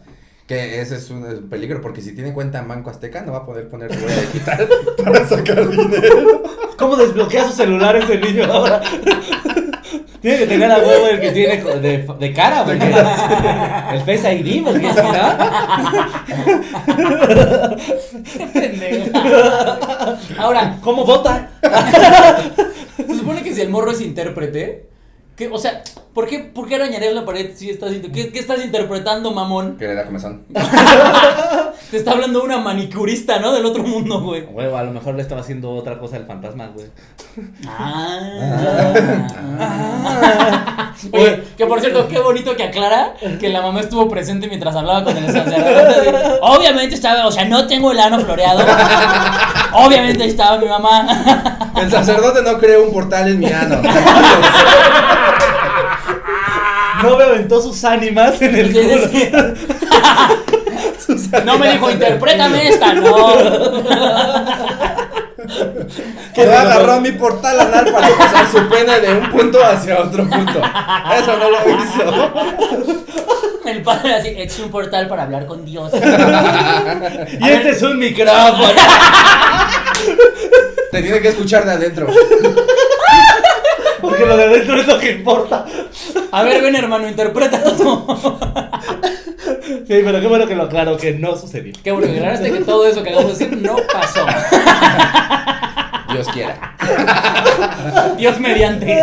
Que 0.47 0.79
ese 0.79 0.95
es 0.95 1.09
un, 1.09 1.25
es 1.25 1.39
un 1.39 1.49
peligro, 1.49 1.81
porque 1.81 2.01
si 2.01 2.13
tiene 2.15 2.33
cuenta 2.33 2.59
en 2.59 2.67
Banco 2.69 2.89
Azteca, 2.91 3.21
no 3.21 3.33
va 3.33 3.39
a 3.39 3.45
poder 3.45 3.67
poner 3.67 3.93
su 3.93 4.05
huella 4.05 4.21
digital 4.21 4.69
para 5.03 5.27
sacar 5.27 5.69
dinero. 5.69 6.43
¿Cómo 6.77 6.95
desbloquea 6.95 7.45
su 7.47 7.53
celular 7.53 7.95
ese 7.97 8.17
niño 8.17 8.45
ahora? 8.45 8.81
Tiene 10.22 10.38
que 10.38 10.47
tener 10.47 10.72
a 10.72 10.78
huevo 10.78 11.07
el 11.07 11.19
que 11.19 11.32
tiene 11.32 11.57
de, 11.57 12.07
de 12.19 12.34
cara, 12.34 12.63
porque 12.63 12.86
el 13.93 14.01
Face 14.01 14.36
ID, 14.36 14.63
porque 14.63 14.88
si 14.93 15.01
no. 15.01 15.24
Ahora, 20.38 20.78
¿cómo 20.82 21.05
vota? 21.05 21.49
se 22.97 23.15
supone 23.15 23.41
que 23.41 23.55
si 23.55 23.61
el 23.61 23.69
morro 23.69 23.91
es 23.91 24.01
intérprete, 24.01 24.90
que, 25.36 25.47
o 25.47 25.57
sea, 25.57 25.82
¿por 26.13 26.27
qué, 26.27 26.39
¿por 26.39 26.67
qué 26.67 26.75
arañarías 26.75 27.13
la 27.13 27.25
pared 27.25 27.51
si 27.55 27.69
estás, 27.69 27.91
¿qué, 28.13 28.32
qué 28.32 28.39
estás 28.39 28.63
interpretando, 28.63 29.32
mamón? 29.32 29.77
Que 29.77 29.88
le 29.88 29.95
da 29.95 30.05
comezón. 30.05 30.43
Te 31.89 31.97
está 31.97 32.11
hablando 32.11 32.43
una 32.43 32.57
manicurista, 32.57 33.39
¿no? 33.39 33.51
Del 33.51 33.65
otro 33.65 33.84
mundo, 33.84 34.21
güey. 34.21 34.43
Huevo, 34.43 34.77
a 34.77 34.84
lo 34.84 34.91
mejor 34.91 35.15
le 35.15 35.21
estaba 35.21 35.41
haciendo 35.41 35.71
otra 35.71 35.97
cosa 35.99 36.17
el 36.17 36.25
fantasma, 36.25 36.67
güey. 36.67 36.88
Ah. 37.67 38.93
Oye, 41.11 41.43
que 41.57 41.65
por 41.65 41.82
cierto, 41.82 42.07
qué 42.07 42.19
bonito 42.19 42.55
que 42.55 42.63
aclara 42.63 43.15
que 43.39 43.49
la 43.49 43.61
mamá 43.61 43.82
estuvo 43.82 44.07
presente 44.07 44.47
mientras 44.47 44.75
hablaba 44.75 45.03
con 45.03 45.17
el 45.17 45.25
sacerdote. 45.25 46.39
Obviamente 46.41 46.95
estaba, 46.95 47.25
o 47.27 47.32
sea, 47.32 47.45
no 47.45 47.67
tengo 47.67 47.91
el 47.91 47.99
ano 47.99 48.19
floreado. 48.19 48.63
Obviamente 49.73 50.25
estaba 50.25 50.57
mi 50.57 50.67
mamá. 50.67 51.71
El 51.75 51.89
sacerdote 51.89 52.41
no 52.43 52.57
creó 52.57 52.84
un 52.84 52.93
portal 52.93 53.27
en 53.29 53.39
mi 53.39 53.47
ano. 53.47 53.82
No 57.03 57.17
me 57.17 57.24
aventó 57.24 57.61
sus 57.61 57.84
ánimas 57.84 58.41
en 58.41 58.55
el 58.55 58.72
culo. 58.72 58.97
No 61.45 61.57
me 61.57 61.72
dijo, 61.74 61.91
interprétame 61.91 62.69
esta, 62.69 62.93
no. 62.93 63.03
Que 66.34 66.45
no 66.45 66.53
agarró 66.53 67.01
mi 67.01 67.11
portal 67.11 67.59
anal 67.59 67.91
para 67.91 68.09
pasar 68.15 68.47
su 68.49 68.69
pene 68.69 68.99
de 69.01 69.13
un 69.13 69.30
punto 69.32 69.61
hacia 69.63 69.99
otro 69.99 70.30
punto. 70.30 70.61
Eso 71.19 71.38
no 71.38 71.49
lo 71.49 71.57
hizo. 71.69 72.34
El 73.65 73.82
padre 73.82 74.15
así, 74.15 74.34
es 74.38 74.59
un 74.59 74.72
portal 74.72 75.07
para 75.07 75.24
hablar 75.24 75.45
con 75.45 75.65
Dios. 75.65 75.91
Y 75.93 77.49
este 77.49 77.69
es 77.72 77.82
un 77.82 77.99
micrófono. 77.99 78.69
Te 80.91 81.01
tiene 81.01 81.19
que 81.22 81.30
escuchar 81.30 81.65
de 81.65 81.72
adentro. 81.72 82.07
Porque 84.01 84.25
lo 84.25 84.35
de 84.35 84.43
adentro 84.43 84.79
es 84.79 84.87
lo 84.87 84.99
que 84.99 85.11
importa. 85.11 85.65
A 86.31 86.43
ver, 86.43 86.61
ven 86.61 86.75
hermano, 86.75 87.07
interpreta 87.07 87.63
tú. 87.75 88.05
Sí, 89.87 90.01
pero 90.03 90.21
qué 90.21 90.27
bueno 90.27 90.47
que 90.47 90.55
lo 90.55 90.63
aclaro, 90.63 90.97
que 90.97 91.13
no 91.13 91.35
sucedió. 91.35 91.73
Qué 91.83 91.91
bueno 91.91 92.07
que 92.07 92.17
aclaraste 92.17 92.51
que 92.51 92.59
todo 92.61 92.87
eso 92.87 93.03
que 93.03 93.09
acabamos 93.09 93.37
de 93.37 93.45
decir 93.45 93.61
no 93.61 93.75
pasó. 93.91 94.25
Dios 96.11 96.27
quiera. 96.29 96.75
Dios 98.17 98.39
mediante. 98.39 99.01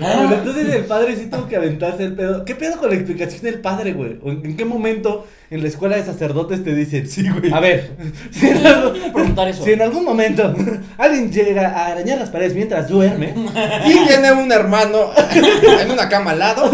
Bueno, 0.00 0.34
entonces 0.34 0.74
el 0.74 0.84
padre 0.84 1.16
sí 1.16 1.26
tuvo 1.30 1.48
que 1.48 1.56
aventarse 1.56 2.04
el 2.04 2.14
pedo. 2.14 2.44
¿Qué 2.44 2.54
pedo 2.54 2.78
con 2.78 2.90
la 2.90 2.94
explicación 2.96 3.42
del 3.42 3.60
padre, 3.60 3.92
güey? 3.92 4.18
¿O 4.22 4.30
¿En 4.30 4.56
qué 4.56 4.64
momento 4.64 5.26
en 5.50 5.62
la 5.62 5.68
escuela 5.68 5.96
de 5.96 6.04
sacerdotes 6.04 6.62
te 6.62 6.74
dicen, 6.74 7.08
sí, 7.08 7.28
güey? 7.28 7.52
A 7.52 7.60
ver, 7.60 7.90
si 8.30 8.48
en, 8.48 8.66
algún, 8.66 9.12
Preguntar 9.12 9.48
eso. 9.48 9.64
si 9.64 9.72
en 9.72 9.82
algún 9.82 10.04
momento 10.04 10.54
alguien 10.98 11.32
llega 11.32 11.68
a 11.68 11.86
arañar 11.88 12.18
las 12.18 12.30
paredes 12.30 12.54
mientras 12.54 12.88
duerme, 12.88 13.34
Y 13.86 14.06
tiene 14.06 14.32
un 14.32 14.50
hermano 14.52 15.10
en 15.80 15.90
una 15.90 16.08
cama 16.08 16.30
al 16.32 16.38
lado. 16.38 16.70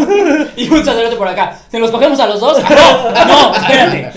Y 0.55 0.69
un 0.69 0.83
sacerdote 0.85 1.15
por 1.15 1.27
acá. 1.27 1.57
¿Se 1.71 1.79
los 1.79 1.91
cogemos 1.91 2.19
a 2.19 2.27
los 2.27 2.39
dos? 2.39 2.57
Ah, 2.63 3.25
No, 3.27 3.49
no, 3.49 3.55
espérate. 3.55 4.11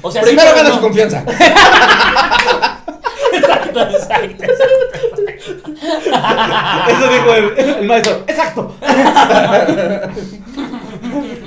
O 0.00 0.10
sea, 0.12 0.22
sí, 0.22 0.28
Primero 0.28 0.48
pero 0.52 0.56
gana 0.56 0.68
no. 0.70 0.74
su 0.76 0.80
confianza. 0.80 1.24
Exacto, 3.68 3.80
exacto, 3.96 4.44
exacto. 4.44 5.72
eso 6.88 7.12
dijo 7.12 7.34
el, 7.34 7.58
el 7.80 7.86
maestro. 7.86 8.24
¡Exacto! 8.26 8.74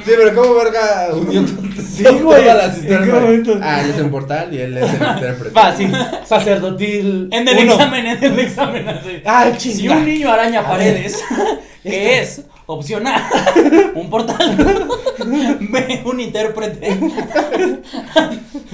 Sí, 0.05 0.11
pero 0.17 0.35
¿cómo 0.35 0.55
verga 0.55 1.09
unió 1.13 1.45
Sí, 1.47 2.03
güey. 2.03 2.43
todas 2.43 2.57
las 2.67 2.77
¿En 2.77 2.83
historias? 2.83 3.59
Ah, 3.61 3.81
yo 3.85 3.93
soy 3.93 4.01
un 4.03 4.11
portal 4.11 4.53
y 4.53 4.57
él 4.59 4.77
es 4.77 4.83
el 4.93 5.07
intérprete. 5.07 5.51
Fácil, 5.51 5.91
sacerdotil. 6.25 7.27
En 7.31 7.47
el 7.47 7.57
uno. 7.59 7.73
examen, 7.73 8.07
en 8.07 8.23
el 8.23 8.39
examen 8.39 8.89
así. 8.89 9.21
¡Ay, 9.25 9.53
Si 9.57 9.77
chinga! 9.77 9.97
un 9.97 10.05
niño 10.05 10.31
araña 10.31 10.61
A 10.61 10.67
paredes, 10.67 11.23
¿qué 11.83 12.19
es? 12.21 12.43
Opción 12.65 13.05
A, 13.05 13.29
un 13.95 14.09
portal. 14.09 14.87
B, 15.59 16.01
un 16.05 16.19
intérprete. 16.21 16.97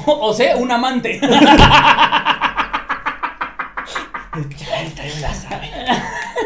O 0.05 0.33
C, 0.33 0.53
un 0.55 0.71
amante. 0.71 1.19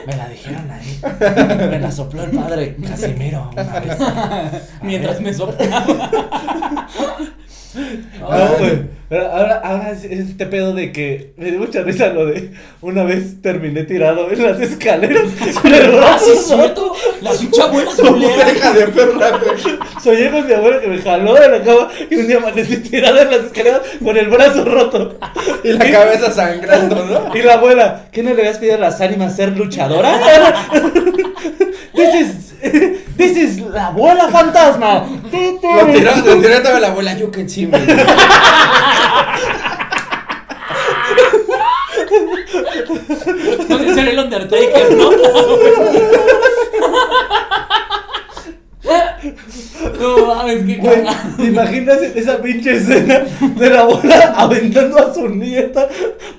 Me 0.08 0.16
la 0.16 0.28
dijeron 0.30 0.72
ahí. 0.72 1.00
Me 1.70 1.80
la 1.80 1.92
sopló 1.92 2.24
el 2.24 2.32
padre 2.32 2.76
Casimiro 2.88 3.50
una 3.52 3.80
vez. 3.80 3.98
Mientras 4.82 5.22
me 5.22 5.34
soplaba. 5.34 6.10
No, 8.20 8.28
güey. 8.60 9.01
Pero 9.12 9.30
ahora, 9.30 9.60
ahora 9.62 9.92
es 9.92 10.06
este 10.06 10.46
pedo 10.46 10.74
de 10.74 10.94
que 10.94 11.34
me 11.36 11.52
dio 11.52 11.60
mucha 11.60 11.82
risa 11.82 12.08
lo 12.14 12.28
de 12.28 12.52
una 12.80 13.04
vez 13.04 13.42
terminé 13.42 13.84
tirado 13.84 14.32
en 14.32 14.42
las 14.42 14.58
escaleras 14.62 15.24
con 15.62 15.74
el 15.74 15.86
Ah, 15.88 15.98
brazo 15.98 16.26
sí, 16.28 16.32
es 16.32 16.46
cierto. 16.48 16.94
La 17.20 17.32
pinche 17.32 17.62
abuela 17.62 17.92
culera. 17.94 18.46
Deja 18.46 18.72
de 18.72 18.88
perra. 18.88 19.40
Soñé 20.02 20.32
con 20.32 20.48
mi 20.48 20.54
abuela 20.54 20.80
que 20.80 20.88
me 20.88 21.02
jaló 21.02 21.34
de 21.34 21.50
la 21.50 21.62
cama 21.62 21.90
y 22.10 22.16
un 22.16 22.28
día 22.28 22.38
amanecí 22.38 22.78
tirado 22.78 23.20
en 23.20 23.32
las 23.32 23.40
escaleras 23.48 23.82
con 24.02 24.16
el 24.16 24.30
brazo 24.30 24.64
roto. 24.64 25.20
Y 25.66 25.74
la 25.74 25.92
cabeza 25.92 26.32
sangrando, 26.32 27.06
¿no? 27.06 27.36
Y 27.36 27.42
la 27.42 27.56
abuela, 27.56 28.06
¿qué 28.14 28.24
no 28.24 28.34
le 28.34 28.44
habías 28.44 28.60
pedido 28.60 28.76
a 28.76 28.80
las 28.80 29.02
ánimas 29.02 29.36
ser 29.36 29.58
luchadora? 29.58 30.22
This 31.94 32.16
is, 32.16 32.54
this 33.18 33.38
is 33.38 33.58
la 33.60 33.88
abuela 33.88 34.30
fantasma. 34.30 35.06
Lo 35.32 35.92
tiró, 35.92 36.16
lo 36.26 36.38
tiró 36.42 36.62
toda 36.64 36.80
la 36.80 36.88
abuela. 36.88 37.18
You 37.18 37.30
can 37.30 37.50
see 37.50 37.66
me. 37.68 37.78
No 43.70 43.78
sé 43.80 43.94
si 43.94 44.00
era 44.00 44.10
el 44.12 44.20
Undertaker, 44.20 44.92
¿no? 44.96 45.12
No 50.00 50.26
mames, 50.26 50.66
qué 50.66 50.78
Güey, 50.78 51.04
cagado. 51.04 51.38
¿te 51.38 51.44
imaginas 51.44 52.02
esa 52.02 52.42
pinche 52.42 52.76
escena 52.78 53.24
de 53.56 53.70
la 53.70 53.82
abuela 53.82 54.34
aventando 54.36 54.98
a 54.98 55.14
su 55.14 55.30
nieta 55.30 55.88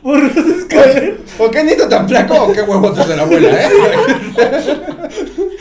por 0.02 0.20
las 0.20 0.46
escaleras? 0.46 1.18
¿O 1.38 1.50
qué 1.50 1.62
nito 1.62 1.88
tan 1.88 2.08
flaco 2.08 2.34
o 2.34 2.52
qué 2.52 2.62
huevotes 2.62 3.06
de 3.06 3.16
la 3.16 3.22
abuela, 3.22 3.48
eh? 3.50 3.70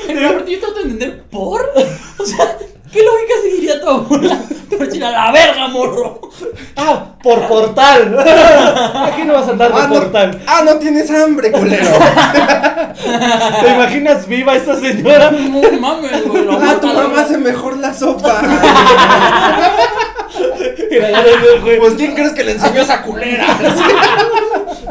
Pero 0.08 0.46
yo 0.46 0.60
trato 0.60 0.76
de 0.76 0.82
entender 0.82 1.24
por. 1.30 1.62
O 2.18 2.26
sea, 2.26 2.58
¿qué 2.92 3.04
lógica 3.04 3.34
seguiría 3.42 3.82
tu 3.82 3.90
abuela? 3.90 4.40
Por 4.78 4.88
a 5.04 5.12
la 5.12 5.32
verga, 5.32 5.68
morro. 5.68 6.22
Ah, 6.76 7.06
por 7.22 7.48
portal. 7.48 8.18
Aquí 9.06 9.24
no 9.24 9.34
vas 9.34 9.48
a 9.48 9.52
andar 9.52 9.74
de 9.74 9.80
Ah, 9.82 9.88
no, 9.88 9.94
portal. 9.94 10.42
ah, 10.48 10.62
no 10.66 10.76
tienes 10.78 11.10
hambre, 11.12 11.52
culero. 11.52 11.86
¿Te 13.62 13.70
imaginas 13.70 14.28
viva 14.28 14.56
esta 14.56 14.80
señora? 14.80 15.32
No 15.32 15.62
mames, 15.80 16.28
güey. 16.28 16.48
Ah, 16.62 16.78
tu 16.80 16.88
mamá 16.88 17.22
hace 17.22 17.38
mejor 17.38 17.78
la 17.78 17.94
sopa. 17.94 18.42
Pues 21.80 21.94
¿quién 21.96 22.14
crees 22.14 22.34
que 22.34 22.44
le 22.44 22.52
enseñó 22.54 22.82
esa 22.82 23.02
culera? 23.02 23.46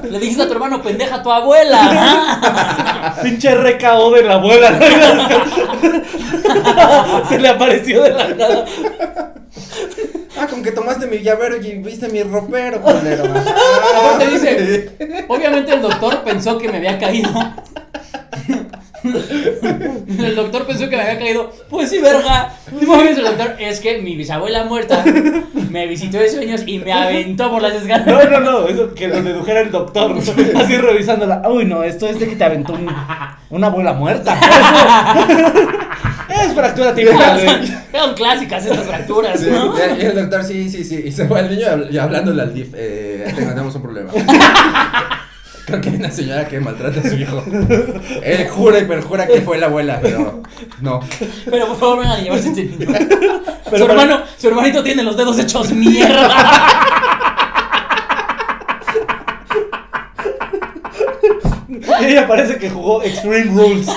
Le 0.02 0.18
dijiste 0.18 0.42
a 0.42 0.46
tu 0.46 0.52
hermano 0.54 0.82
pendeja 0.82 1.16
a 1.16 1.22
tu 1.22 1.30
abuela. 1.30 3.16
Pinche 3.22 3.54
RKO 3.54 4.10
de 4.12 4.22
la 4.22 4.34
abuela. 4.34 4.78
Se 7.28 7.38
le 7.38 7.48
apareció 7.48 8.02
de 8.02 8.10
la 8.10 8.28
nada. 8.28 8.64
Ah, 10.38 10.46
con 10.48 10.62
que 10.62 10.72
tomaste 10.72 11.06
mi 11.06 11.18
llavero 11.18 11.56
y 11.56 11.78
viste 11.78 12.08
mi 12.08 12.22
ropero, 12.22 12.80
culero. 12.80 13.24
Aparte 13.24 14.30
dice, 14.30 14.90
obviamente 15.28 15.74
el 15.74 15.82
doctor 15.82 16.22
pensó 16.24 16.56
que 16.58 16.68
me 16.68 16.78
había 16.78 16.98
caído. 16.98 17.30
El 20.18 20.36
doctor 20.36 20.66
pensó 20.66 20.88
que 20.88 20.96
me 20.96 21.02
había 21.02 21.18
caído. 21.18 21.50
Pues 21.68 21.88
sí, 21.90 21.98
verga. 22.00 22.52
El 22.70 23.22
doctor, 23.24 23.56
es 23.58 23.80
que 23.80 23.98
mi 23.98 24.16
bisabuela 24.16 24.64
muerta 24.64 25.02
me 25.70 25.86
visitó 25.86 26.18
de 26.18 26.28
sueños 26.30 26.62
y 26.66 26.78
me 26.78 26.92
aventó 26.92 27.50
por 27.50 27.62
las 27.62 27.72
No, 27.74 27.78
escaleras. 27.80 28.30
no, 28.30 28.40
no, 28.40 28.66
eso 28.68 28.94
que 28.94 29.08
lo 29.08 29.22
dedujera 29.22 29.60
el 29.60 29.70
doctor. 29.70 30.16
Así 30.56 30.76
revisándola. 30.76 31.42
Uy, 31.48 31.64
no, 31.64 31.82
esto 31.82 32.06
es 32.06 32.18
de 32.20 32.28
que 32.28 32.36
te 32.36 32.44
aventó 32.44 32.74
un- 32.74 32.88
una 33.50 33.66
abuela 33.68 33.92
muerta. 33.92 34.38
Es 36.30 36.54
fractura 36.54 36.94
tibial, 36.94 37.16
güey. 37.44 37.72
Eran 37.92 38.14
clásicas 38.14 38.64
estas 38.64 38.86
fracturas, 38.86 39.38
Sí, 39.40 39.48
¿no? 39.50 39.74
y 39.98 40.00
el 40.00 40.14
doctor, 40.14 40.44
sí, 40.44 40.70
sí, 40.70 40.84
sí. 40.84 41.02
Y 41.06 41.12
se 41.12 41.26
va 41.26 41.40
el 41.40 41.50
niño 41.50 41.66
y 41.90 41.98
hablándole 41.98 42.40
al 42.40 42.54
DIF. 42.54 42.68
Eh, 42.74 43.30
tenemos 43.36 43.74
un 43.74 43.82
problema. 43.82 44.10
Creo 45.70 45.80
que 45.80 45.88
hay 45.90 45.96
una 45.96 46.10
señora 46.10 46.48
que 46.48 46.58
maltrata 46.60 46.98
a 47.00 47.02
su 47.02 47.14
hijo. 47.14 47.42
Él 48.22 48.48
jura 48.48 48.80
y 48.80 48.84
perjura 48.86 49.26
que 49.26 49.40
fue 49.40 49.56
la 49.58 49.66
abuela, 49.66 50.00
pero 50.02 50.42
no. 50.80 51.00
Pero 51.48 51.66
por 51.68 51.78
favor 51.78 51.98
vengan 52.00 52.18
a 52.18 52.22
llevarse 52.22 52.48
este 52.48 52.64
niño. 52.64 52.86
su 52.86 53.70
Pero- 53.70 53.84
hermano, 53.86 54.20
su 54.36 54.48
hermanito 54.48 54.82
tiene 54.82 55.02
los 55.04 55.16
dedos 55.16 55.38
hechos 55.38 55.70
mierda. 55.72 56.28
Y 62.00 62.04
ella 62.04 62.26
parece 62.26 62.58
que 62.58 62.68
jugó 62.70 63.02
Extreme 63.02 63.52
Rules. 63.52 63.86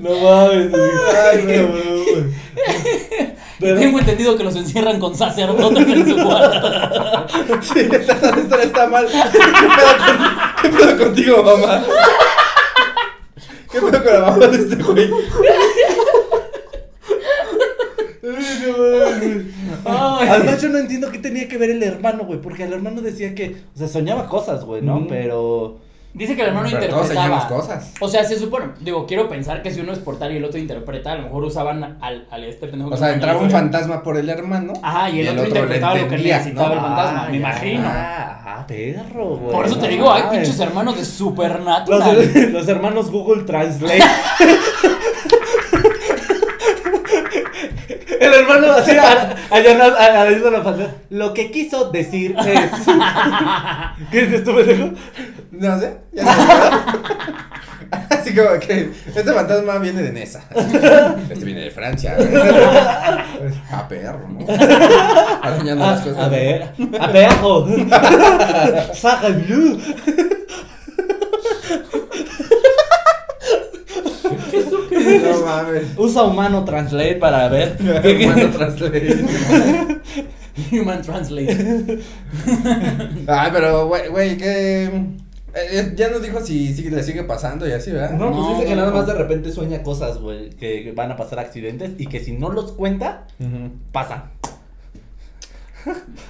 no 0.00 0.10
mames. 0.22 0.72
Ay, 1.32 1.42
güey, 1.44 1.66
güey, 1.66 2.04
güey. 2.04 2.24
Pero- 3.60 3.78
Tengo 3.78 3.98
entendido 3.98 4.36
que 4.36 4.44
los 4.44 4.56
encierran 4.56 4.98
con 4.98 5.14
sacerdotes 5.14 5.86
en 5.86 6.08
su 6.08 6.16
cuarto. 6.24 7.26
Sí, 7.62 7.80
esta, 7.80 8.14
historia 8.40 8.64
está 8.64 8.86
mal. 8.88 9.06
¿Qué 9.06 9.38
pedo, 9.38 9.96
con- 10.06 10.62
qué 10.62 10.68
pedo 10.78 10.98
contigo, 11.04 11.42
mamá? 11.42 11.82
¿Qué 13.70 13.80
pedo 13.80 14.02
con 14.04 14.12
la 14.12 14.20
mamá 14.30 14.46
de 14.46 14.56
este 14.56 14.76
güey? 14.82 15.10
Además, 19.84 20.60
yo 20.62 20.68
no 20.68 20.78
entiendo 20.78 21.10
qué 21.10 21.18
tenía 21.18 21.48
que 21.48 21.58
ver 21.58 21.70
el 21.70 21.82
hermano, 21.82 22.24
güey. 22.24 22.40
Porque 22.40 22.64
el 22.64 22.72
hermano 22.72 23.00
decía 23.00 23.34
que, 23.34 23.56
o 23.74 23.78
sea, 23.78 23.88
soñaba 23.88 24.26
cosas, 24.28 24.64
güey, 24.64 24.82
¿no? 24.82 25.06
Pero. 25.08 25.78
Dice 26.12 26.34
que 26.34 26.42
el 26.42 26.48
hermano 26.48 26.66
Pero 26.70 26.86
todos 26.88 27.02
interpretaba. 27.08 27.40
soñamos 27.40 27.62
cosas. 27.66 27.94
O 28.00 28.08
sea, 28.08 28.24
se 28.24 28.36
supone, 28.36 28.66
digo, 28.80 29.06
quiero 29.06 29.28
pensar 29.28 29.62
que 29.62 29.70
si 29.70 29.80
uno 29.80 29.92
es 29.92 30.00
portal 30.00 30.32
y 30.32 30.38
el 30.38 30.44
otro 30.44 30.58
interpreta, 30.58 31.12
a 31.12 31.14
lo 31.16 31.22
mejor 31.22 31.44
usaban 31.44 31.98
al, 32.00 32.26
al 32.30 32.44
este 32.44 32.66
pendejo. 32.66 32.90
O 32.90 32.96
sea, 32.96 33.08
se 33.08 33.14
entraba 33.14 33.40
un 33.40 33.50
fantasma 33.50 34.02
por 34.02 34.16
el 34.16 34.28
hermano. 34.28 34.72
Ajá, 34.82 35.08
y 35.10 35.20
el, 35.20 35.28
otro, 35.28 35.46
interpretaba 35.46 35.94
lo 35.94 36.08
que 36.08 36.16
necesitaba 36.18 36.68
¿no? 36.68 36.74
el 36.74 36.80
fantasma, 36.80 37.20
Ah, 37.22 37.26
me 37.26 37.32
ya. 37.32 37.38
imagino. 37.38 37.82
Ah, 37.86 38.64
perro, 38.66 39.36
güey. 39.36 39.52
Por 39.52 39.66
eso 39.66 39.78
te 39.78 39.88
digo, 39.88 40.12
hay 40.12 40.22
pinches 40.30 40.58
hermanos 40.58 40.94
de 40.94 41.00
Los, 41.00 41.08
Supernatural. 41.08 42.52
los 42.52 42.68
hermanos 42.68 43.10
Google 43.10 43.44
Translate. 43.44 44.02
El 48.20 48.34
hermano 48.34 48.72
así 48.72 48.90
a- 48.92 49.34
allanando 49.50 49.96
allanando 49.98 50.50
la 50.50 50.62
pantalla. 50.62 50.94
Lo 51.10 51.32
que 51.34 51.50
quiso 51.50 51.90
decir 51.90 52.36
es. 52.38 52.70
¿Qué 54.10 54.26
dices 54.26 54.44
tú, 54.44 54.54
pendejo? 54.54 54.90
No 55.52 55.80
sé, 55.80 55.96
ya 56.12 56.22
no. 56.24 56.30
Así 58.10 58.32
como 58.36 58.50
que 58.60 58.90
este 59.16 59.32
fantasma 59.32 59.78
viene 59.78 60.02
de 60.02 60.12
Nesa. 60.12 60.44
Este 61.28 61.44
viene 61.44 61.62
de 61.62 61.70
Francia. 61.72 62.16
A 63.72 63.88
perro, 63.88 64.28
¿no? 64.28 64.46
Arañando 65.42 65.84
las 65.86 66.00
A, 66.00 66.04
cosas. 66.04 66.18
a 66.18 66.28
ver, 66.28 66.70
a 67.00 67.10
perro. 67.10 67.66
Saca 68.94 69.28
blue. 69.30 69.80
No 74.24 75.44
mames. 75.46 75.84
Usa 75.96 76.22
humano 76.24 76.64
translate 76.64 77.16
para 77.16 77.48
ver. 77.48 77.76
Humano 77.80 78.50
translate. 78.56 79.24
Human 80.72 81.00
Translate. 81.00 82.00
Ay, 83.26 83.50
pero, 83.52 83.86
güey, 83.86 84.08
güey, 84.08 84.36
que. 84.36 84.84
eh, 84.84 85.06
eh, 85.54 85.92
ya 85.96 86.10
nos 86.10 86.22
dijo 86.22 86.40
si, 86.40 86.74
si 86.74 86.90
le 86.90 87.02
sigue 87.02 87.22
pasando 87.24 87.66
y 87.66 87.72
así, 87.72 87.90
¿verdad? 87.92 88.10
No, 88.10 88.30
pues 88.30 88.36
No, 88.40 88.54
dice 88.54 88.64
que 88.64 88.70
no, 88.70 88.76
nada 88.82 88.90
no. 88.90 88.96
más 88.98 89.06
de 89.06 89.14
repente 89.14 89.52
sueña 89.52 89.82
cosas, 89.82 90.18
güey, 90.18 90.50
que 90.50 90.92
van 90.94 91.12
a 91.12 91.16
pasar 91.16 91.38
accidentes 91.38 91.92
y 91.98 92.06
que 92.06 92.20
si 92.20 92.32
no 92.32 92.50
los 92.50 92.72
cuenta, 92.72 93.26
Ujú. 93.38 93.70
pasan. 93.92 94.24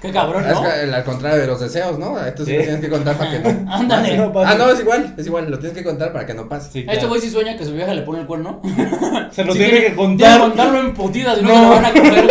Qué 0.00 0.12
cabrón, 0.12 0.44
Es 0.46 0.52
¿no? 0.54 0.62
que 0.62 0.68
al 0.94 1.04
contrario 1.04 1.38
de 1.40 1.46
los 1.46 1.60
deseos, 1.60 1.98
¿no? 1.98 2.18
Esto 2.24 2.44
sí 2.44 2.50
Sí. 2.52 2.56
lo 2.56 2.62
tienes 2.62 2.80
que 2.80 2.88
contar 2.88 3.16
para 3.16 3.30
que 3.30 3.38
no. 3.40 3.48
Ándale. 3.74 4.16
No 4.16 4.32
pasa. 4.32 4.50
Ah, 4.50 4.54
no, 4.54 4.70
es 4.70 4.80
igual, 4.80 5.14
es 5.16 5.26
igual, 5.26 5.50
lo 5.50 5.58
tienes 5.58 5.76
que 5.76 5.84
contar 5.84 6.12
para 6.12 6.24
que 6.26 6.34
no 6.34 6.48
pase. 6.48 6.70
Sí, 6.72 6.86
A 6.88 6.92
Este 6.92 7.06
güey 7.06 7.20
sí 7.20 7.30
sueña 7.30 7.56
que 7.56 7.64
su 7.64 7.72
vieja 7.72 7.92
le 7.94 8.02
pone 8.02 8.20
el 8.20 8.26
cuerno. 8.26 8.60
Se 9.32 9.44
lo 9.44 9.52
Si 9.52 9.58
tiene 9.58 9.80
que 9.80 9.94
contar. 9.96 10.28
Tiene 10.28 10.34
que 10.44 10.48
contarlo 10.56 10.80
en 10.80 10.94
putidas 10.94 11.38
y 11.38 11.42
no, 11.42 11.48
No. 11.48 11.54
se 11.54 11.62
lo 11.62 11.70
van 11.70 11.84
a 11.84 11.90
güey. 11.90 12.28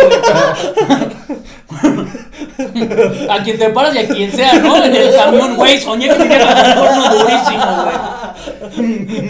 a 3.30 3.42
quien 3.42 3.58
te 3.58 3.70
paras 3.70 3.94
y 3.94 3.98
a 3.98 4.08
quien 4.08 4.32
sea, 4.32 4.54
¿no? 4.54 4.82
En 4.84 4.94
el 4.94 5.14
camión, 5.14 5.56
güey, 5.56 5.80
soñé 5.80 6.08
que 6.08 6.14
tenía 6.14 6.38
el 6.38 6.78
cuerno 6.78 7.14
durísimo, 7.14 7.82
güey. 7.84 7.96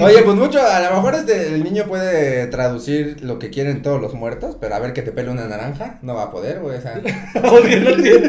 Oye, 0.01 0.23
pues 0.23 0.37
mucho, 0.37 0.61
a 0.61 0.81
lo 0.81 0.91
mejor 0.97 1.15
este, 1.15 1.49
el 1.55 1.63
niño 1.65 1.85
puede 1.85 2.47
traducir 2.49 3.19
lo 3.23 3.39
que 3.39 3.51
quieren 3.51 3.83
todos 3.83 4.01
los 4.01 4.15
muertos, 4.15 4.57
pero 4.61 4.75
a 4.75 4.79
ver 4.79 4.93
que 4.93 5.03
te 5.03 5.13
pele 5.13 5.31
una 5.31 5.47
naranja, 5.47 5.99
no 6.03 6.15
va 6.15 6.25
a 6.25 6.31
poder, 6.31 6.61
güey, 6.61 6.79
o 6.79 6.81
sea, 6.81 7.01
Porque 7.51 7.77
no 7.81 7.95
tiene. 8.03 8.29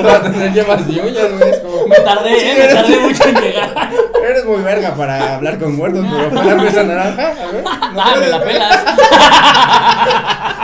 no 0.00 0.08
va 0.08 0.16
a 0.16 0.22
tener 0.22 0.52
yemas 0.52 0.82
uñas, 0.88 1.38
güey, 1.38 1.50
es 1.50 1.58
como, 1.58 1.86
Me 1.88 1.96
tardé, 1.96 2.30
¿eh? 2.30 2.54
Me 2.58 2.74
tardé 2.74 2.98
mucho 3.00 3.24
en 3.28 3.34
llegar. 3.36 3.90
eres 4.28 4.44
muy 4.44 4.62
verga 4.62 4.94
para 4.94 5.34
hablar 5.36 5.58
con 5.58 5.76
muertos, 5.76 6.04
pero 6.10 6.30
pelame 6.30 6.68
esa 6.68 6.82
naranja, 6.84 7.28
a 7.28 7.52
ver, 7.52 7.62
no 7.64 7.70
Ah, 8.00 8.14
me 8.18 8.28
la 8.28 8.42
pelas. 8.44 8.84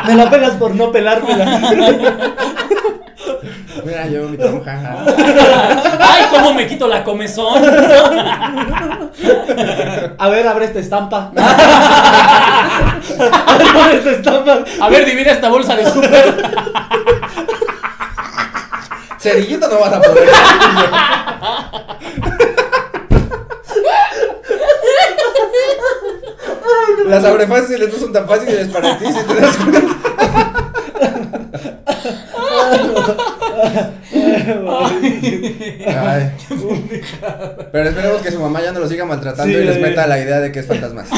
Me 0.07 0.15
la 0.17 0.31
pelas 0.31 0.55
por 0.57 0.75
no 0.75 0.91
pelármela. 0.93 2.27
Mira, 3.85 4.07
yo 4.07 4.29
mi 4.29 4.37
toronja, 4.37 5.05
Ay, 5.99 6.25
cómo 6.31 6.55
me 6.55 6.67
quito 6.67 6.87
la 6.89 7.03
comezón. 7.03 7.63
A 10.19 10.29
ver, 10.29 10.47
abre 10.47 10.67
esta 10.67 10.79
estampa. 10.79 11.33
abre 13.47 13.97
esta 13.99 14.11
estampa. 14.13 14.65
A 14.81 14.89
ver, 14.89 15.05
divide 15.05 15.33
esta 15.33 15.49
bolsa 15.49 15.75
de 15.77 15.91
súper. 15.91 16.35
cerillito 19.19 19.69
no 19.69 19.79
vas 19.79 19.93
a 19.93 20.01
poder, 20.01 20.29
Las 27.07 27.25
abrefáciles 27.25 27.93
no 27.93 27.99
son 27.99 28.13
tan 28.13 28.27
fáciles 28.29 28.69
para 28.69 28.99
ti, 28.99 29.07
si 29.07 29.23
te 29.23 29.35
das 29.41 29.57
cuenta. 29.57 29.97
Ay. 35.87 36.31
Pero 37.73 37.89
esperemos 37.89 38.23
que 38.23 38.31
su 38.33 38.41
mamá 38.41 38.61
ya 38.63 38.73
no 38.73 38.81
lo 38.81 38.89
siga 38.89 39.05
maltratando 39.05 39.53
Sí, 39.57 39.63
y 39.63 39.67
les 39.67 39.79
meta 39.81 40.07
la 40.07 40.19
idea 40.19 40.41
de 40.41 40.51
que 40.53 40.61
es 40.61 40.67
fantasmas. 40.67 41.09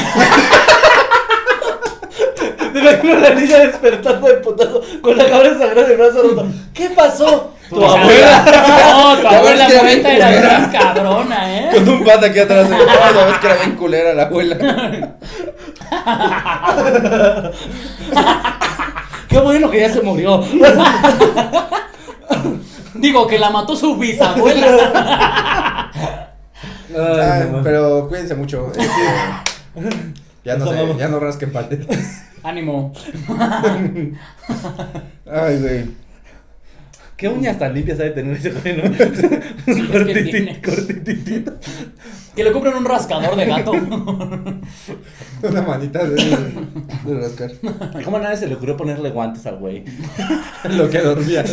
Te 2.73 2.79
imagino 2.79 3.15
la 3.19 3.29
niña 3.33 3.59
despertando 3.59 4.27
de 4.27 4.33
putazo 4.35 4.81
con 5.01 5.17
la 5.17 5.25
cabeza 5.29 5.59
sangrando 5.59 5.93
y 5.93 5.95
brazo 5.95 6.23
roto. 6.23 6.47
¿Qué 6.73 6.89
pasó? 6.89 7.53
Tu 7.69 7.79
sea, 7.79 7.89
abuela. 8.01 8.45
No, 8.91 9.17
tu 9.17 9.27
abuela 9.35 9.67
que 9.67 9.73
era 9.73 9.81
90 9.83 10.09
bien 10.09 10.21
era 10.21 10.27
culera. 10.27 10.57
bien 10.57 10.69
cabrona, 10.71 11.57
¿eh? 11.59 11.69
Con 11.73 11.89
un 11.89 12.03
pata 12.03 12.25
aquí 12.27 12.39
atrás. 12.39 12.69
de- 12.69 12.75
Ay, 12.75 13.13
ya 13.15 13.25
ves 13.25 13.37
que 13.39 13.47
era 13.47 13.55
bien 13.55 13.75
culera 13.75 14.13
la 14.13 14.23
abuela. 14.23 14.57
Qué 19.29 19.39
bueno 19.39 19.71
que 19.71 19.79
ya 19.79 19.89
se 19.91 20.01
murió. 20.01 20.43
Digo 22.95 23.27
que 23.27 23.39
la 23.39 23.49
mató 23.49 23.75
su 23.75 23.97
bisabuela. 23.97 25.91
Ay, 26.97 27.51
pero 27.63 28.07
cuídense 28.07 28.35
mucho. 28.35 28.71
ya 30.45 30.57
no 30.57 30.67
sé, 30.67 30.95
ya 30.97 31.07
no 31.07 31.19
rasquen 31.19 31.51
paletas. 31.51 32.23
Ánimo. 32.43 32.93
Ay, 35.29 35.59
güey. 35.59 36.05
¿Qué 37.17 37.27
uñas 37.29 37.57
tan 37.57 37.73
limpias 37.73 37.97
sabe 37.97 38.11
tener 38.11 38.35
ese 38.37 38.51
güey, 38.51 38.77
no? 38.77 38.83
que 40.05 40.21
tiene. 40.23 40.61
Que 42.35 42.43
le 42.43 42.51
compren 42.51 42.75
un 42.75 42.83
rascador 42.83 43.35
de 43.35 43.45
gato. 43.45 43.71
Una 45.43 45.61
manita 45.61 46.03
de, 46.03 46.15
de 47.05 47.19
rascar. 47.21 47.51
¿Cómo 48.03 48.17
a 48.17 48.19
nadie 48.19 48.37
se 48.37 48.47
le 48.47 48.55
ocurrió 48.55 48.75
ponerle 48.75 49.11
guantes 49.11 49.45
al 49.45 49.55
güey? 49.57 49.85
Lo 50.69 50.89
que 50.89 50.99
dormía. 50.99 51.45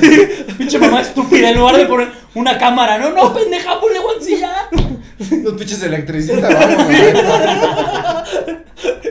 Pinche 0.59 0.79
mamá 0.79 1.03
estúpida, 1.03 1.51
en 1.51 1.59
lugar 1.59 1.77
de 1.77 1.87
poner 1.87 2.09
una 2.35 2.59
cámara. 2.59 2.99
No, 2.99 3.11
no, 3.11 3.33
pendeja, 3.33 3.81
ponle 3.81 4.01
guancilla. 4.01 4.69
Los 5.43 5.55
pinches 5.55 5.83
electricistas, 5.83 6.53
vamos. 6.53 6.87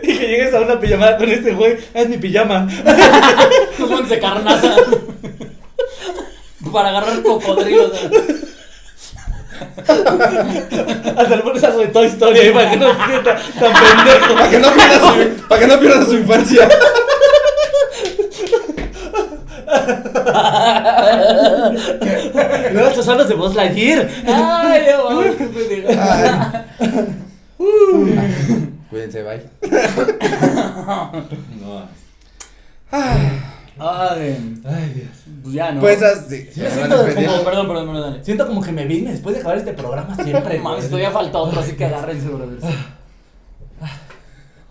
Y 0.03 0.07
que 0.17 0.27
llegues 0.27 0.53
a 0.53 0.59
una 0.61 0.77
pijamada 0.79 1.17
con 1.17 1.29
este 1.29 1.53
güey. 1.53 1.77
Es 1.93 2.09
mi 2.09 2.17
pijama. 2.17 2.67
Los 3.79 3.87
guantes 3.89 4.09
de 4.09 4.19
carnaza. 4.19 4.75
Para 6.73 6.89
agarrar 6.89 7.21
cocodrilos. 7.21 7.91
Hasta 11.17 11.35
le 11.35 11.41
pones 11.43 11.63
a 11.63 11.71
de 11.71 11.87
Toy 11.87 12.07
Story 12.07 12.39
ahí 12.39 12.51
para 12.51 12.71
que 12.71 12.77
no 12.77 12.87
se 12.89 13.05
sienta 13.05 13.35
tan 13.59 13.73
pendejo. 13.73 14.33
Para 14.35 14.49
que 14.49 14.59
no 14.59 14.73
pierda 14.73 14.99
su, 14.99 15.47
para 15.47 15.61
que 15.61 15.67
no 15.67 15.79
pierda 15.79 16.05
su 16.05 16.13
infancia. 16.15 16.69
Luego 22.73 22.87
estos 22.89 23.05
son 23.05 23.17
los 23.17 23.27
de 23.27 23.35
Buzz 23.35 23.55
Lightyear. 23.55 24.09
Ay, 24.27 24.87
no, 24.91 25.09
mames, 25.09 25.35
qué 25.35 25.45
pendeja. 25.45 26.65
Cuídense, 28.89 29.23
bye. 29.23 29.41
No. 31.61 31.87
Ay, 32.91 33.41
Ay, 33.79 34.59
Ay, 34.65 34.93
Dios. 34.95 35.09
pues 35.43 35.53
ya, 35.55 35.71
¿no? 35.71 35.81
Pues 35.81 36.01
así. 36.03 36.47
Sí, 36.53 36.61
me 36.61 36.69
siento 36.69 36.97
de 36.97 37.05
despedir. 37.05 37.29
Perdón, 37.29 37.67
perdón, 37.67 37.67
perdón, 37.87 38.01
dale. 38.01 38.23
Siento 38.23 38.47
como 38.47 38.61
que 38.61 38.71
me 38.71 38.85
vine 38.85 39.11
después 39.11 39.33
de 39.35 39.39
acabar 39.41 39.57
este 39.57 39.73
programa 39.73 40.15
siempre. 40.15 40.59
Mames, 40.59 40.79
güey. 40.79 40.89
todavía 40.89 41.11
falta 41.11 41.37
otro, 41.39 41.59
así 41.61 41.73
que 41.73 41.85
agárrense, 41.85 42.27
brothers. 42.27 42.63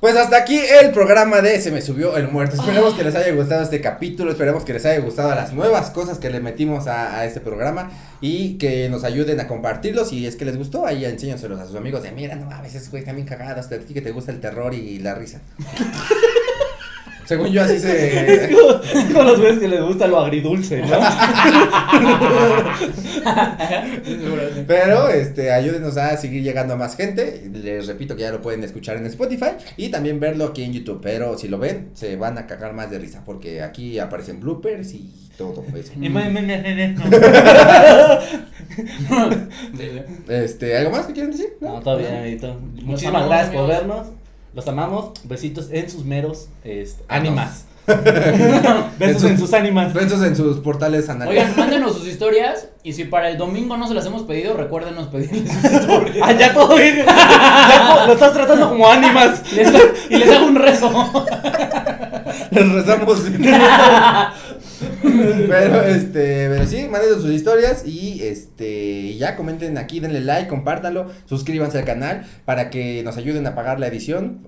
Pues 0.00 0.16
hasta 0.16 0.38
aquí 0.38 0.58
el 0.58 0.92
programa 0.92 1.42
de 1.42 1.60
Se 1.60 1.70
me 1.70 1.82
subió 1.82 2.16
el 2.16 2.28
muerto. 2.28 2.56
Esperemos 2.56 2.94
que 2.94 3.04
les 3.04 3.14
haya 3.14 3.34
gustado 3.34 3.62
este 3.62 3.82
capítulo. 3.82 4.30
Esperemos 4.30 4.64
que 4.64 4.72
les 4.72 4.86
haya 4.86 4.98
gustado 5.00 5.28
las 5.34 5.52
nuevas 5.52 5.90
cosas 5.90 6.18
que 6.18 6.30
le 6.30 6.40
metimos 6.40 6.86
a, 6.86 7.18
a 7.18 7.26
este 7.26 7.40
programa. 7.40 7.90
Y 8.22 8.56
que 8.56 8.88
nos 8.88 9.04
ayuden 9.04 9.38
a 9.40 9.46
compartirlos. 9.46 10.08
Si 10.08 10.26
es 10.26 10.36
que 10.36 10.46
les 10.46 10.56
gustó, 10.56 10.86
ahí 10.86 11.04
enséñaselos 11.04 11.60
a 11.60 11.66
sus 11.66 11.76
amigos. 11.76 12.02
De 12.02 12.12
mira, 12.12 12.34
no, 12.34 12.50
a 12.50 12.62
veces 12.62 12.90
güey 12.90 13.04
también 13.04 13.26
cagados. 13.28 13.68
De 13.68 13.78
ti 13.80 13.92
que 13.92 14.00
te 14.00 14.10
gusta 14.12 14.32
el 14.32 14.40
terror 14.40 14.72
y 14.72 15.00
la 15.00 15.14
risa. 15.14 15.42
Según 17.30 17.46
yo, 17.52 17.62
así 17.62 17.78
se. 17.78 18.50
Con 19.14 19.24
los 19.24 19.38
güeyes 19.38 19.60
que 19.60 19.68
les 19.68 19.80
gusta 19.80 20.08
lo 20.08 20.18
agridulce, 20.18 20.82
¿no? 20.82 20.88
Pero 24.66 25.08
este, 25.10 25.52
ayúdenos 25.52 25.96
a 25.96 26.16
seguir 26.16 26.42
llegando 26.42 26.74
a 26.74 26.76
más 26.76 26.96
gente. 26.96 27.48
Les 27.52 27.86
repito 27.86 28.16
que 28.16 28.22
ya 28.22 28.32
lo 28.32 28.42
pueden 28.42 28.64
escuchar 28.64 28.96
en 28.96 29.06
Spotify 29.06 29.50
y 29.76 29.90
también 29.90 30.18
verlo 30.18 30.46
aquí 30.46 30.64
en 30.64 30.72
YouTube. 30.72 30.98
Pero 31.00 31.38
si 31.38 31.46
lo 31.46 31.58
ven, 31.58 31.90
se 31.94 32.16
van 32.16 32.36
a 32.36 32.48
cagar 32.48 32.72
más 32.72 32.90
de 32.90 32.98
risa 32.98 33.22
porque 33.24 33.62
aquí 33.62 34.00
aparecen 34.00 34.40
bloopers 34.40 34.92
y 34.94 35.08
todo 35.38 35.62
eso. 35.76 35.92
Me- 35.96 36.08
Este, 40.28 40.76
¿algo 40.76 40.90
más 40.90 41.06
que 41.06 41.12
quieren 41.12 41.30
decir? 41.30 41.50
No, 41.60 41.78
todo 41.80 41.98
bien, 41.98 42.12
amiguito. 42.16 42.58
Muchísimas 42.82 43.26
gracias 43.26 43.54
por 43.54 43.68
vernos. 43.68 44.08
Los 44.54 44.66
amamos. 44.68 45.10
Besitos 45.24 45.68
en 45.70 45.88
sus 45.90 46.04
meros 46.04 46.48
este, 46.64 47.02
Ah, 47.08 47.16
ánimas. 47.16 47.64
En 47.86 47.96
Besos 48.98 49.22
sus- 49.22 49.30
en 49.30 49.38
sus 49.38 49.52
ánimas. 49.52 49.92
Besos 49.94 50.22
en 50.22 50.36
sus 50.36 50.58
portales 50.58 51.08
anales. 51.08 51.32
Oigan, 51.38 51.54
mándenos 51.56 51.96
sus 51.96 52.06
historias 52.06 52.68
y 52.82 52.92
si 52.92 53.04
para 53.04 53.30
el 53.30 53.38
domingo 53.38 53.76
no 53.76 53.86
se 53.88 53.94
las 53.94 54.06
hemos 54.06 54.22
pedido, 54.22 54.54
recuérdenos 54.56 55.08
pedirles 55.08 55.52
sus 55.52 55.72
historias. 55.72 56.16
Ah, 56.22 56.32
ya 56.32 56.52
todo 56.52 56.76
bien. 56.76 57.04
Ya 57.06 58.04
lo 58.06 58.12
estás 58.12 58.32
tratando 58.32 58.68
como 58.70 58.86
ánimas. 58.88 59.42
Les- 59.52 59.72
y 60.10 60.16
les 60.16 60.30
hago 60.30 60.46
un 60.46 60.56
rezo. 60.56 61.26
Les 62.50 62.68
rezamos. 62.72 63.22
pero 65.48 65.82
este, 65.82 66.48
pero 66.48 66.66
sí, 66.66 66.88
manden 66.88 67.14
sus 67.20 67.30
historias 67.30 67.86
y 67.86 68.22
este, 68.22 69.16
ya 69.16 69.36
comenten 69.36 69.78
aquí, 69.78 70.00
denle 70.00 70.20
like, 70.20 70.48
compártanlo, 70.48 71.10
suscríbanse 71.26 71.78
al 71.78 71.84
canal 71.84 72.26
para 72.44 72.70
que 72.70 73.02
nos 73.02 73.16
ayuden 73.16 73.46
a 73.46 73.54
pagar 73.54 73.80
la 73.80 73.86
edición. 73.86 74.46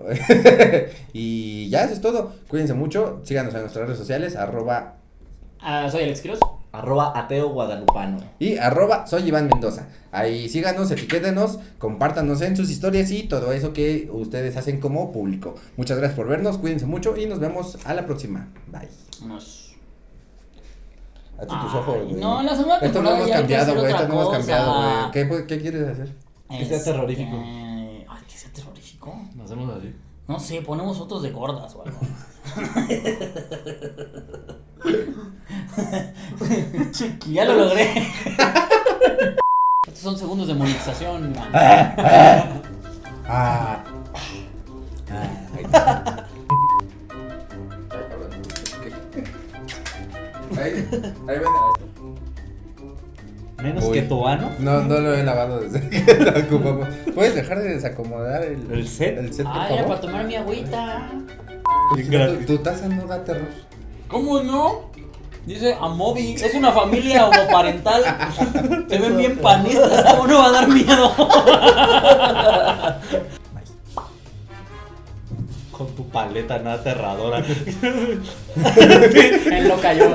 y 1.12 1.68
ya, 1.68 1.85
eso 1.85 1.95
es 1.95 2.01
todo. 2.01 2.35
Cuídense 2.49 2.74
mucho, 2.74 3.20
síganos 3.24 3.55
en 3.55 3.61
nuestras 3.61 3.87
redes 3.87 3.99
sociales, 3.99 4.37
arroba 4.37 4.97
Ah, 5.64 5.89
soy 5.91 6.03
Alex 6.03 6.20
Quiroz. 6.20 6.41
Arroba 6.72 7.12
ateo 7.14 7.51
guadalupano. 7.51 8.18
y 8.39 8.57
arroba 8.57 9.07
soy 9.07 9.28
Iván 9.28 9.47
Mendoza. 9.47 9.89
Ahí 10.11 10.49
síganos, 10.49 10.91
etiquétenos, 10.91 11.59
compártanos 11.78 12.41
en 12.41 12.57
sus 12.57 12.70
historias 12.70 13.11
y 13.11 13.24
todo 13.24 13.53
eso 13.53 13.72
que 13.74 14.09
ustedes 14.11 14.57
hacen 14.57 14.80
como 14.80 15.12
público. 15.12 15.55
Muchas 15.76 15.99
gracias 15.99 16.16
por 16.16 16.28
vernos, 16.28 16.57
cuídense 16.59 16.87
mucho 16.87 17.16
y 17.16 17.26
nos 17.26 17.41
vemos 17.41 17.78
a 17.85 17.93
la 17.95 18.07
próxima. 18.07 18.49
Bye. 18.68 18.89
Nos... 19.26 19.61
A 21.43 21.47
ti 21.47 21.55
tus 21.61 21.74
ojos, 21.74 22.05
güey. 22.05 22.14
No, 22.14 22.40
la 22.40 22.55
segunda 22.55 22.78
Esto 22.78 23.03
no 23.03 23.11
hemos 23.11 23.28
cambiado, 23.28 23.74
güey. 23.74 23.90
Esto 23.90 24.07
no 24.07 24.14
hemos 24.14 24.30
cambiado, 24.30 24.74
güey. 24.74 25.11
¿Qué, 25.11 25.47
¿Qué 25.49 25.61
quieres 25.61 25.88
hacer? 25.88 26.14
Que 26.49 26.64
sea 26.64 26.84
terrorífico. 26.84 27.36
Este, 27.36 28.07
Ay, 28.09 28.24
que 28.28 28.36
sea 28.36 28.53
terrorífico. 28.53 29.12
Nos 29.34 29.47
hacemos 29.47 29.76
así. 29.76 29.93
No 30.28 30.38
sé, 30.38 30.62
ponemos 30.62 30.97
fotos 30.97 31.24
de 31.24 31.30
gordas 31.30 31.74
o 31.74 31.82
algo. 31.82 31.99
ya 37.32 37.45
lo 37.45 37.55
logré. 37.55 38.07
Estos 39.84 39.99
son 40.01 40.16
segundos 40.16 40.47
de 40.47 40.55
monetización. 40.55 41.34
No, 54.62 54.80
no 54.82 54.98
lo 55.00 55.14
he 55.14 55.22
lavado 55.24 55.60
desde 55.60 55.88
que 55.90 56.14
lo 56.14 56.30
ocupamos. 56.38 56.88
¿Puedes 57.14 57.34
dejar 57.34 57.58
de 57.60 57.74
desacomodar 57.74 58.42
el, 58.44 58.70
¿El 58.70 58.86
set? 58.88 59.18
El 59.18 59.32
set, 59.34 59.46
por 59.46 59.56
Ay, 59.56 59.74
era 59.74 59.82
favor. 59.82 59.88
para 59.88 60.00
tomar 60.00 60.24
mi 60.26 60.36
agüita. 60.36 61.10
Tu, 61.94 62.46
tu 62.46 62.58
taza 62.58 62.88
no 62.88 63.06
da 63.06 63.24
terror. 63.24 63.48
¿Cómo 64.08 64.40
no? 64.42 64.92
Dice 65.46 65.76
Amobi, 65.80 66.34
es 66.34 66.54
una 66.54 66.70
familia 66.70 67.26
homoparental. 67.26 68.04
Se 68.88 68.98
ven 68.98 69.16
bien 69.18 69.38
panistas, 69.38 70.04
¿cómo 70.14 70.26
no 70.28 70.38
va 70.38 70.46
a 70.46 70.52
dar 70.52 70.68
miedo? 70.68 71.12
Paleta 76.12 76.58
nada 76.58 76.76
aterradora. 76.76 77.38
Él 78.58 79.68
lo 79.68 79.80
cayó. 79.80 80.14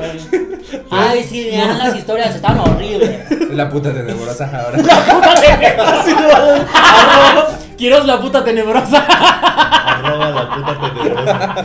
Ay, 0.92 1.24
sí, 1.24 1.46
vean 1.46 1.78
las 1.80 1.96
historias, 1.96 2.36
están 2.36 2.60
horribles. 2.60 3.20
La 3.52 3.68
puta 3.70 3.92
tenebrosa 3.94 4.46
ahora. 4.46 4.78
Puta 4.78 5.34
tenebrosa. 5.42 7.58
Quiero 7.78 8.04
la 8.04 8.20
puta 8.22 8.44
tenebrosa. 8.44 9.06
arroba 9.08 10.30
la 10.30 10.56
puta 10.56 10.80
tenebrosa. 10.80 11.56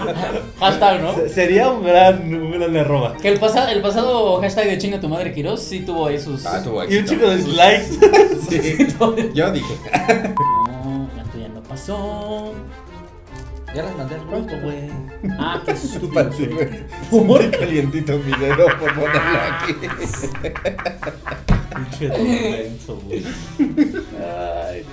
Hashtag, 0.61 1.03
¿no? 1.03 1.14
Se- 1.14 1.28
Sería 1.28 1.68
un 1.70 1.83
gran, 1.85 2.35
un 2.35 2.53
gran 2.53 2.74
arroba. 2.76 3.14
Que 3.20 3.28
el, 3.28 3.39
pasado 3.39 3.68
el 3.68 3.83
pasado 3.83 4.41
hashtag 4.41 4.66
de 4.66 4.78
chinga 4.78 4.99
tu 5.01 5.09
madre 5.09 5.33
Quiroz 5.35 5.62
sí 5.62 5.80
tuvo 5.80 6.07
ahí 6.07 6.18
sus. 6.20 6.47
Ah, 6.47 6.62
tuvo 6.62 6.83
Y 6.85 6.87
un 6.87 6.93
éxito. 7.05 7.12
chico 7.14 7.26
de 7.28 7.37
dislikes. 7.37 7.99
Sí. 8.49 8.87
Yo 9.35 9.51
dije. 9.53 9.74
No, 10.39 11.09
esto 11.22 11.39
ya 11.39 11.49
no 11.49 11.62
pasó. 11.62 12.53
Ya 13.75 13.83
las 13.85 13.97
mandé 13.97 14.14
al 14.16 14.27
grupo, 14.27 14.55
güey. 14.62 14.91
Ah, 15.39 15.62
qué 15.64 15.73
Tu 15.73 15.79
estúpido 15.79 16.33
soy. 16.33 16.47
güey. 16.47 16.68
Muy 17.25 17.51
calientito 17.51 18.18
mi 18.18 18.33
dedo 18.39 18.66
por 18.79 18.93
ponerlo 18.95 19.41
aquí. 19.41 19.73
Pinche 21.75 22.09
güey. 22.09 23.25
Ay, 24.20 24.85